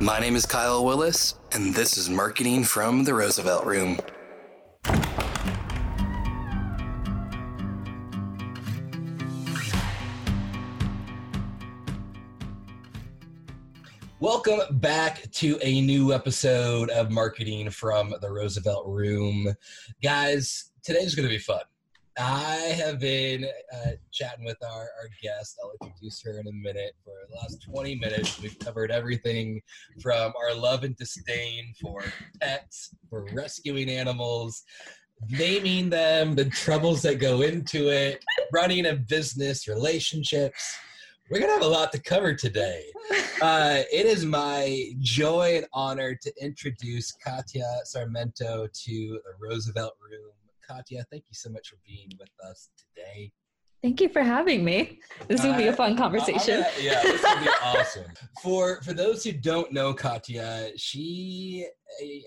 My 0.00 0.18
name 0.18 0.34
is 0.34 0.46
Kyle 0.46 0.84
Willis, 0.84 1.34
and 1.52 1.74
this 1.74 1.96
is 1.96 2.08
Marketing 2.08 2.64
from 2.64 3.04
the 3.04 3.14
Roosevelt 3.14 3.64
Room. 3.66 3.98
Welcome 14.20 14.60
back 14.78 15.30
to 15.32 15.58
a 15.62 15.80
new 15.80 16.12
episode 16.12 16.90
of 16.90 17.10
Marketing 17.10 17.70
from 17.70 18.14
the 18.20 18.30
Roosevelt 18.30 18.86
Room. 18.86 19.54
Guys, 20.02 20.72
today's 20.82 21.14
going 21.14 21.28
to 21.28 21.34
be 21.34 21.38
fun. 21.38 21.62
I 22.18 22.74
have 22.76 22.98
been 22.98 23.46
uh, 23.72 23.90
chatting 24.10 24.44
with 24.44 24.58
our, 24.62 24.80
our 24.80 25.08
guest. 25.22 25.58
I'll 25.62 25.72
introduce 25.86 26.20
her 26.22 26.38
in 26.38 26.46
a 26.46 26.52
minute. 26.52 26.92
For 27.04 27.14
the 27.28 27.36
last 27.36 27.62
20 27.62 27.94
minutes, 27.96 28.40
we've 28.40 28.58
covered 28.58 28.90
everything 28.90 29.60
from 30.02 30.32
our 30.36 30.54
love 30.54 30.84
and 30.84 30.96
disdain 30.96 31.72
for 31.80 32.02
pets, 32.40 32.94
for 33.08 33.26
rescuing 33.32 33.88
animals, 33.88 34.64
naming 35.28 35.88
them, 35.90 36.34
the 36.34 36.46
troubles 36.46 37.02
that 37.02 37.16
go 37.20 37.42
into 37.42 37.88
it, 37.88 38.24
running 38.52 38.86
a 38.86 38.94
business, 38.94 39.68
relationships. 39.68 40.76
We're 41.30 41.38
going 41.38 41.50
to 41.50 41.54
have 41.54 41.62
a 41.62 41.74
lot 41.74 41.92
to 41.92 42.00
cover 42.00 42.34
today. 42.34 42.84
Uh, 43.42 43.84
it 43.90 44.04
is 44.04 44.22
my 44.22 44.92
joy 44.98 45.56
and 45.56 45.66
honor 45.72 46.14
to 46.14 46.30
introduce 46.38 47.10
Katya 47.12 47.64
Sarmiento 47.84 48.68
to 48.70 49.20
the 49.24 49.32
Roosevelt 49.40 49.94
Room. 49.98 50.30
Katya, 50.70 51.04
thank 51.10 51.24
you 51.28 51.34
so 51.34 51.50
much 51.50 51.68
for 51.68 51.76
being 51.86 52.10
with 52.18 52.30
us 52.48 52.68
today. 52.78 53.32
Thank 53.82 54.00
you 54.02 54.10
for 54.10 54.22
having 54.22 54.62
me. 54.62 55.00
This 55.26 55.42
will 55.42 55.56
be 55.56 55.68
a 55.68 55.72
fun 55.72 55.96
conversation. 55.96 56.62
Uh, 56.62 56.70
yeah, 56.78 57.02
this 57.02 57.22
will 57.22 57.40
be 57.40 57.48
awesome. 57.62 58.12
For 58.42 58.82
for 58.82 58.92
those 58.92 59.24
who 59.24 59.32
don't 59.32 59.72
know 59.72 59.94
Katya, 59.94 60.72
she 60.76 61.66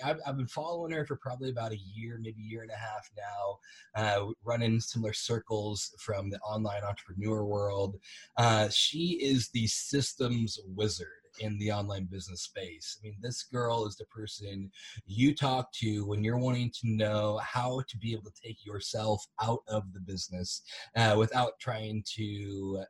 I've, 0.03 0.17
I've, 0.25 0.35
been 0.35 0.47
following 0.47 0.91
her 0.91 1.05
for 1.05 1.15
probably 1.15 1.51
about 1.51 1.71
a 1.71 1.77
year, 1.77 2.19
maybe 2.21 2.41
a 2.41 2.51
year 2.51 2.63
and 2.63 2.71
a 2.71 2.75
half 2.75 3.09
now, 3.15 3.59
uh, 3.95 4.31
running 4.43 4.79
similar 4.79 5.13
circles 5.13 5.93
from 5.99 6.29
the 6.29 6.39
online 6.39 6.83
entrepreneur 6.83 7.45
world. 7.45 7.97
Uh, 8.35 8.67
she 8.69 9.19
is 9.21 9.49
the 9.49 9.67
systems 9.67 10.59
wizard 10.65 11.22
in 11.39 11.57
the 11.59 11.71
online 11.71 12.05
business 12.05 12.41
space. 12.41 12.97
I 12.99 13.07
mean, 13.07 13.17
this 13.21 13.43
girl 13.43 13.85
is 13.85 13.95
the 13.95 14.05
person 14.05 14.71
you 15.05 15.35
talk 15.35 15.71
to 15.73 16.05
when 16.05 16.23
you're 16.23 16.37
wanting 16.37 16.71
to 16.81 16.89
know 16.89 17.39
how 17.43 17.81
to 17.87 17.97
be 17.97 18.13
able 18.13 18.23
to 18.23 18.41
take 18.43 18.65
yourself 18.65 19.25
out 19.41 19.61
of 19.67 19.93
the 19.93 19.99
business 19.99 20.61
uh, 20.95 21.15
without 21.17 21.59
trying 21.59 22.03
to 22.15 22.83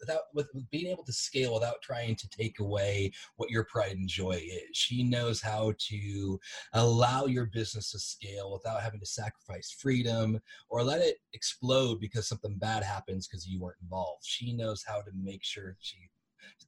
without 0.00 0.22
with, 0.34 0.48
with, 0.54 0.68
being 0.70 0.90
able 0.90 1.04
to 1.04 1.12
scale 1.12 1.54
without 1.54 1.82
trying 1.82 2.14
to 2.16 2.28
take 2.28 2.60
away 2.60 3.10
what 3.36 3.50
your 3.50 3.64
pride 3.64 3.96
and 3.96 4.08
joy 4.08 4.32
is. 4.32 4.68
She 4.72 5.02
knows 5.02 5.40
how 5.40 5.74
to 5.78 6.40
allow 6.72 7.26
your 7.26 7.46
business 7.46 7.90
to 7.92 7.98
scale 7.98 8.52
without 8.52 8.82
having 8.82 9.00
to 9.00 9.06
sacrifice 9.06 9.74
freedom 9.78 10.40
or 10.68 10.82
let 10.82 11.00
it 11.00 11.18
explode 11.32 12.00
because 12.00 12.28
something 12.28 12.56
bad 12.58 12.82
happens 12.82 13.26
because 13.26 13.46
you 13.46 13.60
weren't 13.60 13.80
involved. 13.82 14.24
She 14.24 14.52
knows 14.52 14.84
how 14.86 15.00
to 15.02 15.10
make 15.14 15.44
sure 15.44 15.76
she 15.80 16.08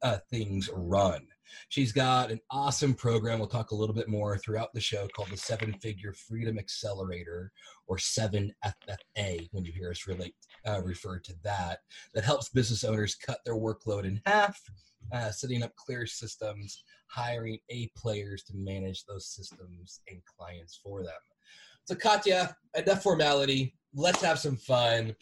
uh, 0.02 0.18
things 0.30 0.70
run. 0.72 1.26
She's 1.68 1.92
got 1.92 2.30
an 2.30 2.40
awesome 2.50 2.94
program. 2.94 3.38
We'll 3.38 3.48
talk 3.48 3.70
a 3.70 3.74
little 3.74 3.94
bit 3.94 4.08
more 4.08 4.38
throughout 4.38 4.72
the 4.72 4.80
show 4.80 5.08
called 5.08 5.30
the 5.30 5.36
Seven 5.36 5.72
Figure 5.74 6.12
Freedom 6.12 6.58
Accelerator, 6.58 7.52
or 7.86 7.96
7FFA 7.96 9.48
when 9.52 9.64
you 9.64 9.72
hear 9.72 9.90
us 9.90 10.06
relate 10.06 10.34
uh, 10.66 10.80
refer 10.82 11.18
to 11.20 11.34
that. 11.42 11.80
That 12.14 12.24
helps 12.24 12.48
business 12.48 12.84
owners 12.84 13.14
cut 13.14 13.38
their 13.44 13.56
workload 13.56 14.04
in 14.04 14.20
half, 14.26 14.60
uh, 15.12 15.30
setting 15.30 15.62
up 15.62 15.74
clear 15.76 16.06
systems, 16.06 16.84
hiring 17.08 17.58
A 17.70 17.90
players 17.96 18.42
to 18.44 18.56
manage 18.56 19.04
those 19.04 19.26
systems 19.28 20.00
and 20.08 20.20
clients 20.24 20.80
for 20.82 21.02
them. 21.02 21.12
So, 21.84 21.94
Katya, 21.94 22.56
enough 22.76 23.02
formality. 23.02 23.74
Let's 23.94 24.22
have 24.22 24.38
some 24.38 24.56
fun. 24.56 25.14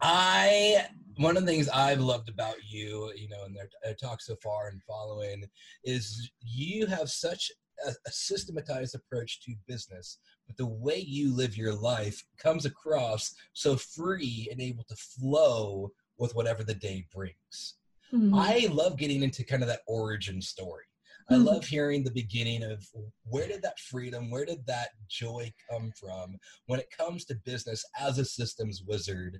I 0.00 0.86
one 1.18 1.36
of 1.36 1.44
the 1.44 1.50
things 1.50 1.68
I've 1.68 2.00
loved 2.00 2.28
about 2.28 2.56
you, 2.68 3.12
you 3.16 3.28
know, 3.28 3.44
in 3.44 3.52
their, 3.52 3.68
their 3.82 3.94
talk 3.94 4.22
so 4.22 4.36
far 4.36 4.68
and 4.68 4.80
following, 4.84 5.44
is 5.82 6.30
you 6.40 6.86
have 6.86 7.10
such 7.10 7.50
a, 7.84 7.90
a, 7.90 8.10
systematized 8.10 8.94
approach 8.94 9.40
to 9.42 9.54
business, 9.66 10.18
but 10.46 10.56
the 10.56 10.66
way 10.66 10.98
you 10.98 11.34
live 11.34 11.56
your 11.56 11.74
life 11.74 12.22
comes 12.38 12.66
across 12.66 13.34
so 13.52 13.76
free 13.76 14.48
and 14.50 14.60
able 14.60 14.84
to 14.84 14.96
flow 14.96 15.90
with 16.18 16.34
whatever 16.34 16.62
the 16.62 16.74
day 16.74 17.04
brings. 17.12 17.74
Mm-hmm. 18.12 18.34
I 18.34 18.68
love 18.70 18.96
getting 18.96 19.22
into 19.22 19.44
kind 19.44 19.62
of 19.62 19.68
that 19.68 19.82
origin 19.86 20.40
story. 20.40 20.84
I 21.30 21.34
mm-hmm. 21.34 21.44
love 21.44 21.64
hearing 21.66 22.02
the 22.02 22.10
beginning 22.10 22.62
of 22.62 22.86
where 23.24 23.46
did 23.46 23.60
that 23.62 23.78
freedom, 23.78 24.30
where 24.30 24.46
did 24.46 24.66
that 24.66 24.88
joy 25.10 25.52
come 25.70 25.92
from 25.98 26.38
when 26.66 26.80
it 26.80 26.88
comes 26.96 27.24
to 27.26 27.34
business 27.44 27.84
as 28.00 28.18
a 28.18 28.24
systems 28.24 28.82
wizard 28.86 29.38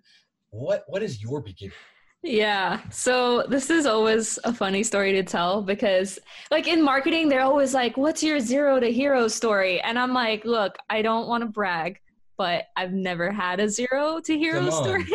what 0.51 0.85
what 0.89 1.03
is 1.03 1.23
your 1.23 1.41
beginning? 1.41 1.75
Yeah. 2.23 2.81
So 2.91 3.45
this 3.49 3.71
is 3.71 3.87
always 3.87 4.39
a 4.43 4.53
funny 4.53 4.83
story 4.83 5.13
to 5.13 5.23
tell 5.23 5.63
because 5.63 6.19
like 6.51 6.67
in 6.67 6.83
marketing 6.83 7.29
they're 7.29 7.43
always 7.43 7.75
like 7.75 7.97
what's 7.97 8.23
your 8.23 8.41
zero 8.41 8.81
to 8.81 8.91
hero 8.91 9.29
story? 9.29 9.81
And 9.81 9.99
I'm 9.99 10.13
like, 10.13 10.45
look, 10.45 10.77
I 10.91 11.03
don't 11.03 11.29
want 11.29 11.43
to 11.43 11.47
brag, 11.47 12.01
but 12.37 12.65
I've 12.77 12.93
never 12.93 13.31
had 13.31 13.61
a 13.61 13.69
zero 13.69 14.21
to 14.25 14.39
hero 14.39 14.69
story. 14.71 15.07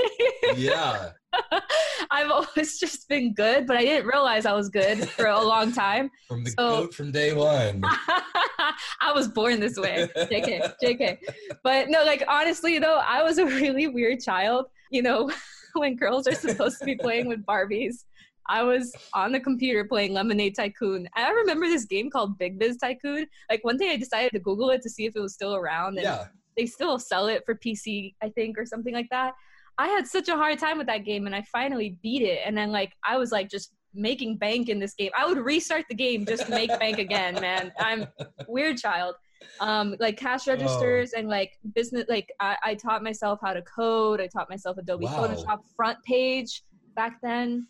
yeah. 0.56 1.10
I've 2.12 2.30
always 2.30 2.80
just 2.80 3.10
been 3.10 3.34
good, 3.34 3.66
but 3.66 3.76
I 3.76 3.82
didn't 3.82 4.06
realize 4.06 4.46
I 4.46 4.54
was 4.54 4.70
good 4.70 5.10
for 5.10 5.26
a 5.26 5.42
long 5.42 5.72
time. 5.72 6.12
From 6.28 6.44
the 6.44 6.52
so, 6.52 6.56
goat 6.84 6.94
from 6.94 7.12
day 7.12 7.34
one. 7.34 7.82
I 9.02 9.12
was 9.14 9.28
born 9.28 9.60
this 9.60 9.78
way. 9.78 10.08
JK, 10.16 10.74
JK. 10.82 11.18
But 11.64 11.90
no, 11.90 12.04
like 12.04 12.24
honestly 12.28 12.80
though, 12.80 13.00
I 13.06 13.24
was 13.24 13.40
a 13.40 13.46
really 13.46 13.88
weird 13.88 14.20
child 14.20 14.68
you 14.94 15.02
know, 15.02 15.30
when 15.74 15.96
girls 15.96 16.28
are 16.28 16.36
supposed 16.36 16.80
to 16.80 16.86
be 16.86 16.96
playing 16.96 17.28
with 17.28 17.46
Barbies. 17.46 18.06
I 18.50 18.62
was 18.62 18.94
on 19.14 19.32
the 19.32 19.40
computer 19.40 19.86
playing 19.86 20.14
Lemonade 20.14 20.56
Tycoon. 20.56 21.08
I 21.16 21.32
remember 21.32 21.66
this 21.66 21.86
game 21.86 22.10
called 22.10 22.38
Big 22.38 22.60
Biz 22.60 22.78
Tycoon. 22.78 23.26
Like 23.50 23.64
one 23.64 23.78
day 23.78 23.92
I 23.92 23.98
decided 23.98 24.32
to 24.34 24.40
Google 24.40 24.70
it 24.70 24.82
to 24.84 24.90
see 24.90 25.06
if 25.06 25.16
it 25.16 25.22
was 25.22 25.34
still 25.34 25.56
around. 25.56 25.98
And 25.98 26.04
yeah. 26.04 26.26
they 26.58 26.66
still 26.66 27.00
sell 27.00 27.28
it 27.28 27.44
for 27.46 27.56
PC, 27.56 28.14
I 28.22 28.30
think, 28.30 28.58
or 28.58 28.66
something 28.66 28.94
like 28.94 29.08
that. 29.12 29.34
I 29.78 29.88
had 29.88 30.06
such 30.06 30.28
a 30.28 30.36
hard 30.36 30.60
time 30.60 30.78
with 30.78 30.88
that 30.88 31.06
game 31.06 31.26
and 31.26 31.34
I 31.34 31.42
finally 31.52 31.98
beat 32.04 32.22
it. 32.22 32.42
And 32.46 32.56
then 32.56 32.72
like 32.72 32.92
I 33.06 33.18
was 33.18 33.32
like 33.32 33.50
just 33.50 33.72
making 33.94 34.38
bank 34.38 34.70
in 34.70 34.78
this 34.78 34.94
game. 34.94 35.12
I 35.18 35.26
would 35.26 35.38
restart 35.38 35.86
the 35.90 35.96
game 35.96 36.26
just 36.26 36.46
to 36.46 36.52
make 36.52 36.70
bank 36.80 37.00
again, 37.00 37.36
man. 37.40 37.72
I'm 37.80 38.08
weird 38.48 38.78
child 38.78 39.16
um, 39.60 39.96
like 40.00 40.18
cash 40.18 40.48
registers 40.48 41.14
oh. 41.16 41.20
and 41.20 41.30
like 41.30 41.58
business. 41.74 42.06
Like 42.10 42.32
I, 42.40 42.58
I, 42.64 42.76
taught 42.76 43.04
myself 43.04 43.40
how 43.42 43.54
to 43.54 43.62
code. 43.62 44.20
I 44.22 44.28
taught 44.28 44.50
myself 44.50 44.78
Adobe 44.78 45.06
wow. 45.06 45.28
Photoshop 45.28 45.60
front 45.76 45.98
page 46.04 46.64
back 46.96 47.20
then. 47.22 47.68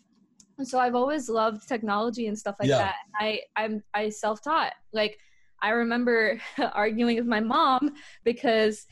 And 0.58 0.66
so 0.66 0.78
I've 0.78 0.94
always 0.94 1.28
loved 1.28 1.66
technology 1.68 2.28
and 2.28 2.38
stuff 2.38 2.56
like 2.60 2.68
yeah. 2.68 2.78
that. 2.78 2.94
I 3.18 3.40
I'm 3.56 3.82
I 3.92 4.08
self 4.08 4.42
taught. 4.42 4.72
Like 4.92 5.18
I 5.62 5.70
remember 5.70 6.40
arguing 6.72 7.16
with 7.16 7.26
my 7.26 7.40
mom 7.40 7.94
because 8.24 8.86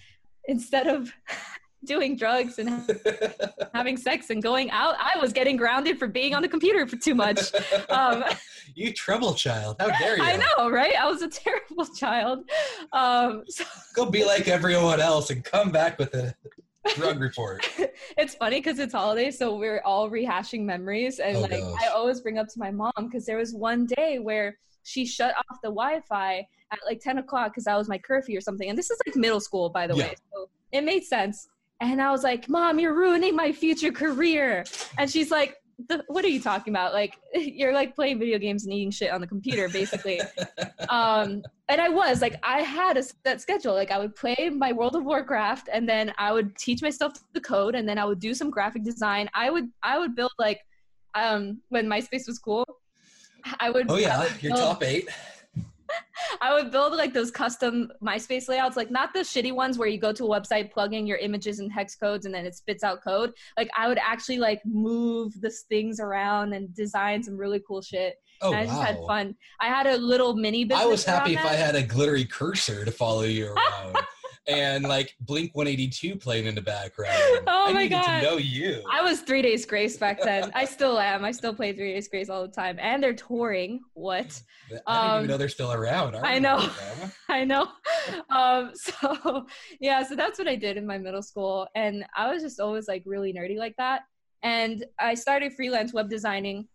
instead 0.47 0.87
of 0.87 1.13
doing 1.85 2.17
drugs 2.17 2.59
and 2.59 2.69
having 3.75 3.97
sex 3.97 4.31
and 4.31 4.43
going 4.43 4.71
out, 4.71 4.95
I 4.99 5.19
was 5.19 5.33
getting 5.33 5.57
grounded 5.57 5.99
for 5.99 6.07
being 6.07 6.35
on 6.35 6.43
the 6.43 6.49
computer 6.49 6.87
for 6.87 6.97
too 6.97 7.15
much. 7.15 7.53
Um, 7.89 8.25
you 8.75 8.93
trouble 8.93 9.35
child. 9.35 9.77
How 9.79 9.89
dare 9.99 10.17
you? 10.17 10.23
I 10.25 10.37
know, 10.37 10.71
right? 10.71 10.95
I 10.95 11.07
was 11.11 11.21
a 11.21 11.29
terrible 11.29 11.85
child. 11.87 12.49
Um, 12.93 13.45
so 13.49 13.65
Go 13.95 14.07
be 14.07 14.25
like 14.25 14.49
everyone 14.49 15.01
else 15.01 15.31
and 15.31 15.45
come 15.45 15.71
back 15.71 15.99
with 15.99 16.15
a 16.15 16.35
drug 16.95 17.21
report. 17.21 17.69
it's 18.17 18.35
funny 18.35 18.59
because 18.59 18.79
it's 18.79 18.93
holidays, 18.93 19.39
so 19.39 19.57
we're 19.57 19.83
all 19.85 20.11
rehashing 20.11 20.63
memories. 20.63 21.19
And 21.19 21.37
oh, 21.37 21.41
like, 21.41 21.51
gosh. 21.51 21.83
I 21.83 21.89
always 21.89 22.21
bring 22.21 22.39
up 22.39 22.49
to 22.49 22.59
my 22.59 22.71
mom 22.71 22.93
because 22.97 23.27
there 23.27 23.39
was 23.39 23.53
one 23.53 23.87
day 23.87 24.19
where 24.19 24.57
she 24.85 25.05
shut 25.05 25.35
off 25.37 25.59
the 25.63 25.69
Wi-Fi 25.69 26.47
at 26.73 26.79
like 26.87 27.01
10 27.01 27.19
o'clock 27.19 27.53
because 27.53 27.65
that 27.65 27.77
was 27.77 27.89
my 27.89 27.99
curfew 27.99 28.39
or 28.39 28.41
something. 28.41 28.69
And 28.69 28.79
this 28.79 28.91
is 28.91 28.99
like 29.07 29.17
middle 29.17 29.41
school, 29.41 29.69
by 29.71 29.87
the 29.87 29.95
yeah. 29.95 30.05
way. 30.05 30.15
So 30.33 30.49
it 30.73 30.83
made 30.83 31.05
sense. 31.05 31.49
And 31.83 32.01
I 32.01 32.13
was 32.13 32.23
like, 32.23 32.49
Mom, 32.49 32.79
you're 32.79 32.95
ruining 32.95 33.35
my 33.35 33.51
future 33.51 33.91
career. 33.91 34.65
And 34.99 35.11
she's 35.11 35.33
like, 35.33 35.57
what 36.07 36.25
are 36.25 36.29
you 36.29 36.41
talking 36.41 36.73
about? 36.73 36.93
Like, 36.93 37.19
you're 37.35 37.75
like 37.75 37.97
playing 37.97 38.21
video 38.21 38.39
games 38.39 38.65
and 38.65 38.73
eating 38.73 38.93
shit 38.93 39.11
on 39.11 39.21
the 39.21 39.27
computer, 39.27 39.69
basically. 39.69 40.21
um, 40.89 41.43
and 41.69 41.81
I 41.81 41.89
was 41.89 42.23
like, 42.23 42.37
I 42.45 42.61
had 42.61 42.97
a 42.97 43.03
set 43.03 43.41
schedule. 43.41 43.75
Like, 43.75 43.91
I 43.91 43.99
would 43.99 44.15
play 44.15 44.49
my 44.55 44.73
World 44.73 44.95
of 44.95 45.05
Warcraft, 45.05 45.71
and 45.73 45.89
then 45.89 46.13
I 46.19 46.33
would 46.33 46.57
teach 46.57 46.83
myself 46.83 47.15
the 47.33 47.41
code, 47.41 47.75
and 47.75 47.89
then 47.89 47.99
I 47.99 48.05
would 48.05 48.21
do 48.21 48.33
some 48.33 48.49
graphic 48.49 48.85
design. 48.85 49.29
I 49.35 49.51
would, 49.51 49.69
I 49.83 49.99
would 49.99 50.15
build 50.15 50.33
like, 50.39 50.61
um, 51.17 51.63
when 51.71 51.89
MySpace 51.89 52.29
was 52.29 52.39
cool. 52.39 52.65
I 53.59 53.71
would. 53.71 53.91
Oh 53.91 53.97
yeah, 53.97 54.21
would 54.21 54.41
your 54.41 54.55
top 54.57 54.85
eight. 54.85 55.09
I 56.41 56.55
would 56.55 56.71
build 56.71 56.95
like 56.95 57.13
those 57.13 57.31
custom 57.31 57.91
MySpace 58.03 58.49
layouts, 58.49 58.77
like 58.77 58.91
not 58.91 59.13
the 59.13 59.21
shitty 59.21 59.53
ones 59.53 59.79
where 59.79 59.89
you 59.89 59.99
go 59.99 60.13
to 60.13 60.25
a 60.25 60.29
website, 60.29 60.71
plug 60.71 60.95
in 60.95 61.07
your 61.07 61.19
images 61.19 61.59
and 61.59 61.73
hex 61.73 61.95
codes, 61.95 62.27
and 62.27 62.35
then 62.35 62.47
it 62.47 62.55
spits 62.55 62.85
out 62.85 63.03
code. 63.03 63.33
Like 63.57 63.69
I 63.77 63.89
would 63.89 63.99
actually 63.99 64.39
like 64.39 64.61
move 64.65 65.33
the 65.41 65.51
things 65.69 66.01
around 66.01 66.53
and 66.53 66.75
design 66.75 67.23
some 67.23 67.37
really 67.37 67.61
cool 67.67 67.83
shit. 67.83 68.17
Oh, 68.41 68.53
and 68.53 68.61
I 68.61 68.65
just 68.65 68.77
wow. 68.77 68.85
had 68.85 68.99
fun. 69.07 69.37
I 69.61 69.67
had 69.69 69.87
a 69.87 69.97
little 69.97 70.35
mini 70.35 70.65
business. 70.65 70.85
I 70.85 70.89
was 70.89 71.05
happy 71.05 71.35
if 71.35 71.39
around 71.39 71.49
I 71.49 71.55
had 71.55 71.77
a 71.77 71.83
glittery 71.83 72.25
cursor 72.25 72.85
to 72.85 72.91
follow 72.91 73.23
you 73.23 73.47
around 73.85 73.97
and 74.47 74.85
like 74.85 75.15
Blink 75.21 75.55
182 75.55 76.17
playing 76.17 76.47
in 76.47 76.55
the 76.55 76.63
background. 76.63 77.13
Oh 77.55 77.67
I 77.69 77.73
my 77.73 77.87
God. 77.87 78.21
to 78.21 78.23
know 78.23 78.37
you. 78.39 78.83
I 78.91 79.03
was 79.03 79.21
Three 79.21 79.43
Days 79.43 79.67
Grace 79.67 79.97
back 79.97 80.21
then. 80.23 80.51
I 80.55 80.65
still 80.77 80.99
am. 80.99 81.25
I 81.25 81.31
still 81.33 81.55
play 81.55 81.73
Three 81.73 81.93
Days 81.95 82.09
Grace 82.09 82.29
all 82.29 82.43
the 82.43 82.53
time, 82.53 82.79
and 82.81 83.03
they're 83.03 83.15
touring. 83.15 83.81
What? 83.95 84.41
I 84.71 84.75
didn't 84.75 84.83
um, 84.87 85.17
even 85.17 85.27
know 85.29 85.37
they're 85.37 85.49
still 85.49 85.73
around. 85.73 86.17
I 86.17 86.39
know. 86.39 86.61
them. 86.61 87.13
I 87.29 87.45
know. 87.45 87.69
Um, 88.31 88.73
so 88.75 89.47
yeah, 89.81 90.03
so 90.03 90.17
that's 90.17 90.39
what 90.39 90.49
I 90.49 90.57
did 90.57 90.77
in 90.77 90.87
my 90.87 90.99
middle 90.99 91.23
school, 91.23 91.67
and 91.75 92.05
I 92.17 92.33
was 92.33 92.43
just 92.43 92.61
always 92.61 92.89
like 92.89 93.03
really 93.07 93.33
nerdy 93.33 93.57
like 93.57 93.75
that. 93.79 94.03
And 94.43 94.85
I 94.99 95.15
started 95.15 95.53
freelance 95.53 95.93
web 95.93 96.09
designing. 96.09 96.69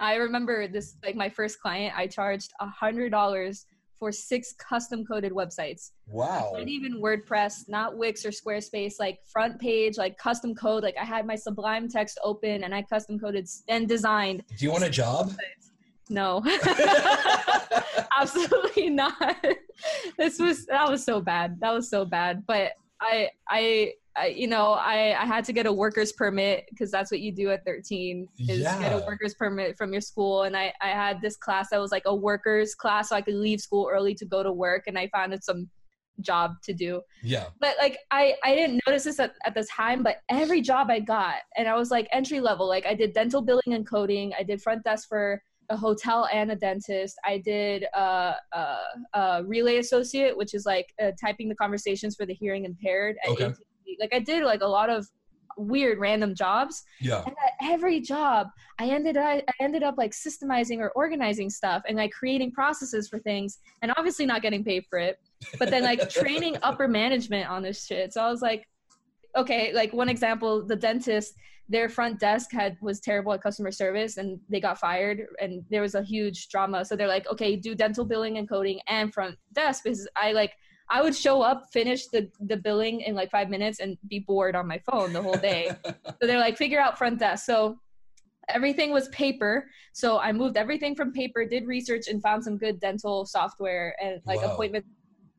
I 0.00 0.16
remember 0.16 0.68
this 0.68 0.96
like 1.04 1.16
my 1.16 1.28
first 1.28 1.60
client. 1.60 1.94
I 1.96 2.06
charged 2.06 2.52
a 2.60 2.66
hundred 2.66 3.10
dollars 3.10 3.66
for 3.98 4.12
six 4.12 4.54
custom 4.54 5.04
coded 5.04 5.32
websites. 5.32 5.90
Wow. 6.06 6.52
Not 6.56 6.68
even 6.68 7.00
WordPress, 7.00 7.68
not 7.68 7.96
Wix 7.96 8.24
or 8.24 8.30
Squarespace, 8.30 8.94
like 8.98 9.20
front 9.26 9.60
page, 9.60 9.98
like 9.98 10.16
custom 10.18 10.54
code. 10.54 10.82
Like 10.82 10.96
I 11.00 11.04
had 11.04 11.26
my 11.26 11.36
Sublime 11.36 11.88
text 11.88 12.18
open 12.22 12.64
and 12.64 12.74
I 12.74 12.82
custom 12.82 13.18
coded 13.18 13.48
and 13.68 13.88
designed. 13.88 14.44
Do 14.56 14.64
you 14.64 14.70
want 14.70 14.84
a 14.84 14.90
job? 14.90 15.32
No, 16.10 16.42
absolutely 18.18 18.90
not. 18.90 19.44
This 20.16 20.38
was 20.38 20.66
that 20.66 20.88
was 20.88 21.04
so 21.04 21.20
bad. 21.20 21.58
That 21.60 21.72
was 21.72 21.90
so 21.90 22.04
bad. 22.04 22.44
But 22.46 22.72
I 23.00 23.28
I. 23.48 23.92
I, 24.16 24.26
you 24.28 24.46
know, 24.46 24.72
I, 24.72 25.16
I 25.20 25.24
had 25.24 25.44
to 25.44 25.52
get 25.52 25.66
a 25.66 25.72
worker's 25.72 26.12
permit 26.12 26.66
because 26.70 26.90
that's 26.90 27.10
what 27.10 27.20
you 27.20 27.32
do 27.32 27.50
at 27.50 27.64
13 27.64 28.26
is 28.38 28.62
get 28.62 28.92
a 28.92 29.04
worker's 29.06 29.34
permit 29.34 29.76
from 29.76 29.92
your 29.92 30.00
school. 30.00 30.42
And 30.42 30.56
I, 30.56 30.72
I 30.80 30.88
had 30.88 31.20
this 31.20 31.36
class 31.36 31.70
that 31.70 31.80
was 31.80 31.92
like 31.92 32.04
a 32.06 32.14
worker's 32.14 32.74
class, 32.74 33.10
so 33.10 33.16
I 33.16 33.20
could 33.20 33.34
leave 33.34 33.60
school 33.60 33.88
early 33.90 34.14
to 34.16 34.24
go 34.24 34.42
to 34.42 34.52
work. 34.52 34.84
And 34.86 34.98
I 34.98 35.08
found 35.08 35.32
it 35.32 35.44
some 35.44 35.68
job 36.20 36.54
to 36.64 36.72
do 36.74 37.00
yeah. 37.22 37.44
but 37.60 37.76
like 37.80 37.96
I 38.10 38.34
I 38.42 38.56
didn't 38.56 38.80
notice 38.84 39.04
this 39.04 39.20
at, 39.20 39.34
at 39.46 39.54
the 39.54 39.64
time, 39.64 40.02
but 40.02 40.16
every 40.28 40.60
job 40.60 40.88
I 40.90 40.98
got, 40.98 41.36
and 41.56 41.68
I 41.68 41.76
was 41.76 41.92
like 41.92 42.08
entry 42.10 42.40
level. 42.40 42.66
Like 42.66 42.86
I 42.86 42.94
did 42.94 43.12
dental 43.12 43.40
billing 43.40 43.74
and 43.74 43.86
coding. 43.86 44.32
I 44.38 44.42
did 44.42 44.60
front 44.60 44.82
desk 44.82 45.08
for 45.08 45.40
a 45.70 45.76
hotel 45.76 46.28
and 46.32 46.50
a 46.50 46.56
dentist. 46.56 47.16
I 47.24 47.38
did 47.38 47.84
a, 47.94 48.34
uh, 48.52 48.76
uh, 49.14 49.42
relay 49.44 49.78
associate, 49.78 50.36
which 50.36 50.54
is 50.54 50.64
like 50.64 50.94
uh, 51.02 51.12
typing 51.20 51.48
the 51.48 51.54
conversations 51.54 52.16
for 52.16 52.26
the 52.26 52.34
hearing 52.34 52.64
impaired. 52.64 53.16
At 53.24 53.30
Okay. 53.30 53.52
Like 54.00 54.14
I 54.14 54.18
did 54.20 54.44
like 54.44 54.60
a 54.60 54.66
lot 54.66 54.90
of 54.90 55.06
weird 55.58 55.98
random 55.98 56.34
jobs. 56.34 56.84
Yeah. 57.00 57.22
and 57.24 57.34
at 57.44 57.52
every 57.60 58.00
job 58.00 58.48
i 58.78 58.86
ended 58.86 59.16
up 59.16 59.42
i 59.48 59.52
ended 59.60 59.82
up 59.82 59.96
like 59.98 60.12
systemizing 60.12 60.78
or 60.78 60.90
organizing 60.90 61.50
stuff 61.50 61.82
and 61.88 61.96
like 61.96 62.12
creating 62.12 62.52
processes 62.52 63.08
for 63.08 63.18
things 63.18 63.58
and 63.82 63.92
obviously 63.96 64.24
not 64.24 64.42
getting 64.42 64.62
paid 64.62 64.84
for 64.88 64.98
it 64.98 65.18
but 65.58 65.70
then 65.70 65.82
like 65.82 66.08
training 66.20 66.56
upper 66.62 66.86
management 66.86 67.48
on 67.50 67.62
this 67.62 67.84
shit. 67.84 68.12
So 68.12 68.22
i 68.22 68.30
was 68.30 68.42
like 68.42 68.68
okay 69.36 69.72
like 69.74 69.92
one 69.92 70.08
example 70.08 70.64
the 70.64 70.76
dentist 70.76 71.34
their 71.68 71.88
front 71.88 72.18
desk 72.18 72.50
had 72.50 72.76
was 72.80 72.98
terrible 73.00 73.32
at 73.32 73.42
customer 73.42 73.70
service 73.70 74.16
and 74.16 74.40
they 74.48 74.60
got 74.60 74.78
fired 74.78 75.26
and 75.38 75.62
there 75.68 75.82
was 75.82 75.94
a 75.94 76.02
huge 76.02 76.48
drama. 76.48 76.82
So 76.82 76.96
they're 76.96 77.06
like 77.08 77.28
okay 77.30 77.56
do 77.56 77.74
dental 77.74 78.06
billing 78.06 78.38
and 78.38 78.48
coding 78.48 78.80
and 78.88 79.12
front 79.12 79.36
desk 79.52 79.84
because 79.84 80.08
i 80.16 80.32
like 80.32 80.52
i 80.90 81.02
would 81.02 81.14
show 81.14 81.42
up 81.42 81.66
finish 81.72 82.06
the 82.08 82.30
the 82.40 82.56
billing 82.56 83.00
in 83.00 83.14
like 83.14 83.30
five 83.30 83.48
minutes 83.48 83.80
and 83.80 83.96
be 84.08 84.20
bored 84.20 84.56
on 84.56 84.66
my 84.66 84.78
phone 84.78 85.12
the 85.12 85.22
whole 85.22 85.38
day 85.38 85.70
so 86.20 86.26
they're 86.26 86.38
like, 86.38 86.56
figure 86.56 86.80
out 86.80 86.98
front 86.98 87.18
desk. 87.18 87.46
So 87.46 87.78
everything 88.48 88.90
was 88.90 89.08
paper. 89.08 89.68
So 89.92 90.18
I 90.18 90.32
moved 90.32 90.56
everything 90.56 90.94
from 90.94 91.12
paper, 91.12 91.44
did 91.44 91.66
research, 91.66 92.08
and 92.08 92.22
found 92.22 92.42
some 92.42 92.56
good 92.56 92.80
dental 92.80 93.26
software 93.26 93.94
and 94.02 94.20
like 94.26 94.40
Wow. 94.40 94.52
appointment 94.52 94.84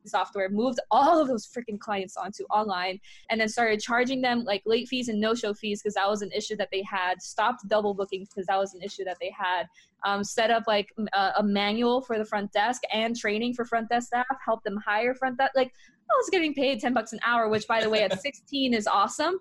software. 0.06 0.48
Moved 0.48 0.80
all 0.90 1.20
of 1.20 1.28
those 1.28 1.46
freaking 1.46 1.78
clients 1.78 2.16
onto 2.16 2.44
online, 2.44 2.98
and 3.30 3.40
then 3.40 3.48
started 3.48 3.80
charging 3.80 4.20
them 4.20 4.44
like 4.44 4.62
late 4.66 4.88
fees 4.88 5.08
and 5.08 5.20
no-show 5.20 5.54
fees 5.54 5.82
because 5.82 5.94
that 5.94 6.08
was 6.08 6.22
an 6.22 6.30
issue 6.32 6.56
that 6.56 6.68
they 6.72 6.82
had. 6.82 7.20
Stopped 7.22 7.66
double 7.68 7.94
bookings 7.94 8.28
because 8.28 8.46
that 8.46 8.58
was 8.58 8.74
an 8.74 8.82
issue 8.82 9.04
that 9.04 9.16
they 9.20 9.32
had. 9.36 9.66
Um, 10.04 10.24
set 10.24 10.50
up 10.50 10.64
like 10.66 10.88
a 11.36 11.42
manual 11.42 12.00
for 12.00 12.18
the 12.18 12.24
front 12.24 12.52
desk 12.52 12.82
and 12.92 13.14
training 13.16 13.54
for 13.54 13.64
front 13.64 13.88
desk 13.88 14.06
staff. 14.08 14.24
Help 14.44 14.62
them 14.64 14.78
hire 14.84 15.14
front 15.14 15.36
desk. 15.38 15.52
Like 15.54 15.68
I 15.68 16.14
was 16.16 16.28
getting 16.30 16.54
paid 16.54 16.80
ten 16.80 16.94
bucks 16.94 17.12
an 17.12 17.20
hour, 17.24 17.48
which 17.48 17.66
by 17.66 17.82
the 17.82 17.90
way 17.90 18.02
at 18.02 18.20
16 18.22 18.74
is 18.74 18.86
awesome 18.86 19.38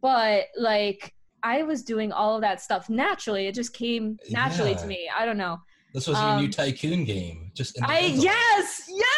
but 0.00 0.44
like 0.58 1.14
I 1.42 1.62
was 1.64 1.82
doing 1.82 2.12
all 2.12 2.34
of 2.34 2.40
that 2.42 2.60
stuff 2.60 2.88
naturally. 2.88 3.46
It 3.46 3.54
just 3.54 3.72
came 3.74 4.18
naturally 4.30 4.70
Yeah. 4.70 4.76
to 4.78 4.86
me. 4.86 5.10
I 5.16 5.24
don't 5.26 5.36
know. 5.36 5.58
This 5.92 6.06
was 6.08 6.18
your 6.18 6.36
new 6.38 6.44
Um, 6.46 6.50
tycoon 6.50 7.04
game. 7.04 7.50
Just 7.54 7.78
I 7.82 8.00
yes, 8.00 8.84
yes. 8.88 9.11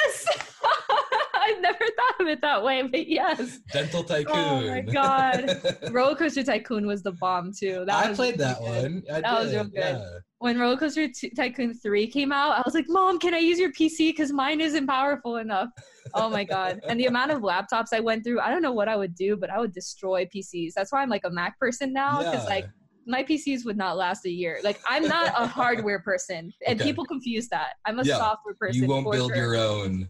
Never 1.65 1.79
thought 1.97 2.21
of 2.21 2.27
it 2.29 2.41
that 2.43 2.63
way, 2.63 2.83
but 2.83 3.09
yes. 3.09 3.59
Dental 3.73 4.05
tycoon. 4.05 4.35
Oh 4.37 4.61
my 4.69 4.81
God. 4.83 5.61
Roller 5.91 6.15
Coaster 6.15 6.45
Tycoon 6.45 6.87
was 6.87 7.03
the 7.03 7.13
bomb 7.13 7.53
too. 7.59 7.85
That 7.87 8.07
I 8.07 8.13
played 8.13 8.39
really 8.39 8.53
that 8.53 8.59
good. 8.61 8.93
one. 8.93 9.03
I 9.13 9.21
That 9.23 9.41
was 9.41 9.51
did, 9.51 9.57
real 9.57 9.65
good. 9.65 9.75
Yeah. 9.79 10.19
When 10.39 10.59
Roller 10.61 10.77
Coaster 10.77 11.09
T- 11.09 11.31
Tycoon 11.31 11.73
3 11.73 12.07
came 12.09 12.33
out, 12.33 12.53
I 12.59 12.63
was 12.67 12.75
like, 12.75 12.85
Mom, 12.89 13.19
can 13.19 13.33
I 13.33 13.39
use 13.39 13.59
your 13.59 13.73
PC? 13.73 14.11
Because 14.11 14.31
mine 14.31 14.61
isn't 14.61 14.87
powerful 14.87 15.37
enough. 15.37 15.71
Oh 16.13 16.29
my 16.29 16.45
God. 16.45 16.81
And 16.87 17.01
the 17.01 17.07
amount 17.07 17.31
of 17.31 17.41
laptops 17.41 17.89
I 17.95 18.01
went 18.01 18.25
through, 18.25 18.41
I 18.41 18.51
don't 18.51 18.61
know 18.63 18.73
what 18.73 18.89
I 18.89 18.97
would 18.97 19.15
do, 19.15 19.37
but 19.39 19.49
I 19.49 19.59
would 19.59 19.73
destroy 19.73 20.27
PCs. 20.27 20.73
That's 20.77 20.93
why 20.93 21.01
I'm 21.03 21.09
like 21.09 21.25
a 21.25 21.31
Mac 21.31 21.59
person 21.59 21.93
now. 21.95 22.19
Because 22.19 22.45
Yeah. 22.45 22.55
like 22.57 22.67
my 23.07 23.23
PCs 23.23 23.65
would 23.65 23.77
not 23.79 23.97
last 23.97 24.27
a 24.27 24.31
year. 24.31 24.61
Like 24.63 24.79
I'm 24.87 25.07
not 25.07 25.33
a 25.39 25.47
hardware 25.59 26.01
person. 26.01 26.53
And 26.67 26.79
Okay. 26.81 26.91
people 26.91 27.05
confuse 27.07 27.49
that. 27.49 27.75
I'm 27.87 27.99
a 27.99 28.03
Yeah. 28.05 28.19
software 28.19 28.55
person. 28.55 28.83
You 28.83 28.89
won't 28.89 29.11
build 29.11 29.31
sure. 29.31 29.37
your 29.37 29.57
own. 29.57 30.09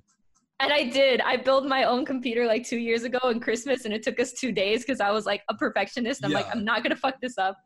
And 0.64 0.72
I 0.72 0.84
did. 0.84 1.20
I 1.20 1.36
built 1.36 1.66
my 1.66 1.84
own 1.84 2.04
computer 2.04 2.46
like 2.46 2.66
two 2.66 2.78
years 2.78 3.02
ago 3.02 3.18
in 3.28 3.38
Christmas, 3.38 3.84
and 3.84 3.92
it 3.92 4.02
took 4.02 4.18
us 4.18 4.32
two 4.32 4.50
days 4.50 4.80
because 4.84 5.00
I 5.00 5.10
was 5.10 5.26
like 5.26 5.42
a 5.50 5.54
perfectionist. 5.54 6.24
I'm 6.24 6.32
like, 6.32 6.46
I'm 6.54 6.64
not 6.64 6.82
gonna 6.82 6.96
fuck 6.96 7.20
this 7.20 7.36
up. 7.38 7.56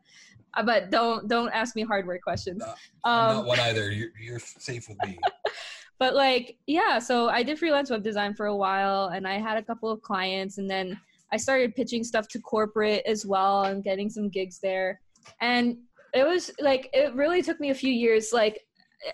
Uh, 0.55 0.63
but 0.63 0.89
don't 0.89 1.27
don't 1.27 1.49
ask 1.53 1.75
me 1.75 1.83
hardware 1.83 2.19
questions. 2.19 2.59
No, 2.59 2.73
Um, 3.09 3.37
not 3.37 3.45
one 3.45 3.59
either. 3.61 3.91
You're, 3.91 4.09
you're 4.19 4.39
safe 4.39 4.89
with 4.89 4.97
me. 5.05 5.17
but 5.99 6.15
like 6.15 6.57
yeah, 6.67 6.99
so 6.99 7.29
I 7.29 7.43
did 7.43 7.57
freelance 7.57 7.89
web 7.89 8.03
design 8.03 8.33
for 8.33 8.47
a 8.47 8.55
while, 8.55 9.05
and 9.07 9.27
I 9.27 9.37
had 9.37 9.57
a 9.57 9.63
couple 9.63 9.89
of 9.89 10.01
clients, 10.01 10.57
and 10.57 10.69
then 10.69 10.99
I 11.31 11.37
started 11.37 11.75
pitching 11.75 12.03
stuff 12.03 12.27
to 12.29 12.39
corporate 12.39 13.03
as 13.05 13.25
well, 13.25 13.63
and 13.63 13.83
getting 13.83 14.09
some 14.09 14.29
gigs 14.29 14.59
there. 14.61 14.99
And 15.41 15.77
it 16.13 16.25
was 16.25 16.51
like 16.59 16.89
it 16.91 17.13
really 17.15 17.41
took 17.41 17.59
me 17.59 17.69
a 17.69 17.75
few 17.75 17.91
years, 17.91 18.33
like. 18.33 18.65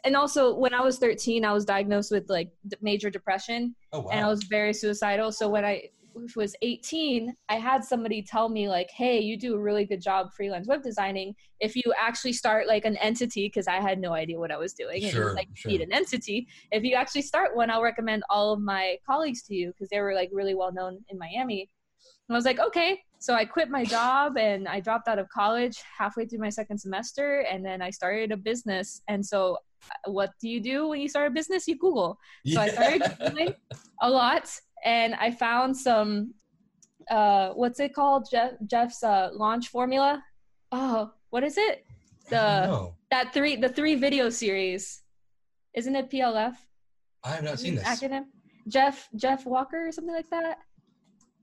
And 0.03 0.15
also, 0.15 0.55
when 0.55 0.73
I 0.73 0.81
was 0.81 0.97
13, 0.97 1.45
I 1.45 1.53
was 1.53 1.65
diagnosed 1.65 2.11
with 2.11 2.29
like 2.29 2.49
major 2.81 3.09
depression, 3.09 3.75
Oh 3.93 4.01
wow. 4.01 4.09
and 4.11 4.25
I 4.25 4.29
was 4.29 4.43
very 4.43 4.73
suicidal. 4.73 5.31
So 5.31 5.47
when 5.49 5.63
I 5.63 5.89
was 6.35 6.55
18, 6.61 7.35
I 7.49 7.55
had 7.55 7.83
somebody 7.83 8.21
tell 8.23 8.47
me 8.49 8.69
like, 8.69 8.89
"Hey, 8.89 9.19
you 9.19 9.37
do 9.37 9.53
a 9.55 9.59
really 9.59 9.85
good 9.85 10.01
job 10.01 10.33
freelance 10.33 10.67
web 10.67 10.81
designing. 10.81 11.35
If 11.59 11.75
you 11.75 11.83
actually 11.99 12.33
start 12.33 12.67
like 12.67 12.85
an 12.85 12.97
entity, 12.97 13.47
because 13.47 13.67
I 13.67 13.81
had 13.81 13.99
no 13.99 14.13
idea 14.13 14.39
what 14.39 14.51
I 14.51 14.57
was 14.57 14.73
doing, 14.73 15.03
and 15.03 15.05
it 15.05 15.11
Sure, 15.11 15.25
was 15.25 15.35
like 15.35 15.49
sure. 15.53 15.71
need 15.71 15.81
an 15.81 15.93
entity. 15.93 16.47
If 16.71 16.83
you 16.83 16.95
actually 16.95 17.23
start 17.23 17.55
one, 17.55 17.69
I'll 17.69 17.83
recommend 17.83 18.23
all 18.29 18.53
of 18.53 18.61
my 18.61 18.97
colleagues 19.05 19.43
to 19.43 19.55
you 19.55 19.67
because 19.67 19.89
they 19.89 19.99
were 19.99 20.13
like 20.13 20.29
really 20.31 20.55
well 20.55 20.71
known 20.73 21.03
in 21.09 21.17
Miami." 21.19 21.69
And 22.27 22.35
I 22.35 22.37
was 22.37 22.45
like, 22.45 22.59
"Okay." 22.59 23.03
So 23.19 23.33
I 23.33 23.43
quit 23.43 23.69
my 23.69 23.83
job 23.83 24.37
and 24.37 24.67
I 24.67 24.79
dropped 24.79 25.07
out 25.07 25.19
of 25.19 25.27
college 25.29 25.81
halfway 25.97 26.25
through 26.27 26.39
my 26.39 26.49
second 26.49 26.77
semester, 26.77 27.39
and 27.41 27.65
then 27.65 27.81
I 27.81 27.89
started 27.89 28.31
a 28.31 28.37
business. 28.37 29.01
And 29.07 29.25
so, 29.25 29.57
what 30.05 30.31
do 30.39 30.49
you 30.49 30.59
do 30.59 30.87
when 30.89 30.99
you 30.99 31.09
start 31.09 31.27
a 31.27 31.31
business? 31.31 31.67
You 31.67 31.77
Google. 31.77 32.17
So 32.45 32.59
I 32.61 32.69
started 32.69 33.01
Googling 33.01 33.55
a 34.01 34.09
lot 34.09 34.49
and 34.83 35.15
I 35.15 35.31
found 35.31 35.75
some 35.75 36.33
uh 37.11 37.49
what's 37.49 37.79
it 37.79 37.93
called? 37.93 38.27
Jeff 38.31 38.53
Jeff's 38.65 39.03
uh 39.03 39.29
launch 39.33 39.69
formula. 39.69 40.23
Oh, 40.71 41.11
what 41.29 41.43
is 41.43 41.57
it? 41.57 41.85
The 42.29 42.91
that 43.11 43.33
three 43.33 43.55
the 43.55 43.69
three 43.69 43.95
video 43.95 44.29
series. 44.29 45.01
Isn't 45.75 45.95
it 45.95 46.09
PLF? 46.09 46.55
I 47.23 47.29
have 47.29 47.43
not 47.43 47.59
seen 47.59 47.75
this. 47.75 47.83
Acronym? 47.83 48.25
Jeff 48.67 49.09
Jeff 49.15 49.45
Walker 49.45 49.87
or 49.87 49.91
something 49.91 50.13
like 50.13 50.29
that? 50.29 50.57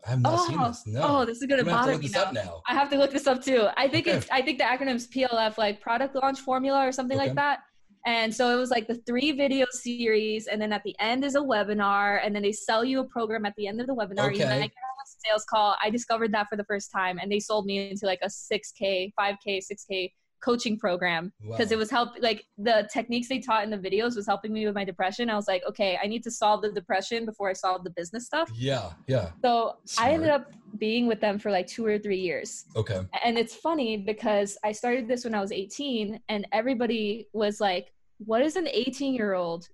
I 0.06 0.10
have 0.10 0.20
not 0.20 0.38
oh, 0.40 0.48
seen 0.48 0.58
this. 0.58 0.86
No. 0.86 1.00
oh, 1.04 1.24
this 1.24 1.40
is 1.40 1.46
gonna 1.46 1.62
gonna 1.62 1.76
bother 1.76 1.98
me 1.98 2.08
now. 2.08 2.30
now. 2.32 2.62
I 2.66 2.74
have 2.74 2.90
to 2.90 2.96
look 2.96 3.12
this 3.12 3.26
up 3.26 3.42
too. 3.42 3.68
I 3.76 3.86
think 3.88 4.08
Okay. 4.08 4.16
it's 4.16 4.28
I 4.30 4.42
think 4.42 4.58
the 4.58 4.64
acronym's 4.64 5.06
PLF, 5.06 5.58
like 5.58 5.80
product 5.80 6.16
launch 6.16 6.40
formula 6.40 6.86
or 6.86 6.90
something 6.92 7.16
Okay. 7.16 7.28
like 7.28 7.36
that. 7.36 7.60
And 8.04 8.34
so 8.34 8.54
it 8.54 8.58
was 8.58 8.70
like 8.70 8.88
the 8.88 8.96
three 9.06 9.30
video 9.32 9.66
series, 9.70 10.48
and 10.48 10.60
then 10.60 10.72
at 10.72 10.82
the 10.82 10.94
end 10.98 11.24
is 11.24 11.36
a 11.36 11.40
webinar, 11.40 12.20
and 12.24 12.34
then 12.34 12.42
they 12.42 12.52
sell 12.52 12.84
you 12.84 13.00
a 13.00 13.04
program 13.04 13.46
at 13.46 13.54
the 13.56 13.68
end 13.68 13.80
of 13.80 13.86
the 13.86 13.94
webinar. 13.94 14.34
You 14.34 14.44
Okay. 14.44 14.44
might 14.44 14.58
get 14.58 14.82
on 14.82 14.96
a 15.00 15.06
sales 15.24 15.44
call. 15.48 15.76
I 15.80 15.88
discovered 15.88 16.32
that 16.34 16.48
for 16.48 16.56
the 16.56 16.64
first 16.64 16.90
time, 16.90 17.18
and 17.22 17.30
they 17.30 17.38
sold 17.38 17.64
me 17.64 17.90
into 17.90 18.06
like 18.06 18.18
a 18.22 18.28
6K, 18.28 19.12
5K, 19.18 19.60
6K 19.60 20.12
coaching 20.42 20.78
program 20.78 21.32
because 21.40 21.70
Wow. 21.70 21.74
it 21.74 21.78
was 21.78 21.90
help 21.90 22.10
like 22.20 22.44
the 22.58 22.88
techniques 22.92 23.28
they 23.28 23.38
taught 23.38 23.64
in 23.64 23.70
the 23.70 23.78
videos 23.78 24.16
was 24.16 24.26
helping 24.26 24.52
me 24.52 24.66
with 24.66 24.74
my 24.74 24.84
depression. 24.84 25.30
I 25.30 25.36
was 25.36 25.48
like, 25.48 25.62
okay, 25.68 25.98
I 26.02 26.06
need 26.06 26.22
to 26.24 26.30
solve 26.30 26.62
the 26.62 26.72
depression 26.72 27.24
before 27.24 27.48
I 27.48 27.52
solve 27.52 27.84
the 27.84 27.90
business 27.90 28.26
stuff. 28.26 28.50
Yeah, 28.54 28.90
yeah. 29.06 29.30
So 29.42 29.76
I 29.98 30.10
ended 30.10 30.30
up 30.30 30.50
being 30.78 31.06
with 31.06 31.20
them 31.20 31.38
for 31.38 31.50
like 31.50 31.66
two 31.66 31.86
or 31.86 31.98
three 31.98 32.18
years. 32.18 32.64
Okay. 32.76 33.00
And 33.24 33.38
it's 33.38 33.54
funny 33.54 33.96
because 33.96 34.58
I 34.64 34.72
started 34.72 35.08
this 35.08 35.24
when 35.24 35.34
I 35.34 35.40
was 35.40 35.52
18, 35.52 36.20
and 36.28 36.46
everybody 36.52 37.28
was 37.32 37.60
like, 37.60 37.92
What 38.18 38.42
is 38.42 38.56
an 38.56 38.68
18 38.68 39.14
year 39.14 39.34
old 39.34 39.68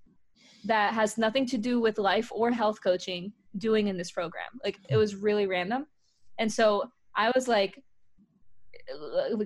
that 0.65 0.93
has 0.93 1.19
nothing 1.19 1.47
to 1.47 1.59
do 1.59 1.81
with 1.81 1.99
life 1.99 2.31
or 2.33 2.51
health 2.51 2.79
coaching 2.83 3.33
doing 3.57 3.89
in 3.89 3.97
this 3.97 4.11
program? 4.11 4.51
Like, 4.65 4.79
it 4.89 4.95
hmm. 4.95 4.99
was 4.99 5.17
really 5.17 5.47
random. 5.47 5.87
And 6.39 6.53
so 6.53 6.91
I 7.17 7.33
was 7.35 7.49
like, 7.49 7.83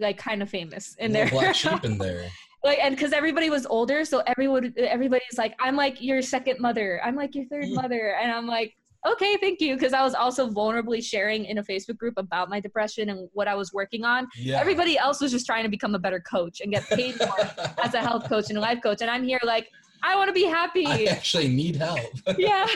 like 0.01 0.19
kind 0.19 0.43
of 0.43 0.51
famous 0.51 0.95
in 0.99 1.13
there 1.13 1.29
black 1.29 1.55
sheep 1.63 1.85
in 1.85 1.99
there. 1.99 2.29
like 2.65 2.79
and 2.81 2.95
because 2.95 3.13
everybody 3.13 3.51
was 3.51 3.67
older 3.67 4.05
so 4.05 4.23
everyone 4.27 4.73
everybody's 4.77 5.37
like 5.39 5.55
i'm 5.61 5.77
like 5.77 6.01
your 6.01 6.23
second 6.23 6.59
mother 6.61 7.01
i'm 7.05 7.17
like 7.17 7.35
your 7.35 7.45
third 7.47 7.65
Mm. 7.65 7.75
mother 7.75 8.15
and 8.21 8.31
i'm 8.31 8.47
like 8.47 8.77
okay 9.07 9.37
thank 9.39 9.61
you 9.61 9.75
because 9.75 9.93
i 9.93 10.03
was 10.03 10.15
also 10.15 10.49
vulnerably 10.49 11.03
sharing 11.03 11.45
in 11.47 11.59
a 11.59 11.63
facebook 11.63 11.97
group 11.97 12.15
about 12.17 12.49
my 12.49 12.61
depression 12.61 13.09
and 13.11 13.29
what 13.33 13.49
i 13.49 13.55
was 13.55 13.73
working 13.73 14.05
on 14.05 14.29
Yeah. 14.37 14.61
everybody 14.61 14.97
else 14.97 15.21
was 15.21 15.33
just 15.33 15.45
trying 15.47 15.65
to 15.65 15.69
become 15.71 15.95
a 15.95 15.99
better 15.99 16.21
coach 16.21 16.61
and 16.61 16.73
get 16.73 16.85
paid 16.89 17.19
more 17.19 17.39
as 17.85 17.95
a 17.95 18.01
health 18.01 18.29
coach 18.29 18.49
and 18.49 18.59
a 18.59 18.61
life 18.61 18.81
coach 18.83 19.01
and 19.03 19.11
i'm 19.11 19.25
here 19.25 19.41
like 19.43 19.69
i 20.05 20.15
want 20.15 20.29
to 20.29 20.33
be 20.33 20.45
happy 20.45 20.87
I 20.87 21.05
actually 21.05 21.49
need 21.49 21.77
help. 21.77 21.99
yeah 22.39 22.67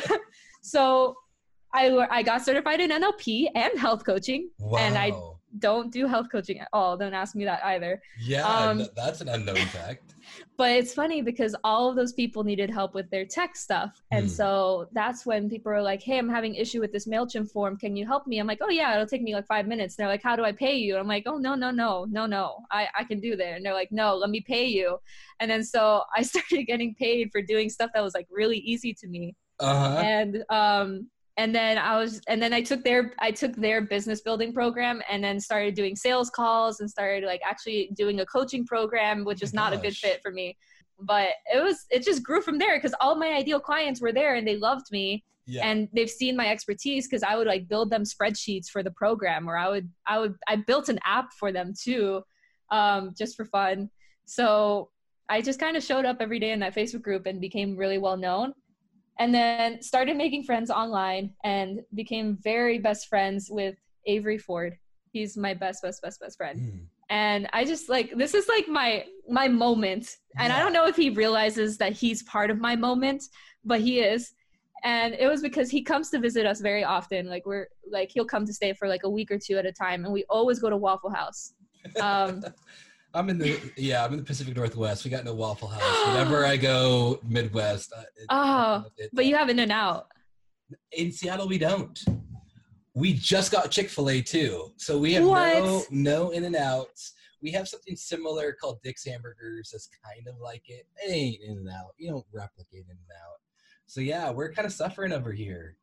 so 0.62 1.14
I, 1.74 1.90
I 2.10 2.22
got 2.22 2.42
certified 2.42 2.80
in 2.80 2.90
NLP 2.90 3.48
and 3.54 3.78
health 3.78 4.02
coaching. 4.06 4.48
wow. 4.58 4.78
And 4.78 4.96
I- 4.96 5.12
Don't 5.58 5.92
do 5.92 6.06
health 6.06 6.26
coaching 6.30 6.60
at 6.60 6.68
all. 6.72 6.96
Don't 6.96 7.14
ask 7.14 7.34
me 7.34 7.44
that 7.44 7.64
either. 7.64 8.00
yeah, 8.20 8.42
um, 8.46 8.86
that's 8.96 9.20
an 9.20 9.28
unknown 9.28 9.56
fact. 9.56 10.14
but 10.58 10.70
it's 10.72 10.92
funny 10.94 11.22
because 11.22 11.54
all 11.64 11.88
of 11.88 11.96
those 11.96 12.12
people 12.12 12.42
needed 12.42 12.70
help 12.70 12.94
with 12.94 13.08
their 13.10 13.24
tech 13.24 13.54
stuff 13.56 14.02
and 14.10 14.24
Hmm. 14.24 14.34
so 14.34 14.88
that's 14.92 15.24
when 15.26 15.48
people 15.48 15.70
are 15.70 15.82
like 15.82 16.02
hey 16.02 16.18
i'm 16.18 16.28
having 16.28 16.54
issue 16.54 16.80
with 16.80 16.92
this 16.92 17.06
mailchimp 17.06 17.50
form 17.50 17.76
can 17.76 17.94
you 17.96 18.06
help 18.06 18.26
me 18.26 18.38
i'm 18.38 18.46
like 18.46 18.58
oh 18.62 18.70
yeah 18.70 18.92
it'll 18.94 19.06
take 19.06 19.22
me 19.22 19.34
like 19.34 19.46
five 19.46 19.66
minutes 19.66 19.94
and 19.96 20.02
they're 20.02 20.12
like 20.12 20.22
how 20.22 20.34
do 20.34 20.44
i 20.44 20.52
pay 20.52 20.74
you 20.76 20.96
i'm 20.96 21.06
like 21.06 21.24
oh 21.26 21.36
no 21.36 21.54
no 21.54 21.70
no 21.70 22.06
no 22.10 22.26
no 22.26 22.56
i, 22.70 22.88
I 22.98 23.04
can 23.04 23.20
do 23.20 23.36
that 23.36 23.46
and 23.54 23.64
they're 23.64 23.74
like 23.74 23.92
no 23.92 24.16
let 24.16 24.30
me 24.30 24.40
pay 24.40 24.66
you 24.66 24.98
and 25.40 25.50
then 25.50 25.62
so 25.62 26.02
i 26.16 26.22
started 26.30 26.64
getting 26.64 26.94
paid 26.94 27.30
for 27.30 27.42
doing 27.42 27.68
stuff 27.70 27.90
that 27.94 28.02
was 28.02 28.14
like 28.14 28.26
really 28.30 28.58
easy 28.58 28.94
to 28.94 29.06
me 29.06 29.36
Uh 29.60 29.74
huh. 29.74 30.02
and 30.02 30.44
um 30.50 31.08
and 31.38 31.54
then 31.54 31.76
i 31.78 31.96
was 31.96 32.20
and 32.28 32.40
then 32.40 32.52
i 32.52 32.62
took 32.62 32.82
their 32.82 33.12
i 33.20 33.30
took 33.30 33.54
their 33.56 33.80
business 33.82 34.20
building 34.20 34.52
program 34.52 35.02
and 35.10 35.22
then 35.22 35.38
started 35.38 35.74
doing 35.74 35.94
sales 35.94 36.30
calls 36.30 36.80
and 36.80 36.90
started 36.90 37.24
like 37.24 37.40
actually 37.44 37.90
doing 37.94 38.20
a 38.20 38.26
coaching 38.26 38.64
program 38.64 39.24
which 39.24 39.42
Oh 39.42 39.44
is 39.44 39.54
my 39.54 39.62
not 39.62 39.72
a 39.72 39.76
good 39.78 39.94
fit 39.96 40.20
for 40.22 40.30
me. 40.32 40.56
But 40.98 41.28
it 41.52 41.62
was 41.62 41.84
it 41.90 42.02
just 42.02 42.22
grew 42.22 42.40
from 42.40 42.58
there 42.58 42.78
because 42.78 42.94
all 43.00 43.16
my 43.16 43.28
ideal 43.34 43.60
clients 43.60 44.00
were 44.00 44.12
there 44.12 44.34
and 44.36 44.48
they 44.48 44.56
loved 44.56 44.86
me 44.90 45.24
Yeah. 45.44 45.66
and 45.68 45.88
they've 45.92 46.08
seen 46.10 46.36
my 46.36 46.48
expertise 46.48 47.06
because 47.06 47.22
i 47.22 47.36
would 47.36 47.46
like 47.46 47.68
build 47.68 47.90
them 47.90 48.04
spreadsheets 48.04 48.68
for 48.68 48.82
the 48.82 48.90
program 48.92 49.46
or 49.48 49.58
i 49.58 49.68
would 49.68 49.90
i 50.06 50.18
would 50.18 50.34
i 50.48 50.56
built 50.56 50.88
an 50.88 50.98
app 51.04 51.32
for 51.38 51.52
them 51.52 51.72
too 51.78 52.22
um, 52.70 53.14
just 53.16 53.36
for 53.36 53.44
fun. 53.44 53.90
So 54.24 54.88
i 55.28 55.42
just 55.42 55.60
kind 55.60 55.76
of 55.76 55.82
showed 55.84 56.06
up 56.06 56.16
every 56.20 56.38
day 56.38 56.52
in 56.52 56.60
that 56.60 56.74
facebook 56.74 57.02
group 57.02 57.26
and 57.26 57.40
became 57.40 57.76
really 57.76 57.98
well 57.98 58.16
known 58.16 58.54
and 59.18 59.34
then 59.34 59.82
started 59.82 60.16
making 60.16 60.44
friends 60.44 60.70
online 60.70 61.32
and 61.44 61.80
became 61.94 62.36
very 62.42 62.78
best 62.78 63.08
friends 63.08 63.48
with 63.50 63.76
avery 64.06 64.38
ford. 64.38 64.76
He's 65.12 65.36
my 65.36 65.54
best 65.54 65.82
best 65.82 66.02
best 66.02 66.20
best 66.20 66.36
friend. 66.36 66.60
Mm. 66.60 66.86
and 67.08 67.48
i 67.52 67.64
just 67.64 67.88
like 67.88 68.08
this 68.16 68.34
is 68.34 68.48
like 68.48 68.68
my 68.68 69.04
my 69.28 69.48
moment. 69.48 70.16
And 70.38 70.52
i 70.52 70.58
don't 70.58 70.72
know 70.72 70.86
if 70.86 70.96
he 70.96 71.10
realizes 71.10 71.78
that 71.78 71.92
he's 71.92 72.22
part 72.24 72.50
of 72.50 72.58
my 72.58 72.76
moment 72.76 73.22
but 73.66 73.80
he 73.80 74.00
is. 74.00 74.32
And 74.84 75.14
it 75.14 75.26
was 75.26 75.42
because 75.42 75.68
he 75.70 75.82
comes 75.82 76.10
to 76.10 76.20
visit 76.20 76.46
us 76.46 76.60
very 76.60 76.84
often. 76.84 77.26
Like 77.26 77.44
we're 77.44 77.66
like 77.90 78.10
he'll 78.12 78.24
come 78.24 78.46
to 78.46 78.52
stay 78.52 78.72
for 78.72 78.86
like 78.86 79.02
a 79.02 79.10
week 79.10 79.30
or 79.30 79.38
two 79.38 79.58
at 79.58 79.66
a 79.66 79.72
time 79.72 80.04
and 80.04 80.12
we 80.12 80.24
always 80.30 80.60
go 80.60 80.70
to 80.70 80.76
waffle 80.76 81.10
house. 81.10 81.52
Um 82.00 82.42
I'm 83.16 83.30
in 83.30 83.38
the 83.38 83.58
yeah. 83.76 84.04
I'm 84.04 84.12
in 84.12 84.18
the 84.18 84.24
Pacific 84.24 84.54
Northwest. 84.54 85.04
We 85.04 85.10
got 85.10 85.24
no 85.24 85.34
Waffle 85.34 85.68
House. 85.68 86.06
Whenever 86.08 86.44
I 86.44 86.56
go 86.56 87.18
Midwest, 87.26 87.92
uh, 87.96 88.02
it, 88.16 88.26
Oh, 88.28 88.84
it- 88.98 89.10
but 89.12 89.24
you 89.26 89.34
have 89.36 89.48
in 89.48 89.58
and 89.58 89.72
out 89.72 90.06
in 90.92 91.10
Seattle 91.12 91.48
we 91.48 91.58
don't. 91.58 91.98
We 92.94 93.12
just 93.14 93.52
got 93.52 93.70
Chick 93.70 93.88
Fil 93.88 94.08
A 94.10 94.20
too, 94.22 94.72
so 94.76 94.98
we 94.98 95.12
have 95.14 95.22
no 95.24 95.30
What? 95.30 95.86
no 95.90 96.30
In 96.30 96.44
and 96.44 96.56
Outs. 96.56 97.14
We 97.42 97.50
have 97.52 97.68
something 97.68 97.94
similar 97.96 98.52
called 98.58 98.80
Dick's 98.82 99.04
Hamburgers. 99.06 99.70
That's 99.72 99.88
kind 100.04 100.26
of 100.28 100.40
like 100.40 100.62
it. 100.68 100.86
It 101.04 101.10
ain't 101.10 101.42
In 101.42 101.58
and 101.58 101.68
Out. 101.68 101.94
You 101.98 102.10
don't 102.10 102.24
replicate 102.32 102.84
In 102.84 102.90
and 102.90 102.98
Out. 103.22 103.38
So 103.86 104.00
yeah, 104.00 104.30
we're 104.30 104.52
kind 104.52 104.66
of 104.66 104.72
suffering 104.72 105.12
over 105.12 105.32
here. 105.32 105.76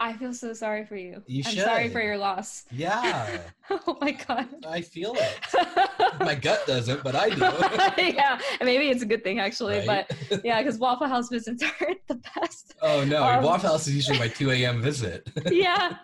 i 0.00 0.12
feel 0.14 0.32
so 0.32 0.52
sorry 0.52 0.84
for 0.86 0.96
you, 0.96 1.22
You 1.26 1.42
i'm 1.46 1.54
sorry 1.54 1.88
for 1.90 2.00
your 2.00 2.16
loss 2.18 2.64
Yeah, 2.72 3.40
oh 3.70 3.98
my 4.00 4.12
god 4.12 4.48
I 4.66 4.80
feel 4.80 5.14
it. 5.16 5.38
My 6.20 6.34
gut 6.34 6.66
doesn't, 6.66 7.02
but 7.02 7.14
I 7.14 7.28
do. 7.30 7.40
yeah 8.02 8.38
maybe 8.62 8.88
it's 8.88 9.02
a 9.02 9.06
good 9.06 9.22
thing 9.24 9.38
actually 9.40 9.86
Right? 9.86 10.06
but 10.30 10.40
yeah 10.44 10.60
because 10.62 10.78
waffle 10.78 11.06
house 11.06 11.28
visits 11.28 11.62
aren't 11.80 12.06
the 12.08 12.20
best 12.34 12.74
oh 12.82 13.04
no, 13.04 13.22
um, 13.22 13.42
Waffle 13.44 13.70
House 13.70 13.86
is 13.88 13.94
usually 13.94 14.18
my 14.18 14.28
2 14.28 14.50
a.m. 14.50 14.80
visit. 14.82 15.28
yeah 15.50 15.96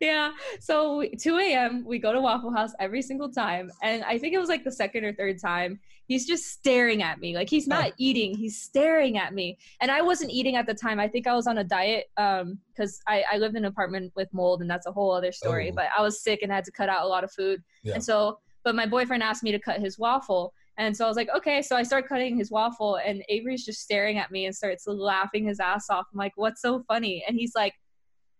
yeah 0.00 0.30
so 0.60 0.98
we, 0.98 1.10
2 1.16 1.38
a.m 1.38 1.84
we 1.84 1.98
go 1.98 2.12
to 2.12 2.20
waffle 2.20 2.52
house 2.52 2.72
every 2.80 3.02
single 3.02 3.28
time 3.30 3.70
and 3.82 4.02
i 4.04 4.18
think 4.18 4.34
it 4.34 4.38
was 4.38 4.48
like 4.48 4.64
the 4.64 4.72
second 4.72 5.04
or 5.04 5.12
third 5.12 5.40
time 5.40 5.78
he's 6.06 6.26
just 6.26 6.46
staring 6.46 7.02
at 7.02 7.18
me 7.20 7.34
like 7.34 7.48
he's 7.48 7.66
not 7.66 7.92
eating 7.98 8.36
he's 8.36 8.60
staring 8.60 9.16
at 9.18 9.32
me 9.34 9.56
and 9.80 9.90
i 9.90 10.00
wasn't 10.02 10.30
eating 10.30 10.56
at 10.56 10.66
the 10.66 10.74
time 10.74 10.98
i 11.00 11.08
think 11.08 11.26
i 11.26 11.34
was 11.34 11.46
on 11.46 11.58
a 11.58 11.64
diet 11.64 12.06
um 12.16 12.58
because 12.68 13.00
I, 13.06 13.24
I 13.32 13.36
lived 13.38 13.56
in 13.56 13.64
an 13.64 13.68
apartment 13.70 14.12
with 14.16 14.28
mold 14.32 14.60
and 14.60 14.68
that's 14.70 14.86
a 14.86 14.92
whole 14.92 15.12
other 15.12 15.32
story 15.32 15.70
Oh. 15.70 15.74
but 15.76 15.86
i 15.96 16.02
was 16.02 16.20
sick 16.20 16.40
and 16.42 16.50
had 16.52 16.64
to 16.64 16.72
cut 16.72 16.88
out 16.88 17.04
a 17.04 17.08
lot 17.08 17.24
of 17.24 17.32
food 17.32 17.62
Yeah. 17.82 17.94
and 17.94 18.04
so 18.04 18.38
but 18.64 18.74
my 18.74 18.86
boyfriend 18.86 19.22
asked 19.22 19.42
me 19.42 19.52
to 19.52 19.58
cut 19.58 19.80
his 19.80 19.98
waffle 19.98 20.52
and 20.76 20.96
so 20.96 21.04
I 21.04 21.08
was 21.08 21.16
like, 21.16 21.28
okay. 21.36 21.62
So 21.62 21.76
I 21.76 21.82
start 21.82 22.08
cutting 22.08 22.36
his 22.36 22.50
waffle, 22.50 22.96
and 22.96 23.22
Avery's 23.28 23.64
just 23.64 23.80
staring 23.80 24.18
at 24.18 24.30
me 24.30 24.46
and 24.46 24.54
starts 24.54 24.86
laughing 24.86 25.44
his 25.44 25.60
ass 25.60 25.88
off. 25.88 26.06
I'm 26.12 26.18
like, 26.18 26.32
what's 26.36 26.60
so 26.60 26.82
funny? 26.88 27.24
And 27.26 27.36
he's 27.36 27.54
like, 27.54 27.74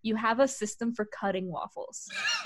you 0.01 0.15
have 0.15 0.39
a 0.39 0.47
system 0.47 0.93
for 0.93 1.05
cutting 1.05 1.51
waffles. 1.51 2.07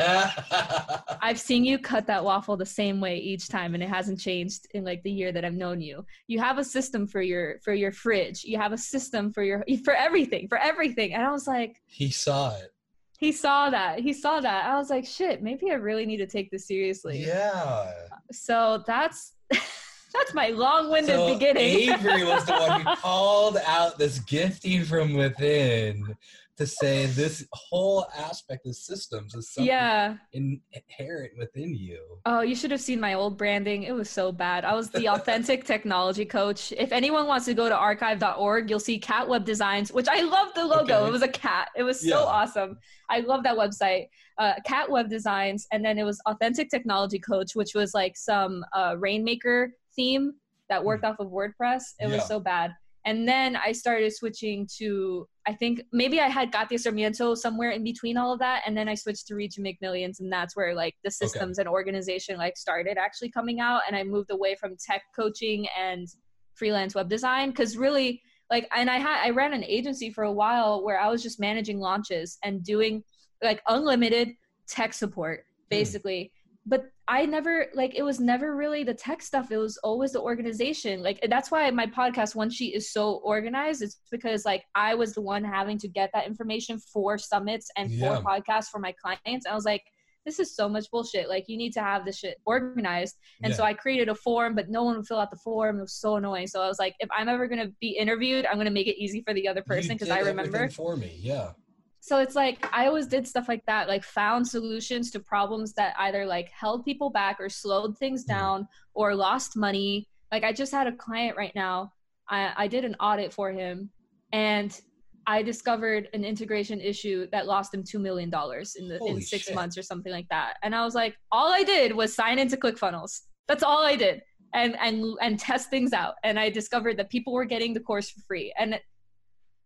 I've 1.22 1.40
seen 1.40 1.66
you 1.66 1.78
cut 1.78 2.08
that 2.08 2.24
waffle 2.24 2.56
the 2.56 2.66
same 2.66 3.02
way 3.02 3.18
each 3.18 3.50
time 3.50 3.74
and 3.74 3.84
it 3.84 3.90
hasn't 3.90 4.18
changed 4.18 4.66
in 4.74 4.86
like 4.86 5.04
the 5.04 5.12
year 5.12 5.34
that 5.34 5.44
I've 5.44 5.56
known 5.56 5.82
you. 5.82 6.06
You 6.28 6.40
have 6.40 6.58
a 6.58 6.64
system 6.64 7.06
for 7.06 7.22
your 7.22 7.60
for 7.60 7.74
your 7.74 7.92
fridge. 7.92 8.46
You 8.46 8.58
have 8.58 8.72
a 8.72 8.78
system 8.78 9.34
for 9.34 9.44
your 9.44 9.66
for 9.84 9.94
everything, 9.94 10.48
for 10.48 10.58
everything. 10.58 11.14
And 11.14 11.22
I 11.22 11.32
was 11.32 11.48
like, 11.48 11.82
he 11.86 12.10
saw 12.12 12.56
it. 12.56 12.72
He 13.20 13.34
saw 13.34 13.70
that. 13.70 14.00
He 14.00 14.14
saw 14.14 14.40
that. 14.40 14.66
I 14.66 14.78
was 14.78 14.90
like, 14.90 15.06
shit, 15.06 15.44
maybe 15.44 15.72
I 15.72 15.74
really 15.74 16.06
need 16.06 16.18
to 16.18 16.26
take 16.26 16.50
this 16.52 16.66
seriously. 16.66 17.22
Yeah. 17.22 17.92
So 18.32 18.82
that's 18.88 19.34
that's 19.52 20.34
my 20.34 20.50
long-winded 20.50 21.14
So 21.14 21.34
beginning. 21.34 21.92
Avery 21.92 22.24
was 22.24 22.46
the 22.46 22.54
one 22.54 22.82
who 22.82 22.96
called 23.02 23.58
out 23.68 23.98
this 23.98 24.20
gifting 24.20 24.86
from 24.86 25.16
within 25.16 26.16
to 26.60 26.68
say 26.68 27.06
this 27.06 27.46
whole 27.54 28.06
aspect 28.18 28.68
of 28.68 28.75
systems 28.75 29.34
is 29.34 29.50
something 29.54 29.70
yeah. 29.70 30.18
inherent 30.34 31.32
within 31.38 31.74
you. 31.74 32.01
Oh, 32.25 32.42
you 32.42 32.54
should 32.54 32.72
have 32.72 32.82
seen 32.82 33.00
my 33.00 33.13
old 33.13 33.38
branding. 33.38 33.84
It 33.84 33.94
was 33.94 34.10
so 34.10 34.34
bad. 34.34 34.66
I 34.66 34.74
was 34.74 34.89
the 34.89 35.08
authentic 35.08 35.63
technology 35.74 36.25
coach. 36.25 36.74
If 36.74 36.92
anyone 36.92 37.28
wants 37.28 37.46
to 37.46 37.54
go 37.54 37.70
to 37.70 37.75
archive.org, 37.75 38.70
you'll 38.70 38.82
see 38.82 39.00
Cat 39.00 39.30
Web 39.30 39.46
Designs, 39.46 39.94
which 39.94 40.10
I 40.10 40.20
love 40.22 40.50
the 40.54 40.66
logo. 40.66 40.98
Okay. 40.98 41.08
It 41.08 41.12
was 41.12 41.22
a 41.22 41.30
cat. 41.30 41.70
It 41.78 41.84
was 41.84 42.01
so 42.01 42.08
Yeah. 42.08 42.16
awesome. 42.18 42.78
I 43.10 43.22
love 43.22 43.44
that 43.44 43.56
website. 43.58 44.08
Uh, 44.38 44.56
cat 44.66 44.92
Web 44.92 45.10
Designs, 45.10 45.66
and 45.72 45.84
then 45.84 45.98
it 45.98 46.04
was 46.04 46.22
Authentic 46.25 46.70
Technology 46.70 47.20
Coach, 47.20 47.56
which 47.56 47.74
was 47.74 47.94
like 47.94 48.18
some 48.18 48.66
uh, 48.74 48.96
Rainmaker 49.00 49.72
theme 49.96 50.34
that 50.68 50.84
worked 50.84 51.06
off 51.06 51.20
of 51.20 51.28
WordPress. 51.28 51.84
It. 52.00 52.10
Yeah. 52.10 52.16
was 52.16 52.28
so 52.28 52.42
bad. 52.42 52.74
And 53.06 53.27
then 53.27 53.56
I 53.56 53.72
started 53.72 54.13
switching 54.13 54.68
to, 54.77 55.27
I 55.48 55.53
think 55.53 55.82
maybe 55.91 56.20
I 56.20 56.27
had 56.27 56.51
Katya 56.51 56.79
Sarmiento 56.79 57.34
somewhere 57.34 57.72
in 57.72 57.84
between 57.84 58.18
all 58.18 58.34
of 58.34 58.39
that. 58.39 58.63
And 58.65 58.75
then 58.75 58.89
I 58.89 58.96
switched 58.96 59.27
to 59.27 59.36
Reach 59.36 59.58
and 59.58 59.63
Make 59.63 59.82
Millions. 59.82 60.20
And 60.20 60.32
that's 60.32 60.56
where 60.56 60.75
like 60.75 60.96
the 61.03 61.12
systems 61.12 61.60
and 61.60 61.68
organization 61.68 62.38
like 62.38 62.58
started 62.58 62.98
actually 62.98 63.32
coming 63.32 63.60
out. 63.60 63.82
And 63.88 63.96
I 63.96 64.03
moved 64.03 64.32
away 64.32 64.56
from 64.56 64.75
tech 64.77 65.03
coaching 65.15 65.68
and 65.79 66.08
freelance 66.56 66.94
web 66.94 67.10
design. 67.10 67.53
Cause 67.53 67.77
really 67.77 68.22
like, 68.51 68.68
and 68.75 68.89
I 68.89 68.98
had, 68.98 69.24
I 69.24 69.29
ran 69.29 69.53
an 69.53 69.63
agency 69.63 70.12
for 70.12 70.25
a 70.25 70.32
while 70.32 70.84
where 70.84 71.00
I 71.00 71.10
was 71.10 71.24
just 71.24 71.39
managing 71.39 71.79
launches 71.79 72.38
and 72.44 72.63
doing 72.63 73.03
like 73.41 73.62
unlimited 73.68 74.32
tech 74.68 74.94
support 74.94 75.46
hmm. 75.46 75.65
basically. 75.70 76.32
But 76.65 76.86
I 77.12 77.25
never 77.25 77.66
like 77.74 77.96
it 77.96 78.04
was 78.04 78.20
never 78.20 78.56
really 78.56 78.84
the 78.84 78.94
tech 78.94 79.24
stuff. 79.24 79.51
It 79.51 79.58
was 79.58 79.78
always 79.78 80.12
the 80.12 80.22
organization. 80.22 81.01
Like 81.01 81.20
that's 81.28 81.50
why 81.50 81.70
my 81.72 81.88
podcast 81.88 82.36
One 82.36 82.51
Sheet 82.51 82.75
is 82.75 82.94
so 82.94 83.13
organized. 83.24 83.82
It's 83.82 84.00
because 84.12 84.46
like 84.46 84.63
I 84.75 84.94
was 84.94 85.13
the 85.16 85.22
one 85.22 85.44
having 85.44 85.80
to 85.80 85.88
get 85.88 86.12
that 86.13 86.28
information 86.28 86.78
for 86.78 87.18
summits 87.18 87.70
and 87.75 87.89
Yeah. 87.89 88.18
for 88.18 88.24
podcasts 88.24 88.68
for 88.70 88.78
my 88.80 88.94
clients. 89.01 89.48
I 89.48 89.56
was 89.56 89.66
like, 89.66 89.82
this 90.24 90.38
is 90.39 90.56
so 90.56 90.70
much 90.70 90.86
bullshit. 90.92 91.28
Like 91.30 91.46
you 91.48 91.58
need 91.58 91.74
to 91.74 91.82
have 91.82 92.06
this 92.06 92.20
shit 92.20 92.38
organized. 92.46 93.16
And 93.42 93.50
Yeah. 93.51 93.58
so 93.58 93.63
I 93.63 93.74
created 93.74 94.10
a 94.10 94.16
form, 94.16 94.54
but 94.54 94.70
no 94.70 94.84
one 94.84 94.98
would 94.98 95.08
fill 95.08 95.18
out 95.18 95.32
the 95.32 95.38
form. 95.38 95.80
It 95.80 95.82
was 95.82 95.94
so 95.96 96.18
annoying. 96.18 96.46
So 96.46 96.62
I 96.62 96.68
was 96.68 96.78
like, 96.78 96.96
if 97.00 97.10
I'm 97.12 97.28
ever 97.28 97.48
gonna 97.48 97.72
be 97.82 97.89
interviewed, 97.98 98.46
I'm 98.46 98.58
gonna 98.58 98.70
make 98.70 98.86
it 98.88 99.01
easy 99.01 99.24
for 99.25 99.34
the 99.34 99.48
other 99.48 99.63
person 99.63 99.96
because 99.96 100.12
I 100.12 100.20
remember. 100.20 100.70
for 100.70 100.96
me. 100.96 101.18
Yeah. 101.20 101.54
So 102.01 102.20
it's 102.20 102.36
like 102.36 102.65
I 102.74 102.88
always 102.88 103.08
did 103.08 103.27
stuff 103.27 103.48
like 103.48 103.65
that, 103.68 103.88
like 103.88 104.03
found 104.03 104.48
solutions 104.48 105.12
to 105.12 105.20
problems 105.20 105.74
that 105.74 105.94
either 106.00 106.25
like 106.25 106.50
held 106.50 106.86
people 106.86 107.10
back 107.10 107.38
or 107.39 107.50
slowed 107.50 107.98
things 107.98 108.24
Mhm. 108.24 108.27
down 108.27 108.68
or 108.94 109.15
lost 109.15 109.58
money. 109.58 110.08
Like 110.32 110.44
I 110.44 110.53
just 110.53 110.72
had 110.72 110.88
a 110.88 110.91
client 110.94 111.36
right 111.38 111.53
now. 111.56 111.91
I, 112.29 112.53
I 112.56 112.68
did 112.68 112.86
an 112.86 112.96
audit 113.00 113.34
for 113.34 113.51
him 113.51 113.89
and 114.32 114.79
I 115.27 115.41
discovered 115.44 116.08
an 116.13 116.24
integration 116.24 116.79
issue 116.79 117.27
that 117.32 117.46
lost 117.46 117.74
him 117.74 117.84
two 117.84 118.00
million 118.00 118.29
dollars 118.29 118.75
in 118.75 118.88
the 118.88 118.98
in 119.06 119.22
six 119.22 119.46
shit. 119.46 119.56
months 119.56 119.77
or 119.77 119.84
something 119.84 120.12
like 120.12 120.27
that. 120.29 120.56
And 120.63 120.74
I 120.75 120.84
was 120.86 120.96
like, 120.96 121.15
all 121.32 121.51
I 121.51 121.63
did 121.63 121.94
was 121.94 122.13
sign 122.15 122.39
into 122.39 122.58
ClickFunnels. 122.58 123.22
That's 123.48 123.62
all 123.63 123.84
I 123.86 123.96
did. 123.96 124.22
And 124.53 124.75
and 124.79 125.03
and 125.22 125.38
test 125.39 125.70
things 125.70 125.94
out. 125.94 126.15
And 126.24 126.39
I 126.39 126.50
discovered 126.50 126.98
that 126.98 127.10
people 127.10 127.34
were 127.34 127.46
getting 127.46 127.74
the 127.74 127.79
course 127.82 128.10
for 128.10 128.22
free. 128.22 128.53
And 128.58 128.79